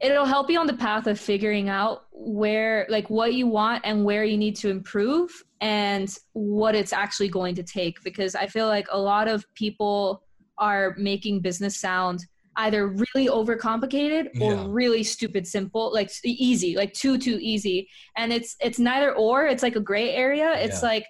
it'll 0.02 0.26
help 0.26 0.50
you 0.50 0.58
on 0.58 0.68
the 0.68 0.74
path 0.74 1.08
of 1.08 1.20
figuring 1.20 1.68
out 1.68 2.06
where 2.12 2.88
like 2.90 3.10
what 3.10 3.34
you 3.34 3.46
want 3.46 3.82
and 3.86 4.06
where 4.06 4.24
you 4.24 4.38
need 4.38 4.56
to 4.58 4.70
improve 4.70 5.44
and 5.60 6.18
what 6.34 6.76
it's 6.76 6.94
actually 6.94 7.28
going 7.28 7.56
to 7.56 7.64
take. 7.64 8.02
Because 8.04 8.34
i 8.34 8.48
feel 8.48 8.68
like 8.68 8.88
a 8.92 9.00
lot 9.00 9.28
of 9.28 9.46
people 9.54 10.24
are 10.58 10.96
making 10.98 11.42
business 11.42 11.76
sound 11.76 12.26
either 12.58 12.88
really 12.88 13.28
overcomplicated 13.30 14.28
or 14.42 14.54
Yeah. 14.54 14.66
really 14.68 15.04
stupid 15.04 15.48
simple 15.48 15.94
like 15.94 16.12
easy 16.24 16.76
like 16.76 16.94
too 16.94 17.18
too 17.18 17.38
easy 17.42 17.88
and 18.18 18.34
it's 18.34 18.56
it's 18.60 18.80
neither 18.80 19.14
or 19.16 19.46
it's 19.48 19.64
like 19.64 19.76
a 19.76 19.80
gray 19.80 20.12
area 20.12 20.54
it's 20.58 20.82
Yeah. 20.82 20.90
like 20.90 21.06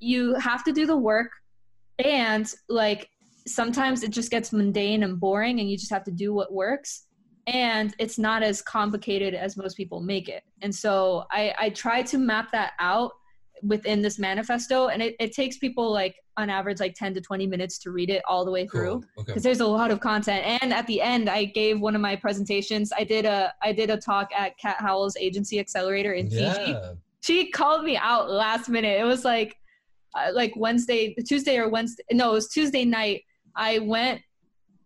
you 0.00 0.34
have 0.34 0.64
to 0.64 0.72
do 0.72 0.84
the 0.86 0.96
work 0.96 1.30
and 2.04 2.52
like 2.68 3.08
sometimes 3.46 4.02
it 4.02 4.10
just 4.10 4.30
gets 4.30 4.52
mundane 4.52 5.02
and 5.02 5.18
boring 5.18 5.60
and 5.60 5.70
you 5.70 5.76
just 5.78 5.90
have 5.90 6.04
to 6.04 6.10
do 6.10 6.34
what 6.34 6.52
works 6.52 7.06
and 7.46 7.94
it's 7.98 8.18
not 8.18 8.42
as 8.42 8.62
complicated 8.62 9.34
as 9.34 9.56
most 9.56 9.76
people 9.76 10.00
make 10.00 10.28
it 10.28 10.42
and 10.60 10.74
so 10.74 11.24
i 11.30 11.54
i 11.58 11.70
try 11.70 12.02
to 12.02 12.18
map 12.18 12.52
that 12.52 12.72
out 12.78 13.12
within 13.62 14.02
this 14.02 14.18
manifesto 14.18 14.88
and 14.88 15.02
it, 15.02 15.14
it 15.20 15.32
takes 15.32 15.58
people 15.58 15.90
like 15.92 16.16
on 16.36 16.50
average 16.50 16.80
like 16.80 16.94
10 16.94 17.14
to 17.14 17.20
20 17.20 17.46
minutes 17.46 17.78
to 17.78 17.90
read 17.90 18.10
it 18.10 18.22
all 18.28 18.44
the 18.44 18.50
way 18.50 18.66
through. 18.66 19.00
Cool. 19.00 19.04
Okay. 19.18 19.24
because 19.26 19.42
there's 19.42 19.60
a 19.60 19.66
lot 19.66 19.90
of 19.90 20.00
content. 20.00 20.44
And 20.62 20.72
at 20.72 20.86
the 20.86 21.00
end 21.00 21.28
i 21.28 21.44
gave 21.44 21.80
one 21.80 21.94
of 21.94 22.00
my 22.00 22.16
presentations. 22.16 22.92
I 22.96 23.04
did 23.04 23.24
a 23.24 23.52
i 23.62 23.72
did 23.72 23.90
a 23.90 23.96
talk 23.96 24.30
at 24.36 24.58
cat 24.58 24.76
howell's 24.78 25.16
agency 25.16 25.58
accelerator 25.58 26.12
in 26.12 26.28
fiji 26.28 26.76
she 27.22 27.50
called 27.50 27.84
me 27.84 27.96
out 27.96 28.30
last 28.30 28.68
minute. 28.68 29.00
It 29.00 29.04
was 29.04 29.24
like 29.24 29.56
uh, 30.14 30.30
like 30.34 30.52
wednesday 30.56 31.14
tuesday 31.26 31.56
or 31.56 31.68
wednesday 31.68 32.02
no 32.12 32.30
it 32.30 32.34
was 32.34 32.48
tuesday 32.48 32.84
night. 32.84 33.22
I 33.54 33.78
went 33.78 34.22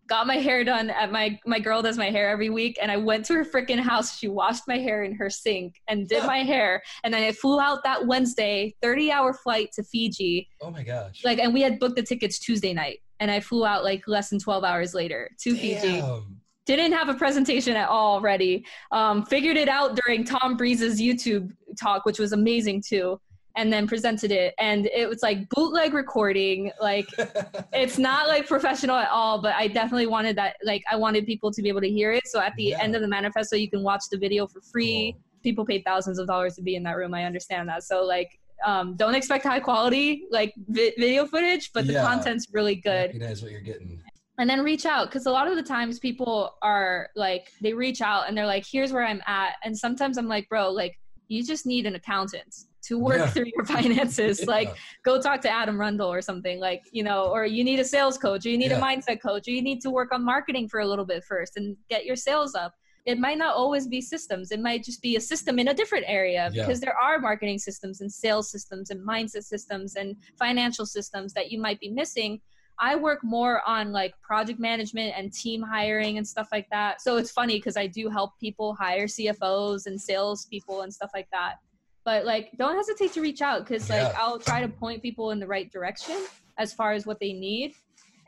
got 0.09 0.27
my 0.27 0.37
hair 0.37 0.65
done 0.65 0.91
at 0.91 1.11
my 1.11 1.39
my 1.47 1.59
girl 1.59 1.83
does 1.83 1.99
my 1.99 2.11
hair 2.11 2.29
every 2.29 2.51
week 2.51 2.79
and 2.81 2.91
i 2.91 2.97
went 2.97 3.25
to 3.27 3.35
her 3.35 3.45
freaking 3.45 3.79
house. 3.79 4.19
She 4.19 4.29
washed 4.29 4.63
my 4.69 4.79
hair 4.79 5.05
in 5.05 5.15
her 5.15 5.29
sink 5.31 5.81
and 5.89 6.09
did 6.09 6.25
my 6.25 6.39
hair 6.39 6.83
and 7.05 7.13
then 7.13 7.23
i 7.23 7.33
flew 7.33 7.61
out 7.61 7.83
that 7.85 8.07
wednesday 8.07 8.75
30 8.83 9.13
hour 9.13 9.33
flight 9.33 9.71
to 9.73 9.83
fiji. 9.83 10.49
Oh 10.61 10.71
my 10.71 10.83
gosh. 10.83 11.25
like 11.25 11.39
and 11.39 11.53
we 11.53 11.63
had 11.63 11.79
booked 11.79 11.97
the 11.97 12.03
tickets 12.03 12.39
tuesday 12.39 12.73
night 12.73 12.99
and 13.21 13.31
i 13.31 13.41
flew 13.41 13.65
out 13.67 13.85
like 13.85 14.03
less 14.07 14.31
than 14.31 14.39
12 14.39 14.65
hours 14.65 14.95
later 14.95 15.31
to 15.41 15.57
fiji. 15.57 16.03
Didn't 16.67 16.95
have 16.95 17.09
a 17.09 17.15
presentation 17.15 17.77
at 17.77 17.89
all 17.89 18.21
ready 18.21 18.67
um, 18.91 19.25
figured 19.25 19.57
it 19.57 19.69
out 19.69 19.99
during 20.05 20.25
tom 20.25 20.57
breeze's 20.57 21.01
youtube 21.01 21.53
talk 21.81 22.05
which 22.05 22.19
was 22.19 22.33
amazing 22.33 22.83
too 22.87 23.21
and 23.57 23.73
then 23.73 23.87
presented 23.87 24.31
it 24.31 24.55
and 24.59 24.87
it 24.87 25.09
was 25.09 25.23
like 25.23 25.49
bootleg 25.51 25.95
recording 25.95 26.71
like 26.81 27.09
it's 27.73 27.99
not 27.99 28.29
like 28.29 28.47
professional 28.47 28.97
at 28.97 29.09
all 29.09 29.41
but 29.41 29.55
i 29.55 29.67
definitely 29.67 30.07
wanted 30.07 30.37
that 30.37 30.57
like 30.63 30.83
i 30.91 30.97
wanted 30.97 31.27
people 31.27 31.51
to 31.51 31.63
be 31.63 31.69
able 31.69 31.81
to 31.81 31.89
hear 31.89 32.13
it 32.13 32.27
so 32.27 32.39
at 32.41 32.53
the 32.57 32.65
Yeah. 32.65 32.83
end 32.83 32.95
of 32.95 33.01
the 33.03 33.09
manifesto 33.09 33.57
you 33.57 33.71
can 33.71 33.83
watch 33.83 34.03
the 34.11 34.19
video 34.19 34.47
for 34.47 34.61
free 34.61 35.13
Cool. 35.13 35.23
people 35.43 35.65
paid 35.65 35.85
thousands 35.85 36.19
of 36.19 36.27
dollars 36.27 36.55
to 36.57 36.63
be 36.63 36.77
in 36.77 36.83
that 36.85 36.97
room 36.97 37.15
i 37.15 37.25
understand 37.25 37.69
that 37.69 37.83
so 37.83 38.05
like 38.05 38.39
um, 38.65 38.97
don't 38.97 39.15
expect 39.15 39.45
high 39.45 39.61
quality 39.61 40.25
like 40.31 40.55
vi- 40.69 40.95
video 40.99 41.27
footage 41.27 41.73
but 41.75 41.87
the 41.87 41.93
Yeah. 41.95 42.03
content's 42.07 42.47
really 42.53 42.77
good 42.77 43.09
Recognize 43.09 43.43
what 43.43 43.51
you're 43.53 43.61
getting. 43.61 44.01
and 44.39 44.49
then 44.49 44.63
reach 44.63 44.87
out 44.87 45.09
because 45.09 45.27
a 45.27 45.31
lot 45.31 45.47
of 45.47 45.57
the 45.57 45.63
times 45.63 45.99
people 45.99 46.55
are 46.63 47.09
like 47.17 47.49
they 47.61 47.75
reach 47.75 48.01
out 48.01 48.29
and 48.29 48.37
they're 48.37 48.47
like 48.47 48.65
here's 48.71 48.93
where 48.93 49.05
i'm 49.07 49.23
at 49.27 49.57
and 49.65 49.77
sometimes 49.77 50.17
i'm 50.19 50.27
like 50.27 50.49
bro 50.49 50.71
like 50.71 50.99
you 51.29 51.45
just 51.45 51.67
need 51.67 51.85
an 51.87 51.97
accountant 51.97 52.55
to 52.89 52.99
work 52.99 53.19
Yeah. 53.19 53.27
through 53.31 53.51
your 53.55 53.65
finances 53.77 54.41
Yeah. 54.41 54.47
like 54.47 54.77
go 55.05 55.21
talk 55.21 55.41
to 55.43 55.51
adam 55.51 55.79
rundle 55.79 56.13
or 56.13 56.23
something 56.23 56.59
like 56.61 56.83
you 56.93 57.03
know 57.03 57.27
or 57.27 57.45
you 57.45 57.65
need 57.65 57.81
a 57.81 57.85
sales 57.85 58.17
coach 58.19 58.47
or 58.47 58.51
you 58.51 58.59
need 58.59 58.71
Yeah. 58.71 58.79
a 58.79 58.83
mindset 58.83 59.21
coach 59.21 59.49
or 59.49 59.53
you 59.53 59.63
need 59.63 59.81
to 59.83 59.91
work 59.91 60.13
on 60.13 60.25
marketing 60.25 60.69
for 60.69 60.81
a 60.81 60.87
little 60.87 61.05
bit 61.05 61.25
first 61.25 61.57
and 61.57 61.77
get 61.89 62.05
your 62.05 62.17
sales 62.17 62.55
up 62.55 62.73
it 63.05 63.19
might 63.19 63.39
not 63.39 63.55
always 63.55 63.87
be 63.87 64.01
systems 64.01 64.51
it 64.51 64.61
might 64.61 64.83
just 64.85 65.01
be 65.03 65.17
a 65.17 65.21
system 65.21 65.59
in 65.59 65.69
a 65.69 65.75
different 65.75 66.05
area 66.09 66.51
because 66.53 66.81
there 66.81 66.97
are 66.97 67.19
marketing 67.19 67.59
systems 67.59 68.01
and 68.01 68.11
sales 68.13 68.51
systems 68.51 68.91
and 68.91 69.01
mindset 69.07 69.45
systems 69.45 69.97
and 69.97 70.17
financial 70.39 70.87
systems 70.87 71.33
that 71.33 71.51
you 71.51 71.59
might 71.61 71.81
be 71.81 71.89
missing 71.89 72.41
I 72.79 72.95
work 72.95 73.21
more 73.25 73.63
on 73.67 73.91
like 73.91 74.13
project 74.21 74.61
management 74.61 75.15
and 75.17 75.33
team 75.33 75.63
hiring 75.63 76.19
and 76.19 76.29
stuff 76.29 76.49
like 76.53 76.69
that. 76.71 77.01
So 77.01 77.17
it's 77.17 77.31
funny 77.31 77.57
because 77.57 77.75
I 77.79 77.87
do 77.87 78.11
help 78.11 78.33
people 78.39 78.75
hire 78.75 79.07
CFOs 79.07 79.87
and 79.87 79.99
salespeople 79.99 80.83
and 80.83 80.93
stuff 80.93 81.11
like 81.15 81.27
that. 81.33 81.55
But 82.07 82.25
like, 82.25 82.53
don't 82.57 82.77
hesitate 82.77 83.13
to 83.15 83.21
reach 83.21 83.43
out 83.43 83.67
because 83.67 83.91
like 83.91 84.01
Yeah. 84.01 84.15
I'll 84.17 84.39
try 84.39 84.61
to 84.63 84.69
point 84.69 85.03
people 85.03 85.33
in 85.33 85.41
the 85.41 85.47
right 85.47 85.71
direction 85.71 86.25
as 86.57 86.73
far 86.73 86.93
as 86.93 87.05
what 87.05 87.19
they 87.21 87.33
need. 87.35 87.75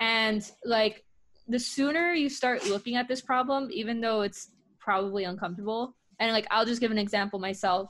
And 0.01 0.43
like, 0.65 1.05
the 1.47 1.61
sooner 1.61 2.13
you 2.13 2.29
start 2.29 2.67
looking 2.67 2.97
at 2.97 3.09
this 3.09 3.23
problem, 3.23 3.69
even 3.73 4.03
though 4.03 4.21
it's 4.21 4.51
probably 4.81 5.25
uncomfortable, 5.25 5.95
and 6.19 6.33
like 6.33 6.47
I'll 6.51 6.67
just 6.67 6.81
give 6.81 6.91
an 6.91 6.99
example 6.99 7.39
myself. 7.39 7.89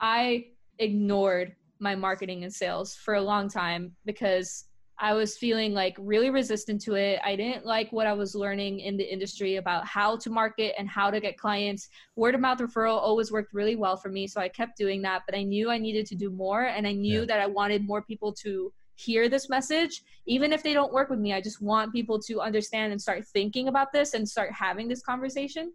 I 0.00 0.46
ignored 0.78 1.54
my 1.78 1.94
marketing 1.94 2.42
and 2.42 2.52
sales 2.52 2.96
for 2.96 3.14
a 3.14 3.22
long 3.22 3.48
time 3.48 3.96
because 4.04 4.64
I 5.00 5.14
was 5.14 5.38
feeling 5.38 5.74
like 5.74 5.94
really 5.98 6.30
resistant 6.30 6.80
to 6.82 6.94
it. 6.94 7.20
I 7.24 7.36
didn't 7.36 7.64
like 7.64 7.92
what 7.92 8.06
I 8.06 8.12
was 8.12 8.34
learning 8.34 8.80
in 8.80 8.96
the 8.96 9.04
industry 9.04 9.56
about 9.56 9.86
how 9.86 10.16
to 10.16 10.30
market 10.30 10.74
and 10.76 10.88
how 10.88 11.10
to 11.10 11.20
get 11.20 11.38
clients. 11.38 11.88
Word 12.16 12.34
of 12.34 12.40
mouth 12.40 12.58
referral 12.58 12.96
always 12.96 13.30
worked 13.30 13.52
really 13.54 13.76
well 13.76 13.96
for 13.96 14.08
me. 14.08 14.26
So 14.26 14.40
I 14.40 14.48
kept 14.48 14.76
doing 14.76 15.00
that, 15.02 15.22
but 15.26 15.36
I 15.36 15.44
knew 15.44 15.70
I 15.70 15.78
needed 15.78 16.06
to 16.06 16.16
do 16.16 16.30
more 16.30 16.64
and 16.64 16.86
I 16.86 16.92
knew 16.92 17.20
Yeah. 17.20 17.26
that 17.26 17.40
I 17.40 17.46
wanted 17.46 17.86
more 17.86 18.02
people 18.02 18.32
to 18.44 18.72
hear 18.96 19.28
this 19.28 19.48
message. 19.48 20.02
Even 20.26 20.52
if 20.52 20.64
they 20.64 20.74
don't 20.74 20.92
work 20.92 21.10
with 21.10 21.20
me, 21.20 21.32
I 21.32 21.40
just 21.40 21.62
want 21.62 21.92
people 21.92 22.18
to 22.22 22.40
understand 22.40 22.90
and 22.90 23.00
start 23.00 23.24
thinking 23.28 23.68
about 23.68 23.92
this 23.92 24.14
and 24.14 24.28
start 24.28 24.50
having 24.52 24.88
this 24.88 25.02
conversation. 25.02 25.72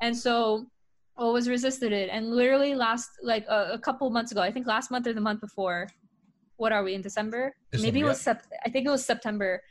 And 0.00 0.16
so 0.16 0.66
always 1.16 1.48
resisted 1.48 1.92
it. 1.92 2.10
And 2.10 2.34
literally 2.34 2.74
last, 2.74 3.08
like 3.22 3.46
a, 3.46 3.70
a 3.74 3.78
couple 3.78 4.10
months 4.10 4.32
ago, 4.32 4.40
I 4.40 4.50
think 4.50 4.66
last 4.66 4.90
month 4.90 5.06
or 5.06 5.12
the 5.12 5.20
month 5.20 5.40
before, 5.40 5.88
what 6.56 6.72
are 6.72 6.82
we 6.82 6.94
in 6.94 7.02
December? 7.02 7.54
Maybe 7.72 7.86
it 7.88 7.92
December, 7.92 8.08
was 8.08 8.20
Sep- 8.20 8.46
I 8.64 8.70
think 8.70 8.86
it 8.86 8.90
was 8.90 9.04
September. 9.04 9.62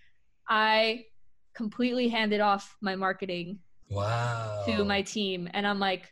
I 0.47 1.05
completely 1.55 2.09
handed 2.09 2.41
off 2.41 2.75
my 2.81 2.95
marketing 2.95 3.59
Wow. 3.89 4.63
to 4.67 4.83
my 4.83 5.01
team, 5.01 5.49
and 5.53 5.65
I'm 5.65 5.79
like, 5.79 6.11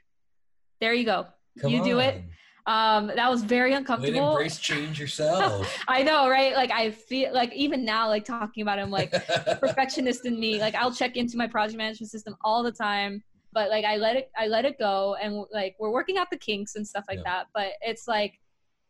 "There 0.79 0.93
you 0.93 1.05
go. 1.05 1.27
Come 1.59 1.71
you 1.71 1.83
do 1.83 1.99
it." 1.99 2.23
Um, 2.65 3.07
that 3.07 3.29
was 3.29 3.43
very 3.43 3.73
uncomfortable. 3.73 4.29
embrace 4.31 4.57
change 4.57 4.97
yourself. 4.99 5.67
I 5.87 6.01
know, 6.03 6.29
right? 6.29 6.55
Like 6.55 6.71
I 6.71 6.91
feel 6.91 7.33
like 7.33 7.51
even 7.53 7.83
now, 7.83 8.07
like 8.07 8.23
talking 8.25 8.61
about 8.61 8.79
it, 8.79 8.83
I'm 8.83 8.91
like 8.91 9.11
perfectionist 9.59 10.25
in 10.25 10.39
me. 10.39 10.59
Like 10.61 10.73
I'll 10.75 10.93
check 10.93 11.17
into 11.17 11.35
my 11.37 11.47
project 11.47 11.77
management 11.77 12.09
system 12.09 12.35
all 12.43 12.63
the 12.63 12.71
time, 12.71 13.21
but 13.51 13.69
like 13.69 13.83
I 13.85 13.97
let 13.97 14.15
it, 14.15 14.31
I 14.37 14.47
let 14.47 14.63
it 14.65 14.79
go, 14.79 15.15
and 15.21 15.43
like 15.51 15.75
we're 15.79 15.91
working 15.91 16.17
out 16.17 16.29
the 16.31 16.37
kinks 16.37 16.75
and 16.75 16.87
stuff 16.87 17.03
like 17.09 17.17
Yeah. 17.17 17.23
that. 17.39 17.47
But 17.53 17.73
it's 17.81 18.07
like 18.07 18.33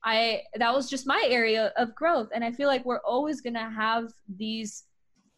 I 0.06 0.42
that 0.56 0.74
was 0.74 0.90
just 0.90 1.08
my 1.08 1.24
area 1.30 1.72
of 1.78 1.96
growth, 1.96 2.30
and 2.34 2.44
I 2.44 2.52
feel 2.52 2.68
like 2.68 2.86
we're 2.86 3.02
always 3.02 3.42
gonna 3.42 3.70
have 3.72 4.10
these 4.38 4.84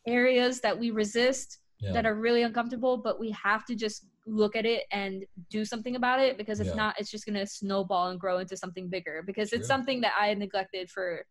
areas 0.07 0.61
that 0.61 0.77
we 0.77 0.91
resist 0.91 1.59
Yeah. 1.79 1.93
that 1.93 2.05
are 2.05 2.15
really 2.15 2.43
uncomfortable, 2.43 2.97
but 2.97 3.19
we 3.19 3.31
have 3.31 3.65
to 3.65 3.75
just 3.75 4.07
look 4.25 4.55
at 4.55 4.65
it 4.65 4.85
and 4.91 5.25
do 5.49 5.65
something 5.65 5.95
about 5.95 6.19
it 6.19 6.37
because 6.37 6.59
if 6.59 6.67
Yeah. 6.67 6.75
not, 6.75 6.99
it's 6.99 7.11
just 7.11 7.25
gonna 7.25 7.45
snowball 7.45 8.09
and 8.09 8.19
grow 8.19 8.39
into 8.39 8.57
something 8.57 8.87
bigger. 8.89 9.21
Because 9.23 9.53
it's 9.53 9.67
something 9.67 10.01
that 10.01 10.13
I 10.19 10.27
had 10.27 10.37
neglected 10.39 10.89
for 10.89 11.25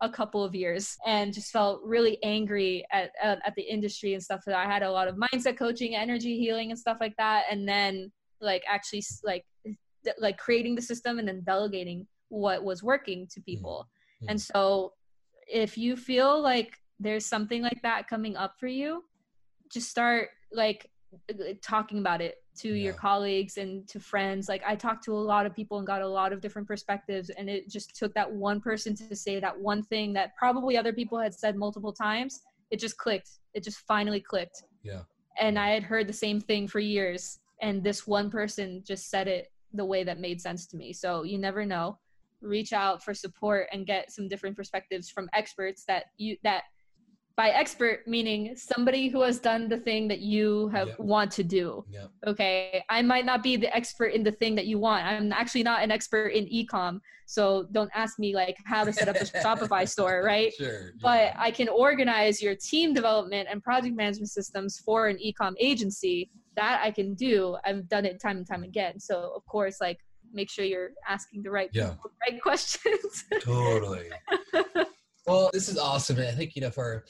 a 0.00 0.10
couple 0.10 0.42
of 0.44 0.54
years 0.54 0.96
and 1.06 1.32
just 1.32 1.52
felt 1.52 1.80
really 1.84 2.22
angry 2.22 2.84
at, 2.92 3.12
at 3.22 3.40
at 3.46 3.54
the 3.54 3.62
industry 3.62 4.12
and 4.14 4.22
stuff 4.22 4.42
that 4.44 4.56
I 4.56 4.66
had 4.66 4.82
a 4.82 4.90
lot 4.90 5.08
of 5.08 5.16
mindset 5.16 5.56
coaching, 5.56 5.94
energy 5.94 6.38
healing 6.38 6.70
and 6.70 6.78
stuff 6.78 6.98
like 7.00 7.16
that 7.16 7.44
and 7.50 7.66
then 7.66 8.12
like 8.40 8.64
actually 8.68 9.02
like 9.22 9.44
like 10.18 10.36
creating 10.36 10.74
the 10.74 10.82
system 10.82 11.18
and 11.18 11.26
then 11.26 11.42
delegating 11.44 12.06
what 12.28 12.64
was 12.64 12.82
working 12.82 13.26
to 13.28 13.40
people. 13.40 13.88
Mhm. 14.22 14.26
And 14.30 14.40
so 14.40 14.94
if 15.46 15.76
you 15.78 15.96
feel 15.96 16.40
like 16.40 16.78
there's 16.98 17.26
something 17.26 17.62
like 17.62 17.80
that 17.82 18.08
coming 18.08 18.36
up 18.36 18.58
for 18.58 18.66
you, 18.66 19.04
just 19.70 19.90
start 19.90 20.30
like 20.52 20.90
talking 21.62 21.98
about 21.98 22.20
it 22.20 22.36
to 22.56 22.72
your 22.74 22.92
colleagues 22.92 23.56
and 23.58 23.86
to 23.88 24.00
friends. 24.00 24.48
Like 24.48 24.62
i 24.66 24.74
talked 24.74 25.04
to 25.04 25.12
a 25.12 25.18
lot 25.32 25.46
of 25.46 25.54
people 25.54 25.78
and 25.78 25.86
got 25.86 26.02
a 26.02 26.08
lot 26.08 26.32
of 26.32 26.40
different 26.40 26.66
perspectives 26.68 27.30
and 27.30 27.48
it 27.50 27.68
just 27.68 27.94
took 27.96 28.14
that 28.14 28.30
one 28.30 28.60
person 28.60 28.94
to 28.96 29.14
say 29.16 29.38
that 29.40 29.58
one 29.58 29.82
thing 29.82 30.12
that 30.14 30.36
probably 30.36 30.76
other 30.76 30.92
people 30.92 31.18
had 31.18 31.34
said 31.34 31.56
multiple 31.56 31.92
times. 31.92 32.40
It 32.70 32.78
just 32.80 32.96
clicked. 32.96 33.30
It 33.54 33.62
just 33.64 33.78
finally 33.86 34.20
clicked. 34.20 34.62
Yeah. 34.82 35.02
and 35.40 35.58
i 35.58 35.70
had 35.70 35.82
heard 35.82 36.06
the 36.06 36.12
same 36.12 36.40
thing 36.40 36.68
for 36.68 36.78
years 36.78 37.40
and 37.60 37.82
this 37.82 38.06
one 38.06 38.30
person 38.30 38.82
just 38.84 39.08
said 39.10 39.26
it 39.28 39.50
the 39.72 39.84
way 39.84 40.04
that 40.04 40.20
made 40.20 40.40
sense 40.40 40.66
to 40.68 40.76
me. 40.76 40.92
So 40.92 41.24
you 41.24 41.38
never 41.38 41.64
know 41.66 41.98
reach 42.44 42.72
out 42.72 43.02
for 43.02 43.14
support 43.14 43.68
and 43.72 43.86
get 43.86 44.12
some 44.12 44.28
different 44.28 44.56
perspectives 44.56 45.10
from 45.10 45.28
experts 45.32 45.84
that 45.86 46.04
you 46.18 46.36
that 46.44 46.62
by 47.36 47.48
expert 47.50 48.06
meaning 48.06 48.54
somebody 48.54 49.08
who 49.08 49.20
has 49.22 49.40
done 49.40 49.68
the 49.68 49.76
thing 49.78 50.06
that 50.06 50.20
you 50.20 50.68
have 50.68 50.86
Yep. 50.88 51.00
want 51.00 51.30
to 51.32 51.42
do 51.42 51.84
Yep. 51.90 52.10
okay 52.28 52.84
i 52.88 53.02
might 53.02 53.24
not 53.24 53.42
be 53.42 53.56
the 53.56 53.74
expert 53.74 54.08
in 54.08 54.22
the 54.22 54.30
thing 54.30 54.54
that 54.54 54.66
you 54.66 54.78
want 54.78 55.04
i'm 55.04 55.32
actually 55.32 55.64
not 55.64 55.82
an 55.82 55.90
expert 55.90 56.28
in 56.28 56.44
ecom 56.46 57.00
so 57.26 57.66
don't 57.72 57.90
ask 57.94 58.18
me 58.20 58.34
like 58.36 58.56
how 58.66 58.84
to 58.84 58.92
set 58.92 59.08
up 59.08 59.16
a 59.16 59.24
shopify 59.44 59.88
store 59.88 60.22
right 60.24 60.52
Sure. 60.56 60.92
but 61.02 61.22
yeah. 61.32 61.36
I 61.38 61.50
can 61.50 61.68
organize 61.68 62.40
your 62.42 62.54
team 62.54 62.92
development 62.94 63.48
and 63.50 63.62
project 63.62 63.96
management 63.96 64.30
systems 64.30 64.78
for 64.84 65.08
an 65.08 65.16
ecom 65.16 65.54
agency. 65.58 66.30
That 66.54 66.80
I 66.84 66.90
can 66.92 67.14
do. 67.14 67.56
I've 67.64 67.88
done 67.88 68.04
it 68.04 68.20
time 68.20 68.36
and 68.36 68.46
time 68.46 68.62
again. 68.62 69.00
So 69.00 69.32
of 69.34 69.44
course, 69.46 69.78
like 69.80 69.98
make 70.34 70.50
sure 70.50 70.64
you're 70.64 70.90
asking 71.08 71.42
the 71.42 71.50
right 71.50 71.70
Yeah. 71.72 71.90
people, 71.90 72.10
the 72.10 72.32
right 72.32 72.42
questions. 72.42 73.24
totally. 73.40 74.10
well, 75.26 75.50
this 75.52 75.68
is 75.68 75.78
awesome. 75.78 76.18
And 76.18 76.28
I 76.28 76.32
think, 76.32 76.54
you 76.56 76.62
know, 76.62 76.70
for 76.70 77.04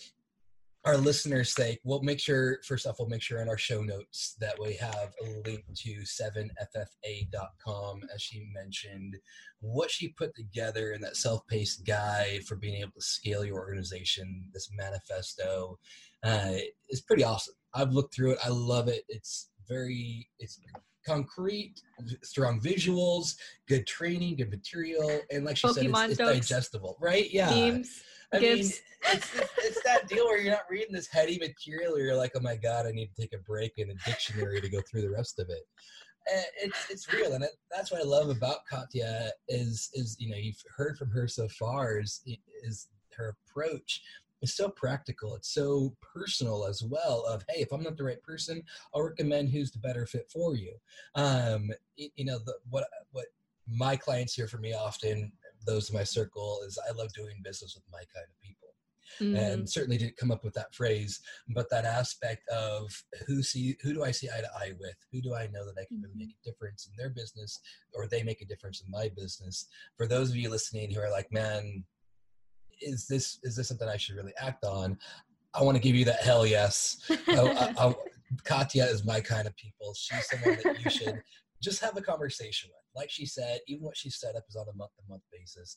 our 0.85 0.97
listeners' 0.99 1.55
sake, 1.55 1.81
we'll 1.83 2.03
make 2.03 2.21
sure, 2.21 2.59
first 2.67 2.87
off, 2.87 2.97
we'll 2.99 3.09
make 3.09 3.23
sure 3.23 3.41
in 3.41 3.49
our 3.49 3.57
show 3.57 3.81
notes 3.83 4.37
that 4.39 4.55
we 4.61 4.75
have 4.75 5.15
a 5.25 5.49
link 5.49 5.65
to 5.75 6.03
7ffa.com, 6.03 8.01
as 8.15 8.21
she 8.21 8.47
mentioned, 8.53 9.17
what 9.61 9.91
she 9.91 10.09
put 10.11 10.35
together 10.35 10.93
in 10.93 11.01
that 11.01 11.17
self 11.17 11.47
paced 11.47 11.87
guide 11.87 12.45
for 12.47 12.57
being 12.57 12.83
able 12.83 12.93
to 12.93 13.01
scale 13.01 13.45
your 13.47 13.59
organization, 13.59 14.45
this 14.53 14.69
manifesto, 14.77 15.79
uh, 16.23 16.53
is 16.91 17.01
pretty 17.01 17.25
awesome. 17.25 17.55
I've 17.73 17.93
looked 17.93 18.15
through 18.15 18.33
it. 18.33 18.39
I 18.45 18.51
love 18.51 18.89
it. 18.89 19.05
It's 19.09 19.51
very, 19.67 20.29
it's 20.39 20.61
concrete, 21.07 21.75
strong 22.23 22.61
visuals, 22.61 23.37
good 23.69 23.87
training, 23.87 24.37
good 24.37 24.51
material, 24.51 25.21
and 25.31 25.45
like 25.45 25.57
she 25.57 25.69
said, 25.69 25.87
it's, 25.87 26.01
it's 26.01 26.19
digestible, 26.19 26.97
right? 27.01 27.33
Yeah. 27.33 27.51
Memes. 27.51 28.03
I 28.33 28.41
mean, 28.41 28.59
it's, 28.59 28.81
it's, 29.13 29.41
it's 29.59 29.83
that 29.85 30.09
deal 30.09 30.25
where 30.25 30.39
you're 30.39 30.53
not 30.53 30.65
reading 30.69 30.93
this 30.93 31.07
heady 31.07 31.39
material, 31.39 31.99
you're 31.99 32.17
like, 32.17 32.33
oh 32.37 32.41
my 32.41 32.57
god, 32.57 32.87
I 32.87 32.91
need 32.91 33.11
to 33.15 33.21
take 33.21 33.33
a 33.33 33.43
break 33.43 33.75
in 33.77 33.91
a 33.91 33.95
dictionary 34.07 34.61
to 34.61 34.69
go 34.69 34.81
through 34.91 35.03
the 35.03 35.11
rest 35.11 35.39
of 35.39 35.49
it. 35.51 35.63
And 36.33 36.45
it's 36.63 36.91
it's 36.91 37.13
real, 37.13 37.35
and 37.35 37.45
it, 37.45 37.51
that's 37.71 37.93
what 37.93 38.01
I 38.01 38.05
love 38.05 38.31
about 38.31 38.61
Katya 38.69 39.31
is 39.47 39.91
is 39.93 40.17
you 40.19 40.31
know 40.31 40.39
you've 40.39 40.63
heard 40.75 40.97
from 40.97 41.11
her 41.11 41.29
so 41.29 41.47
far 41.49 41.99
is 41.99 42.23
is 42.63 42.89
her 43.15 43.37
approach 43.49 44.01
is 44.45 44.57
so 44.57 44.69
practical. 44.69 45.35
It's 45.35 45.53
so 45.53 45.97
personal 46.01 46.67
as 46.67 46.83
well. 46.83 47.25
Of 47.27 47.45
hey, 47.49 47.63
if 47.63 47.73
I'm 47.73 47.83
not 47.83 47.97
the 47.97 48.05
right 48.05 48.23
person, 48.23 48.63
I'll 48.95 49.03
recommend 49.03 49.51
who's 49.51 49.73
the 49.73 49.79
better 49.79 50.07
fit 50.07 50.31
for 50.31 50.55
you. 50.55 50.75
Um, 51.15 51.71
y- 51.99 52.11
you 52.15 52.25
know 52.25 52.39
the 52.39 52.55
what 52.71 52.87
what 53.11 53.27
my 53.69 53.97
clients 53.97 54.35
hear 54.35 54.47
from 54.47 54.61
me 54.61 54.75
often 54.75 55.33
those 55.67 55.89
in 55.91 55.97
my 55.97 56.05
circle 56.05 56.61
is 56.67 56.79
I 56.89 56.93
love 56.93 57.13
doing 57.15 57.41
business 57.43 57.75
with 57.75 57.85
my 57.91 58.05
kind 58.15 58.27
of 58.29 58.41
people. 58.41 58.69
Mhm. 59.21 59.39
And 59.39 59.71
certainly 59.71 59.97
didn't 59.97 60.17
come 60.17 60.31
up 60.33 60.45
with 60.45 60.55
that 60.55 60.75
phrase, 60.75 61.21
but 61.51 61.71
that 61.71 61.85
aspect 61.85 62.49
of 62.49 62.91
who 63.27 63.43
see 63.43 63.77
who 63.83 63.95
do 63.95 64.03
I 64.03 64.11
see 64.11 64.29
eye 64.29 64.41
to 64.41 64.51
eye 64.59 64.73
with? 64.79 64.97
Who 65.13 65.21
do 65.21 65.35
I 65.35 65.47
know 65.49 65.65
that 65.67 65.81
I 65.81 65.85
can 65.85 66.03
really 66.03 66.17
make 66.17 66.31
a 66.31 66.45
difference 66.51 66.87
in 66.89 66.97
their 66.97 67.11
business 67.11 67.61
or 67.93 68.07
they 68.07 68.23
make 68.23 68.43
a 68.43 68.47
difference 68.47 68.83
in 68.83 68.91
my 68.91 69.09
business? 69.17 69.67
For 69.97 70.07
those 70.07 70.31
of 70.31 70.37
you 70.37 70.51
listening 70.51 70.91
who 70.91 71.01
are 71.01 71.11
like, 71.11 71.31
man, 71.33 71.85
is 72.81 73.07
this 73.07 73.39
is 73.43 73.57
this 73.57 73.69
something 73.69 73.89
I 73.89 73.97
should 73.97 74.17
really 74.17 74.35
act 74.39 74.65
on? 74.65 74.99
I 75.55 75.63
want 75.63 75.77
to 75.77 75.83
give 75.83 75.95
you 75.95 76.05
that 76.07 76.21
hell 76.21 76.47
yes. 76.47 76.99
Oh, 77.29 77.49
I, 77.49 77.75
I, 77.79 77.95
Katya 78.45 78.85
is 78.87 79.05
my 79.05 79.21
kind 79.21 79.47
of 79.47 79.55
people. 79.57 79.95
She's 79.95 80.29
someone 80.29 80.59
that 80.65 80.85
you 80.85 80.91
should 80.91 81.23
just 81.63 81.81
have 81.81 81.97
a 81.97 82.01
conversation 82.01 82.71
with. 82.71 82.83
Like 83.01 83.11
she 83.11 83.27
said, 83.27 83.61
even 83.67 83.85
what 83.85 83.97
she 83.97 84.11
set 84.11 84.37
up 84.37 84.45
is 84.49 84.57
on 84.57 84.67
a 84.73 84.77
month 84.77 84.91
to 84.97 85.03
month 85.09 85.23
basis. 85.33 85.77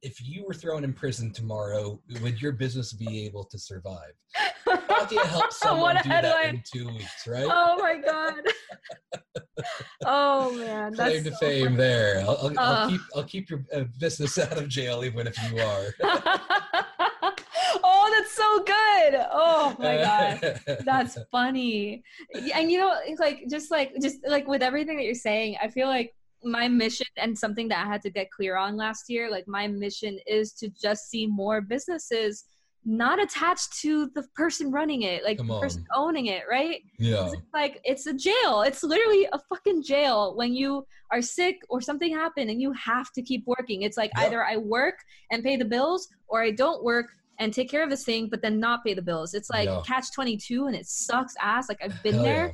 If 0.00 0.20
you 0.24 0.44
were 0.46 0.54
thrown 0.54 0.84
in 0.84 0.92
prison 0.92 1.32
tomorrow, 1.32 2.00
would 2.22 2.40
your 2.40 2.52
business 2.52 2.92
be 2.92 3.24
able 3.26 3.44
to 3.44 3.58
survive? 3.58 4.12
Katya 4.88 5.26
helps 5.26 5.58
someone 5.58 5.96
do 6.02 6.08
that 6.08 6.46
in 6.46 6.62
two 6.72 6.86
weeks, 6.86 7.26
right? 7.26 7.48
oh 7.50 7.76
my 7.80 7.96
god. 7.96 8.42
oh 10.04 10.52
man, 10.56 10.92
that's 10.94 11.10
Claim 11.10 11.24
to 11.24 11.30
so 11.32 11.36
fame 11.38 11.76
there. 11.76 12.20
I'll, 12.20 12.38
I'll, 12.42 12.58
I'll 12.58 12.74
Uh. 12.74 12.88
keep 12.90 13.00
I'll 13.16 13.24
keep 13.24 13.50
your 13.50 13.64
uh, 13.74 13.84
business 13.98 14.38
out 14.38 14.56
of 14.58 14.68
jail 14.68 15.04
even 15.04 15.26
if 15.26 15.36
you 15.50 15.58
are. 15.60 15.94
oh, 17.84 18.10
that's 18.14 18.32
so 18.32 18.58
good. 18.64 19.26
Oh 19.32 19.76
my 19.78 19.96
god. 19.96 20.60
That's 20.84 21.18
funny. 21.30 22.02
And 22.54 22.70
you 22.70 22.78
know, 22.78 22.94
it's 23.04 23.20
like 23.20 23.44
just 23.50 23.70
like 23.70 23.92
just 24.00 24.18
like 24.26 24.46
with 24.46 24.62
everything 24.62 24.96
that 24.96 25.04
you're 25.04 25.14
saying, 25.14 25.56
I 25.62 25.68
feel 25.68 25.88
like 25.88 26.14
my 26.44 26.68
mission 26.68 27.06
and 27.16 27.36
something 27.36 27.68
that 27.68 27.84
I 27.84 27.88
had 27.88 28.02
to 28.02 28.10
get 28.10 28.30
clear 28.30 28.56
on 28.56 28.76
last 28.76 29.10
year, 29.10 29.30
like 29.30 29.48
my 29.48 29.66
mission 29.66 30.18
is 30.26 30.52
to 30.54 30.68
just 30.68 31.10
see 31.10 31.26
more 31.26 31.60
businesses 31.60 32.44
not 32.84 33.20
attached 33.22 33.78
to 33.80 34.08
the 34.14 34.22
person 34.34 34.70
running 34.70 35.02
it, 35.02 35.22
like 35.24 35.36
the 35.38 35.60
person 35.60 35.84
owning 35.94 36.26
it, 36.26 36.44
right? 36.50 36.80
yeah. 36.98 37.26
it's 37.26 37.36
like 37.52 37.80
it's 37.84 38.06
a 38.06 38.14
jail. 38.14 38.62
It's 38.62 38.82
literally 38.82 39.26
a 39.32 39.38
fucking 39.50 39.82
jail 39.82 40.34
when 40.36 40.54
you 40.54 40.86
are 41.12 41.20
sick 41.20 41.56
or 41.68 41.80
something 41.80 42.12
happened 42.14 42.50
and 42.50 42.60
you 42.62 42.72
have 42.72 43.12
to 43.12 43.22
keep 43.22 43.44
working. 43.46 43.82
It's 43.82 43.96
like 43.96 44.10
Yep. 44.16 44.26
either 44.26 44.44
I 44.44 44.56
work 44.56 44.94
and 45.30 45.42
pay 45.42 45.56
the 45.56 45.64
bills 45.64 46.08
or 46.28 46.42
I 46.42 46.50
don't 46.50 46.82
work 46.82 47.06
and 47.38 47.52
take 47.52 47.70
care 47.70 47.82
of 47.84 47.90
this 47.90 48.04
thing 48.04 48.28
but 48.30 48.40
then 48.42 48.58
not 48.58 48.84
pay 48.84 48.94
the 48.94 49.02
bills. 49.02 49.34
It's 49.34 49.50
like 49.50 49.66
Yeah. 49.66 49.82
catch 49.86 50.12
22 50.12 50.66
and 50.66 50.74
it 50.76 50.86
sucks 50.86 51.34
ass. 51.40 51.68
Like 51.68 51.82
I've 51.82 52.02
been 52.02 52.14
Hell 52.14 52.22
there 52.22 52.46
yeah. 52.46 52.52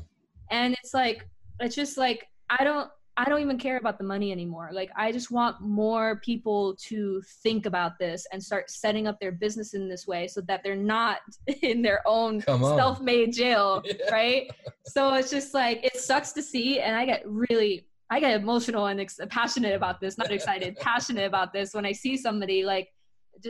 and 0.58 0.74
it's 0.82 0.94
like 0.94 1.28
it's 1.60 1.76
just 1.76 1.96
like 1.96 2.26
I 2.50 2.64
don't 2.64 2.90
I 3.16 3.26
don't 3.26 3.40
even 3.40 3.58
care 3.58 3.76
about 3.76 3.98
the 3.98 4.04
money 4.04 4.32
anymore. 4.32 4.70
Like 4.72 4.90
I 4.96 5.12
just 5.12 5.30
want 5.30 5.60
more 5.60 6.20
people 6.24 6.74
to 6.86 7.22
think 7.42 7.64
about 7.64 7.98
this 7.98 8.26
and 8.32 8.42
start 8.42 8.70
setting 8.70 9.06
up 9.06 9.20
their 9.20 9.30
business 9.30 9.74
in 9.74 9.88
this 9.88 10.06
way 10.06 10.26
so 10.26 10.40
that 10.42 10.62
they're 10.64 10.74
not 10.74 11.18
in 11.62 11.80
their 11.80 12.02
own 12.06 12.40
self-made 12.40 13.32
jail, 13.32 13.82
Yeah. 13.86 14.10
right? 14.12 14.50
So 14.86 15.14
it's 15.14 15.30
just 15.30 15.54
like 15.54 15.84
it 15.84 15.96
sucks 15.96 16.32
to 16.32 16.42
see 16.42 16.80
and 16.80 16.96
I 16.96 17.06
get 17.06 17.22
really 17.26 17.86
I 18.10 18.20
get 18.20 18.38
emotional 18.40 18.86
and 18.86 19.00
ex- 19.00 19.18
passionate 19.30 19.74
about 19.74 20.00
this, 20.00 20.18
not 20.18 20.30
excited, 20.30 20.76
passionate 20.80 21.24
about 21.26 21.52
this 21.52 21.72
when 21.72 21.86
I 21.86 21.92
see 21.92 22.16
somebody 22.16 22.64
like 22.64 22.88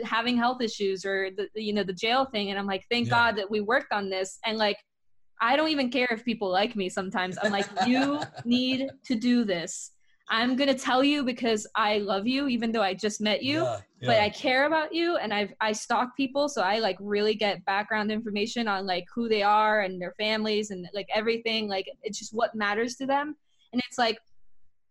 having 0.03 0.37
health 0.37 0.61
issues 0.61 1.05
or 1.05 1.29
the 1.35 1.47
the, 1.55 1.61
you 1.63 1.73
know 1.73 1.83
the 1.83 1.93
jail 1.93 2.25
thing 2.25 2.49
and 2.51 2.59
I'm 2.59 2.65
like 2.67 2.83
thank 2.91 3.07
Yeah. 3.07 3.11
God 3.11 3.37
that 3.37 3.49
we 3.49 3.61
worked 3.61 3.91
on 3.91 4.09
this 4.09 4.37
and 4.45 4.57
like 4.57 4.77
I 5.41 5.55
don't 5.55 5.69
even 5.69 5.89
care 5.89 6.07
if 6.11 6.23
people 6.23 6.49
like 6.49 6.75
me 6.75 6.89
sometimes. 6.89 7.37
I'm 7.41 7.51
like, 7.51 7.67
you 7.85 8.21
need 8.45 8.89
to 9.05 9.15
do 9.15 9.43
this. 9.43 9.91
I'm 10.27 10.55
gonna 10.55 10.73
tell 10.73 11.03
you 11.03 11.23
because 11.23 11.67
I 11.75 11.99
love 11.99 12.25
you, 12.25 12.47
even 12.47 12.71
though 12.71 12.81
I 12.81 12.93
just 12.93 13.21
met 13.21 13.43
you. 13.43 13.61
Yeah, 13.61 13.79
But. 14.01 14.19
I 14.19 14.29
care 14.29 14.65
about 14.65 14.93
you, 14.93 15.17
and 15.17 15.33
I've, 15.33 15.53
I 15.61 15.71
stalk 15.71 16.17
people, 16.17 16.49
so 16.49 16.61
I 16.61 16.79
like 16.79 16.97
really 16.99 17.35
get 17.35 17.63
background 17.65 18.11
information 18.11 18.67
on 18.67 18.87
like 18.87 19.05
who 19.13 19.29
they 19.29 19.43
are 19.43 19.81
and 19.81 20.01
their 20.01 20.13
families 20.17 20.71
and 20.71 20.87
like 20.93 21.07
everything. 21.13 21.67
Like 21.67 21.87
it's 22.01 22.17
just 22.17 22.33
what 22.33 22.55
matters 22.55 22.95
to 22.95 23.05
them, 23.05 23.35
and 23.71 23.81
it's 23.87 23.97
like 23.99 24.17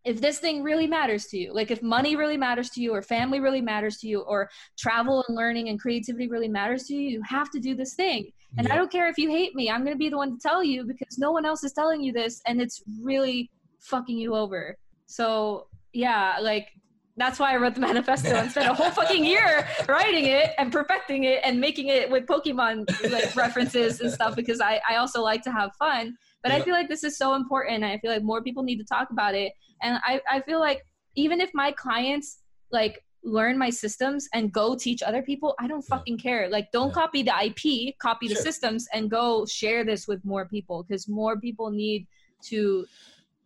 if 0.05 0.21
this 0.21 0.39
thing 0.39 0.63
really 0.63 0.87
matters 0.87 1.27
to 1.27 1.39
you, 1.39 1.53
like 1.53 1.71
if 1.71 1.83
money 1.83 2.15
really 2.15 2.37
matters 2.37 2.71
to 2.71 2.81
you, 2.81 2.95
or 2.95 3.03
family 3.03 3.41
really 3.41 3.63
matters 3.63 3.97
to 3.99 4.07
you, 4.07 4.21
or 4.21 4.49
travel 4.79 5.25
and 5.27 5.37
learning 5.37 5.69
and 5.69 5.81
creativity 5.81 6.29
really 6.29 6.49
matters 6.49 6.85
to 6.85 6.95
you, 6.95 7.09
you 7.09 7.23
have 7.23 7.51
to 7.51 7.59
do 7.59 7.75
this 7.75 7.95
thing. 7.95 8.31
And 8.57 8.69
I 8.69 8.77
don't 8.77 8.91
care 8.91 9.09
if 9.09 9.19
you 9.19 9.31
hate 9.31 9.55
me. 9.55 9.71
I'm 9.71 9.85
going 9.85 9.95
to 9.95 9.99
be 9.99 10.09
the 10.09 10.17
one 10.17 10.33
to 10.33 10.39
tell 10.41 10.63
you 10.63 10.85
because 10.85 11.19
no 11.19 11.33
one 11.33 11.45
else 11.45 11.65
is 11.65 11.73
telling 11.73 12.03
you 12.03 12.13
this 12.13 12.41
and 12.47 12.61
it's 12.61 12.83
really 13.03 13.51
fucking 13.81 14.17
you 14.17 14.35
over. 14.35 14.77
So, 15.07 15.67
yeah, 15.93 16.39
like 16.41 16.69
that's 17.17 17.39
why 17.39 17.53
I 17.53 17.57
wrote 17.57 17.75
the 17.75 17.81
manifesto 17.93 18.35
and 18.35 18.51
spent 18.51 18.69
a 18.69 18.75
whole 18.75 18.91
fucking 18.91 19.25
year 19.25 19.67
writing 19.89 20.27
it 20.27 20.51
and 20.59 20.73
perfecting 20.73 21.25
it 21.25 21.41
and 21.45 21.61
making 21.61 21.89
it 21.89 22.11
with 22.11 22.27
Pokemon 22.27 22.89
like 23.11 23.35
references 23.37 24.01
and 24.01 24.11
stuff 24.11 24.37
because 24.37 24.61
I, 24.61 24.81
I 24.89 24.97
also 24.97 25.23
like 25.23 25.43
to 25.43 25.53
have 25.53 25.71
fun. 25.79 26.17
But 26.43 26.53
I 26.53 26.61
feel 26.61 26.75
like 26.75 26.89
this 26.89 27.05
is 27.05 27.17
so 27.17 27.35
important. 27.35 27.77
and 27.77 27.87
I 27.87 27.99
feel 27.99 28.11
like 28.11 28.23
more 28.23 28.43
people 28.43 28.63
need 28.63 28.77
to 28.77 28.85
talk 28.85 29.09
about 29.11 29.35
it. 29.35 29.53
And 29.83 29.99
I, 30.05 30.21
I 30.31 30.41
feel 30.41 30.61
like 30.61 30.83
even 31.17 31.41
if 31.41 31.51
my 31.55 31.73
clients 31.73 32.41
like 32.71 33.03
learn 33.25 33.57
my 33.59 33.71
systems 33.71 34.29
and 34.35 34.53
go 34.53 34.77
teach 34.77 35.03
other 35.03 35.23
people, 35.23 35.55
I 35.59 35.67
don't 35.67 35.83
fucking 35.83 36.19
care. 36.19 36.49
Like 36.51 36.71
don't 36.73 36.89
Yeah. 36.89 36.95
copy 36.95 37.23
the 37.23 37.35
IP, 37.47 37.99
copy 37.99 38.29
the 38.29 38.37
systems 38.37 38.87
and 38.93 39.11
go 39.11 39.47
share 39.47 39.83
this 39.85 40.07
with 40.07 40.25
more 40.25 40.47
people 40.47 40.85
because 40.85 41.09
more 41.09 41.41
people 41.41 41.71
need 41.71 42.07
to 42.43 42.87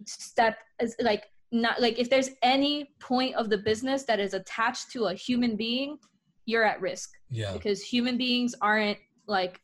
step 0.04 0.58
as 0.80 0.96
like 1.00 1.30
not 1.52 1.80
like 1.80 1.98
if 1.98 2.10
there's 2.10 2.30
any 2.42 2.90
point 2.98 3.34
of 3.36 3.48
the 3.50 3.58
business 3.58 4.02
that 4.04 4.20
is 4.20 4.34
attached 4.34 4.90
to 4.92 5.04
a 5.06 5.14
human 5.14 5.56
being, 5.56 5.96
you're 6.44 6.64
at 6.64 6.80
risk 6.80 7.10
yeah. 7.30 7.52
because 7.52 7.80
human 7.82 8.16
beings 8.16 8.54
aren't 8.60 8.98
like 9.26 9.60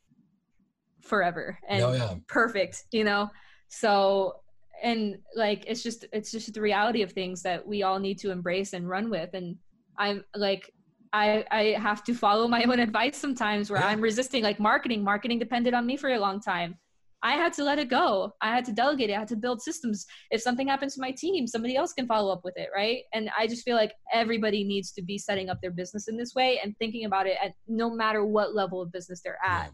forever 1.01 1.57
and 1.67 1.79
No, 1.81 1.93
yeah. 1.93 2.15
perfect 2.27 2.85
you 2.91 3.03
know 3.03 3.29
so 3.67 4.35
and 4.83 5.17
like 5.35 5.63
it's 5.67 5.83
just 5.83 6.05
it's 6.13 6.31
just 6.31 6.53
the 6.53 6.61
reality 6.61 7.01
of 7.01 7.11
things 7.11 7.41
that 7.43 7.65
we 7.67 7.83
all 7.83 7.99
need 7.99 8.17
to 8.19 8.31
embrace 8.31 8.73
and 8.73 8.87
run 8.89 9.09
with 9.09 9.33
and 9.33 9.55
i'm 9.97 10.23
like 10.35 10.71
i 11.13 11.45
i 11.51 11.63
have 11.79 12.03
to 12.03 12.13
follow 12.13 12.47
my 12.47 12.63
own 12.63 12.79
advice 12.87 13.17
sometimes 13.17 13.69
where 13.69 13.79
Yeah. 13.79 13.87
i'm 13.87 14.01
resisting 14.01 14.43
like 14.43 14.59
marketing 14.59 15.03
marketing 15.03 15.39
depended 15.39 15.73
on 15.73 15.85
me 15.85 15.97
for 15.97 16.09
a 16.09 16.19
long 16.19 16.39
time 16.41 16.77
I 17.23 17.31
had 17.31 17.53
to 17.53 17.63
let 17.63 17.79
it 17.79 17.89
go. 17.89 18.33
I 18.39 18.49
had 18.53 18.65
to 18.65 18.71
delegate 18.71 19.09
it. 19.09 19.13
I 19.13 19.19
had 19.19 19.27
to 19.29 19.35
build 19.35 19.59
systems. 19.59 20.05
If 20.29 20.41
something 20.41 20.67
happens 20.67 20.93
to 20.93 21.01
my 21.01 21.09
team, 21.09 21.47
somebody 21.47 21.75
else 21.75 21.91
can 21.91 22.05
follow 22.05 22.31
up 22.31 22.41
with 22.43 22.53
it, 22.55 22.69
right? 22.75 22.99
And 23.15 23.31
I 23.35 23.47
just 23.47 23.63
feel 23.63 23.75
like 23.75 23.93
everybody 24.13 24.63
needs 24.63 24.91
to 24.91 25.01
be 25.01 25.17
setting 25.17 25.49
up 25.49 25.57
their 25.59 25.71
business 25.71 26.07
in 26.07 26.17
this 26.17 26.35
way 26.35 26.59
and 26.63 26.75
thinking 26.77 27.05
about 27.05 27.25
it 27.25 27.37
at 27.43 27.53
no 27.67 27.89
matter 27.89 28.23
what 28.23 28.53
level 28.53 28.79
of 28.79 28.91
business 28.91 29.21
they're 29.23 29.39
at. 29.43 29.71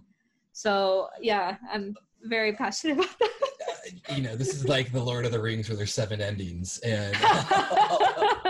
So 0.53 1.09
yeah, 1.19 1.57
I'm 1.69 1.93
very 2.24 2.53
passionate 2.53 2.93
about 2.99 3.19
that. 3.19 4.15
You 4.17 4.24
know, 4.24 4.36
this 4.38 4.53
is 4.55 4.65
like 4.69 4.93
the 4.93 5.03
Lord 5.03 5.26
of 5.26 5.34
the 5.34 5.41
Rings 5.41 5.67
where 5.67 5.76
there's 5.76 5.93
seven 5.93 6.22
endings, 6.22 6.78
and 6.80 7.13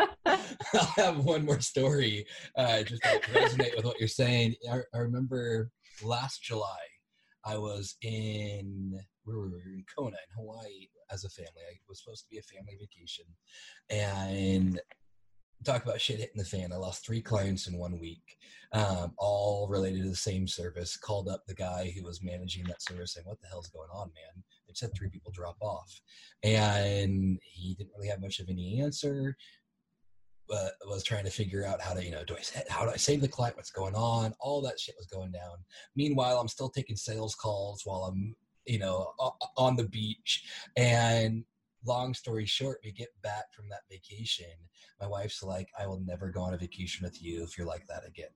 I'll 0.79 1.05
have 1.05 1.17
one 1.17 1.45
more 1.45 1.59
story 1.59 2.25
uh, 2.55 2.83
just 2.83 3.03
to 3.03 3.19
resonate 3.33 3.75
with 3.75 3.85
what 3.85 3.99
you're 3.99 4.07
saying. 4.07 4.55
I, 4.71 4.79
I 4.93 4.99
remember 4.99 5.69
last 6.01 6.43
July, 6.43 6.79
I 7.45 7.57
was 7.57 7.95
in 8.01 8.97
we 9.25 9.35
were 9.35 9.47
in 9.47 9.83
Kona 9.95 10.15
in 10.15 10.35
Hawaii 10.35 10.87
as 11.11 11.25
a 11.25 11.29
family. 11.29 11.51
It 11.71 11.81
was 11.89 12.01
supposed 12.01 12.23
to 12.23 12.29
be 12.29 12.37
a 12.37 12.41
family 12.41 12.77
vacation, 12.79 13.25
and 13.89 14.79
talk 15.63 15.83
about 15.83 16.01
shit 16.01 16.19
hitting 16.19 16.37
the 16.37 16.45
fan. 16.45 16.71
I 16.71 16.77
lost 16.77 17.05
three 17.05 17.21
clients 17.21 17.67
in 17.67 17.77
one 17.77 17.99
week, 17.99 18.37
um, 18.71 19.13
all 19.17 19.67
related 19.69 20.03
to 20.03 20.09
the 20.09 20.15
same 20.15 20.47
service. 20.47 20.95
Called 20.97 21.27
up 21.27 21.43
the 21.47 21.53
guy 21.53 21.93
who 21.95 22.03
was 22.03 22.23
managing 22.23 22.63
that 22.65 22.81
service, 22.81 23.13
saying, 23.13 23.27
"What 23.27 23.41
the 23.41 23.47
hell's 23.47 23.69
going 23.69 23.89
on, 23.91 24.11
man?" 24.13 24.43
Just 24.69 24.81
had 24.81 24.95
three 24.95 25.09
people 25.09 25.31
drop 25.33 25.57
off, 25.61 26.01
and 26.43 27.39
he 27.43 27.75
didn't 27.75 27.91
really 27.95 28.07
have 28.07 28.21
much 28.21 28.39
of 28.39 28.47
any 28.49 28.81
answer 28.81 29.35
was 30.85 31.03
trying 31.03 31.23
to 31.25 31.31
figure 31.31 31.65
out 31.65 31.81
how 31.81 31.93
to, 31.93 32.03
you 32.03 32.11
know, 32.11 32.23
do 32.25 32.35
I 32.35 32.63
how 32.69 32.85
do 32.85 32.91
I 32.91 32.97
save 32.97 33.21
the 33.21 33.27
client? 33.27 33.55
What's 33.55 33.71
going 33.71 33.95
on? 33.95 34.33
All 34.39 34.61
that 34.61 34.79
shit 34.79 34.95
was 34.97 35.07
going 35.07 35.31
down. 35.31 35.57
Meanwhile, 35.95 36.39
I'm 36.39 36.47
still 36.47 36.69
taking 36.69 36.95
sales 36.95 37.35
calls 37.35 37.81
while 37.85 38.03
I'm, 38.03 38.35
you 38.65 38.79
know, 38.79 39.13
on 39.57 39.75
the 39.75 39.87
beach. 39.87 40.43
And 40.75 41.45
long 41.85 42.13
story 42.13 42.45
short, 42.45 42.79
we 42.83 42.91
get 42.91 43.09
back 43.21 43.53
from 43.53 43.69
that 43.69 43.81
vacation. 43.89 44.51
My 44.99 45.07
wife's 45.07 45.41
like, 45.43 45.69
"I 45.79 45.87
will 45.87 46.01
never 46.01 46.29
go 46.29 46.41
on 46.41 46.53
a 46.53 46.57
vacation 46.57 47.05
with 47.05 47.21
you 47.21 47.43
if 47.43 47.57
you're 47.57 47.67
like 47.67 47.87
that 47.87 48.05
again." 48.05 48.29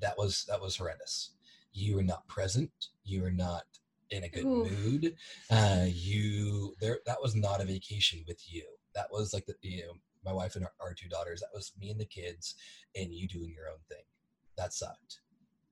That 0.00 0.16
was 0.18 0.44
that 0.48 0.60
was 0.60 0.76
horrendous. 0.76 1.32
You 1.72 1.96
were 1.96 2.02
not 2.02 2.26
present. 2.28 2.70
You 3.04 3.22
were 3.22 3.30
not 3.30 3.64
in 4.10 4.24
a 4.24 4.28
good 4.28 4.44
Ooh. 4.44 4.64
mood. 4.64 5.14
Uh, 5.50 5.86
you 5.86 6.74
there. 6.80 7.00
That 7.06 7.22
was 7.22 7.34
not 7.34 7.60
a 7.60 7.64
vacation 7.64 8.24
with 8.26 8.42
you. 8.52 8.64
That 8.94 9.08
was 9.10 9.32
like 9.32 9.46
the 9.46 9.54
you 9.62 9.86
know 9.86 9.92
my 10.24 10.32
wife 10.32 10.56
and 10.56 10.64
our, 10.64 10.72
our 10.80 10.94
two 10.94 11.08
daughters. 11.08 11.40
That 11.40 11.54
was 11.54 11.72
me 11.78 11.90
and 11.90 12.00
the 12.00 12.04
kids, 12.04 12.54
and 12.96 13.12
you 13.12 13.28
doing 13.28 13.52
your 13.54 13.68
own 13.68 13.80
thing. 13.88 14.04
That 14.56 14.72
sucked. 14.72 15.20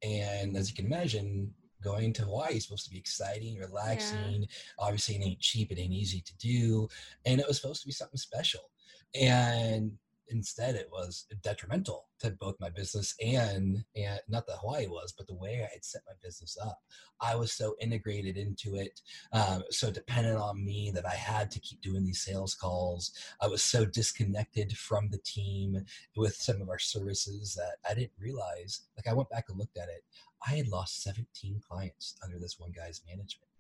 And 0.02 0.56
as 0.56 0.70
you 0.70 0.76
can 0.76 0.86
imagine, 0.86 1.52
going 1.82 2.12
to 2.14 2.22
Hawaii 2.22 2.56
is 2.56 2.64
supposed 2.64 2.84
to 2.84 2.90
be 2.90 2.98
exciting, 2.98 3.58
relaxing. 3.58 4.40
Yeah. 4.40 4.46
Obviously, 4.78 5.16
it 5.16 5.24
ain't 5.24 5.40
cheap, 5.40 5.70
it 5.70 5.78
ain't 5.78 5.92
easy 5.92 6.20
to 6.20 6.36
do, 6.38 6.88
and 7.24 7.40
it 7.40 7.46
was 7.46 7.60
supposed 7.60 7.82
to 7.82 7.86
be 7.86 7.92
something 7.92 8.18
special. 8.18 8.70
And 9.14 9.92
instead 10.28 10.74
it 10.74 10.88
was 10.90 11.26
detrimental 11.42 12.06
to 12.18 12.30
both 12.30 12.56
my 12.60 12.70
business 12.70 13.14
and 13.24 13.84
and 13.94 14.20
not 14.28 14.46
that 14.46 14.58
Hawaii 14.60 14.86
was, 14.86 15.12
but 15.16 15.26
the 15.26 15.34
way 15.34 15.60
I 15.62 15.72
had 15.72 15.84
set 15.84 16.02
my 16.06 16.14
business 16.22 16.56
up. 16.62 16.80
I 17.20 17.34
was 17.36 17.52
so 17.52 17.76
integrated 17.80 18.36
into 18.36 18.76
it, 18.76 19.00
um, 19.32 19.62
so 19.70 19.90
dependent 19.90 20.38
on 20.38 20.64
me 20.64 20.90
that 20.94 21.06
I 21.06 21.14
had 21.14 21.50
to 21.52 21.60
keep 21.60 21.80
doing 21.80 22.04
these 22.04 22.22
sales 22.22 22.54
calls. 22.54 23.12
I 23.40 23.46
was 23.48 23.62
so 23.62 23.84
disconnected 23.84 24.76
from 24.76 25.08
the 25.08 25.18
team 25.18 25.84
with 26.16 26.34
some 26.36 26.60
of 26.60 26.68
our 26.68 26.78
services 26.78 27.54
that 27.54 27.76
I 27.88 27.94
didn't 27.94 28.12
realize. 28.18 28.82
Like 28.96 29.06
I 29.08 29.14
went 29.14 29.30
back 29.30 29.46
and 29.48 29.58
looked 29.58 29.78
at 29.78 29.88
it. 29.88 30.04
I 30.46 30.56
had 30.56 30.68
lost 30.68 31.02
17 31.02 31.60
clients 31.66 32.16
under 32.22 32.38
this 32.38 32.58
one 32.58 32.72
guy's 32.72 33.02
management, 33.06 33.50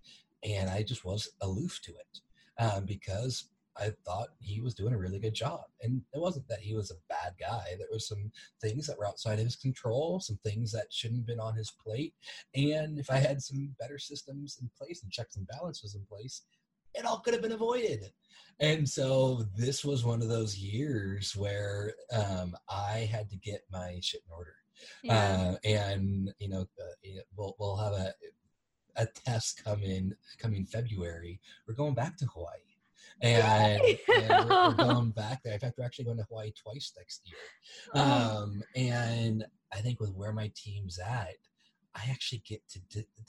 and 0.42 0.70
I 0.70 0.82
just 0.82 1.04
was 1.04 1.30
aloof 1.40 1.80
to 1.82 1.92
it 1.92 2.20
um, 2.58 2.84
because 2.84 3.44
I 3.78 3.90
thought 4.04 4.28
he 4.40 4.60
was 4.60 4.74
doing 4.74 4.94
a 4.94 4.98
really 4.98 5.18
good 5.18 5.34
job. 5.34 5.64
And 5.82 6.02
it 6.14 6.20
wasn't 6.20 6.48
that 6.48 6.60
he 6.60 6.74
was 6.74 6.90
a 6.90 6.94
bad 7.08 7.34
guy. 7.38 7.74
There 7.78 7.88
was 7.90 8.08
some 8.08 8.30
things 8.60 8.86
that 8.86 8.98
were 8.98 9.06
outside 9.06 9.38
of 9.38 9.44
his 9.44 9.56
control, 9.56 10.20
some 10.20 10.38
things 10.44 10.72
that 10.72 10.92
shouldn't 10.92 11.20
have 11.20 11.26
been 11.26 11.40
on 11.40 11.54
his 11.54 11.70
plate. 11.70 12.14
And 12.54 12.98
if 12.98 13.10
I 13.10 13.16
had 13.16 13.42
some 13.42 13.74
better 13.78 13.98
systems 13.98 14.58
in 14.60 14.70
place 14.76 15.02
and 15.02 15.12
checks 15.12 15.36
and 15.36 15.46
balances 15.46 15.94
in 15.94 16.04
place, 16.06 16.42
it 16.94 17.04
all 17.04 17.18
could 17.18 17.34
have 17.34 17.42
been 17.42 17.52
avoided. 17.52 18.12
And 18.58 18.88
so 18.88 19.44
this 19.54 19.84
was 19.84 20.04
one 20.04 20.22
of 20.22 20.28
those 20.28 20.56
years 20.56 21.36
where 21.36 21.94
um, 22.12 22.56
I 22.68 23.08
had 23.10 23.28
to 23.30 23.36
get 23.36 23.64
my 23.70 23.98
shit 24.00 24.22
in 24.26 24.32
order. 24.32 24.54
Yeah. 25.02 25.14
Uh, 25.14 25.68
and 25.68 26.32
you 26.38 26.48
know, 26.48 26.62
uh, 26.80 27.20
we'll 27.36 27.56
we'll 27.58 27.76
have 27.76 27.92
a 27.92 28.14
a 28.96 29.06
test 29.06 29.62
come 29.62 29.82
in 29.82 30.14
coming 30.38 30.64
February. 30.64 31.40
We're 31.66 31.74
going 31.74 31.94
back 31.94 32.16
to 32.18 32.26
Hawaii 32.26 32.75
and, 33.22 33.82
and 34.08 34.48
we're, 34.48 34.68
we're, 34.68 34.74
going 34.76 35.10
back 35.10 35.42
there. 35.42 35.54
In 35.54 35.60
fact, 35.60 35.74
we're 35.78 35.84
actually 35.84 36.06
going 36.06 36.18
to 36.18 36.24
Hawaii 36.24 36.52
twice 36.52 36.92
next 36.96 37.22
year. 37.24 37.36
Oh. 37.94 38.42
Um, 38.42 38.62
and 38.74 39.44
I 39.72 39.78
think 39.78 40.00
with 40.00 40.12
where 40.12 40.32
my 40.32 40.50
team's 40.54 40.98
at, 40.98 41.36
I 41.94 42.10
actually 42.10 42.42
get 42.46 42.60
to 42.68 42.80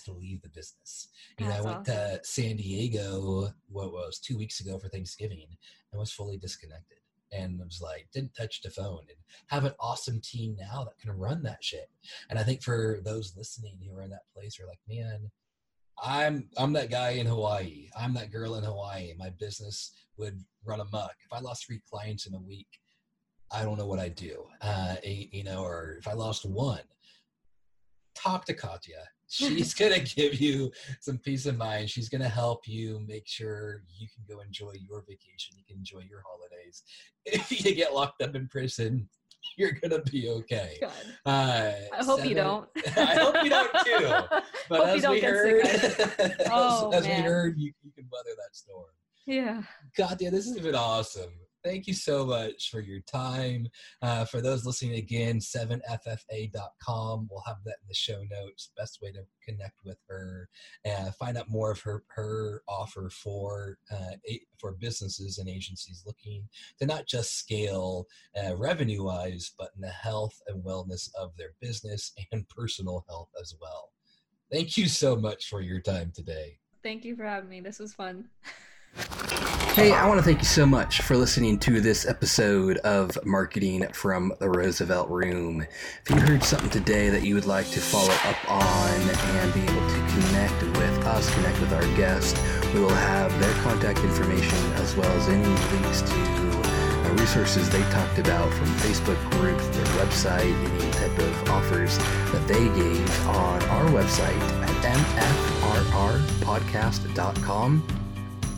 to 0.06 0.12
leave 0.12 0.42
the 0.42 0.50
business. 0.50 1.08
You 1.40 1.48
know, 1.48 1.54
I 1.54 1.62
went 1.62 1.90
awesome. 1.90 1.96
to 1.96 2.20
San 2.24 2.58
Diego 2.58 3.54
what 3.70 3.94
was 3.94 4.20
two 4.20 4.38
weeks 4.38 4.60
ago 4.60 4.78
for 4.78 4.90
Thanksgiving 4.90 5.48
and 5.92 6.00
was 6.00 6.12
fully 6.12 6.38
disconnected. 6.38 6.98
And 7.32 7.62
I 7.62 7.66
was 7.66 7.82
like, 7.82 8.08
didn't 8.14 8.36
touch 8.36 8.62
the 8.62 8.70
phone 8.70 9.06
and 9.10 9.18
have 9.48 9.66
an 9.66 9.74
awesome 9.80 10.22
team 10.22 10.56
now 10.60 10.84
that 10.84 11.00
can 11.00 11.18
run 11.18 11.44
that 11.44 11.64
shit. 11.64 11.90
And 12.30 12.38
I 12.38 12.44
think 12.44 12.62
for 12.62 13.00
those 13.04 13.36
listening 13.38 13.78
who 13.82 13.98
are 13.98 14.02
in 14.02 14.10
that 14.12 14.32
place, 14.34 14.60
are 14.60 14.68
like, 14.68 14.80
man, 14.88 15.30
I'm 16.04 16.50
I'm 16.58 16.74
that 16.74 16.92
guy 16.92 17.12
in 17.12 17.26
Hawaii. 17.26 17.90
I'm 18.00 18.14
that 18.14 18.32
girl 18.32 18.56
in 18.56 18.64
Hawaii. 18.64 19.14
My 19.18 19.32
business 19.40 19.94
would 20.18 20.40
run 20.66 20.80
amok. 20.80 21.14
If 21.26 21.34
I 21.34 21.40
lost 21.40 21.66
three 21.66 21.82
clients 21.90 22.28
in 22.28 22.34
a 22.34 22.40
week, 22.40 22.68
I 23.52 23.64
don't 23.64 23.78
know 23.78 23.88
what 23.88 24.00
I'd 24.00 24.16
do. 24.16 24.46
Uh, 24.62 24.96
you 25.04 25.44
know, 25.44 25.64
or 25.64 25.98
if 26.00 26.08
I 26.08 26.14
lost 26.14 26.46
one, 26.46 26.82
talk 28.16 28.46
to 28.46 28.54
Katya. 28.54 29.04
She's 29.30 29.74
gonna 29.74 30.00
give 30.00 30.40
you 30.40 30.72
some 31.02 31.18
peace 31.18 31.46
of 31.46 31.58
mind. 31.58 31.90
She's 31.90 32.10
gonna 32.10 32.30
help 32.30 32.68
you 32.68 33.02
make 33.08 33.28
sure 33.28 33.84
you 33.88 34.08
can 34.14 34.24
go 34.28 34.42
enjoy 34.42 34.74
your 34.88 35.02
vacation. 35.02 35.56
You 35.58 35.64
can 35.68 35.78
enjoy 35.78 36.02
your 36.10 36.24
holidays. 36.26 36.84
If 37.26 37.52
you 37.66 37.76
get 37.76 37.94
locked 37.94 38.22
up 38.22 38.36
in 38.36 38.48
prison, 38.48 39.10
you're 39.58 39.72
gonna 39.72 40.02
be 40.02 40.30
okay. 40.30 40.80
Uh, 41.26 41.72
I 41.94 42.04
hope 42.04 42.18
seven, 42.18 42.30
you 42.30 42.36
don't. 42.36 42.70
I 42.98 43.16
hope 43.16 43.36
you 43.44 43.50
don't 43.50 43.72
too. 43.86 44.40
But 44.70 44.80
hope 44.80 44.98
as 44.98 45.08
we 45.08 45.22
heard, 45.22 45.62
oh, 46.52 46.92
as, 46.92 47.06
as 47.06 47.08
we 47.08 47.24
heard, 47.24 47.58
you, 47.58 47.72
you 47.82 47.92
can 47.94 48.06
weather 48.12 48.36
that 48.36 48.54
storm. 48.54 48.86
Yeah. 49.26 49.62
God 49.98 50.18
damn, 50.20 50.34
this 50.34 50.46
has 50.46 50.60
been 50.60 50.76
awesome 50.76 51.32
thank 51.68 51.86
you 51.86 51.94
so 51.94 52.26
much 52.26 52.70
for 52.72 52.80
your 52.80 53.02
time. 53.02 53.68
Uh, 54.02 54.24
for 54.26 54.42
those 54.42 54.66
listening 54.66 54.96
again, 54.96 55.40
7ffa.com. 55.40 57.28
We'll 57.30 57.44
have 57.46 57.58
that 57.66 57.78
in 57.82 57.88
the 57.88 57.94
show 57.94 58.24
notes. 58.32 58.72
Best 58.78 59.00
way 59.02 59.12
to 59.12 59.24
connect 59.44 59.80
with 59.84 59.98
her 60.08 60.48
and 60.86 61.14
find 61.16 61.38
out 61.38 61.50
more 61.50 61.72
of 61.72 61.82
her 61.82 62.04
her 62.10 62.62
offer 62.68 63.10
for 63.10 63.78
uh, 63.92 64.16
for 64.58 64.74
businesses 64.74 65.38
and 65.38 65.50
agencies 65.50 66.04
looking 66.06 66.48
to 66.80 66.86
not 66.86 67.06
just 67.06 67.38
scale 67.38 68.06
uh, 68.42 68.56
revenue 68.56 69.04
wise, 69.04 69.52
but 69.58 69.72
in 69.76 69.82
the 69.82 69.90
health 69.90 70.40
and 70.48 70.64
wellness 70.64 71.10
of 71.20 71.36
their 71.38 71.54
business 71.60 72.14
and 72.32 72.48
personal 72.50 73.04
health 73.10 73.30
as 73.42 73.54
well. 73.62 73.92
Thank 74.52 74.78
you 74.78 74.88
so 74.88 75.18
much 75.18 75.50
for 75.50 75.62
your 75.62 75.82
time 75.82 76.12
today. 76.16 76.60
Thank 76.82 77.04
you 77.04 77.18
for 77.18 77.26
having 77.26 77.50
me. 77.50 77.60
This 77.60 77.80
was 77.80 77.94
fun. 77.94 78.30
Hey, 79.74 79.94
I 79.94 80.08
want 80.08 80.20
to 80.20 80.24
thank 80.24 80.40
you 80.40 80.46
so 80.46 80.66
much 80.66 81.02
for 81.02 81.16
listening 81.16 81.60
to 81.60 81.80
this 81.80 82.08
episode 82.08 82.78
of 82.78 83.18
Marketing 83.24 83.88
from 83.94 84.34
the 84.40 84.50
Roosevelt 84.50 85.10
Room. 85.10 85.62
If 85.62 86.10
you 86.10 86.20
heard 86.20 86.44
something 86.44 86.70
today 86.70 87.10
that 87.10 87.24
you 87.24 87.36
would 87.36 87.46
like 87.46 87.70
to 87.72 87.80
follow 87.80 88.14
up 88.26 88.52
on 88.52 88.90
and 88.90 89.54
be 89.54 89.62
able 89.62 89.88
to 89.88 90.08
connect 90.10 90.62
with 90.64 91.06
us, 91.06 91.30
connect 91.36 91.60
with 91.60 91.74
our 91.74 91.86
guest, 91.96 92.38
we 92.74 92.80
will 92.80 92.90
have 92.90 93.40
their 93.40 93.54
contact 93.62 94.00
information 94.00 94.58
as 94.74 94.96
well 94.96 95.12
as 95.12 95.28
any 95.30 95.46
links 95.46 96.02
to 96.02 96.48
resources 97.28 97.70
they 97.70 97.82
talked 97.92 98.20
about 98.20 98.52
from 98.54 98.68
Facebook 98.78 99.20
groups, 99.32 99.68
their 99.68 99.86
website, 99.98 100.56
any 100.72 100.92
type 100.92 101.18
of 101.20 101.50
offers 101.50 101.98
that 102.32 102.48
they 102.48 102.70
gave 102.70 103.28
on 103.28 103.62
our 103.64 103.86
website 103.90 104.40
at 104.64 104.70
mfrrpodcast.com. 106.42 108.07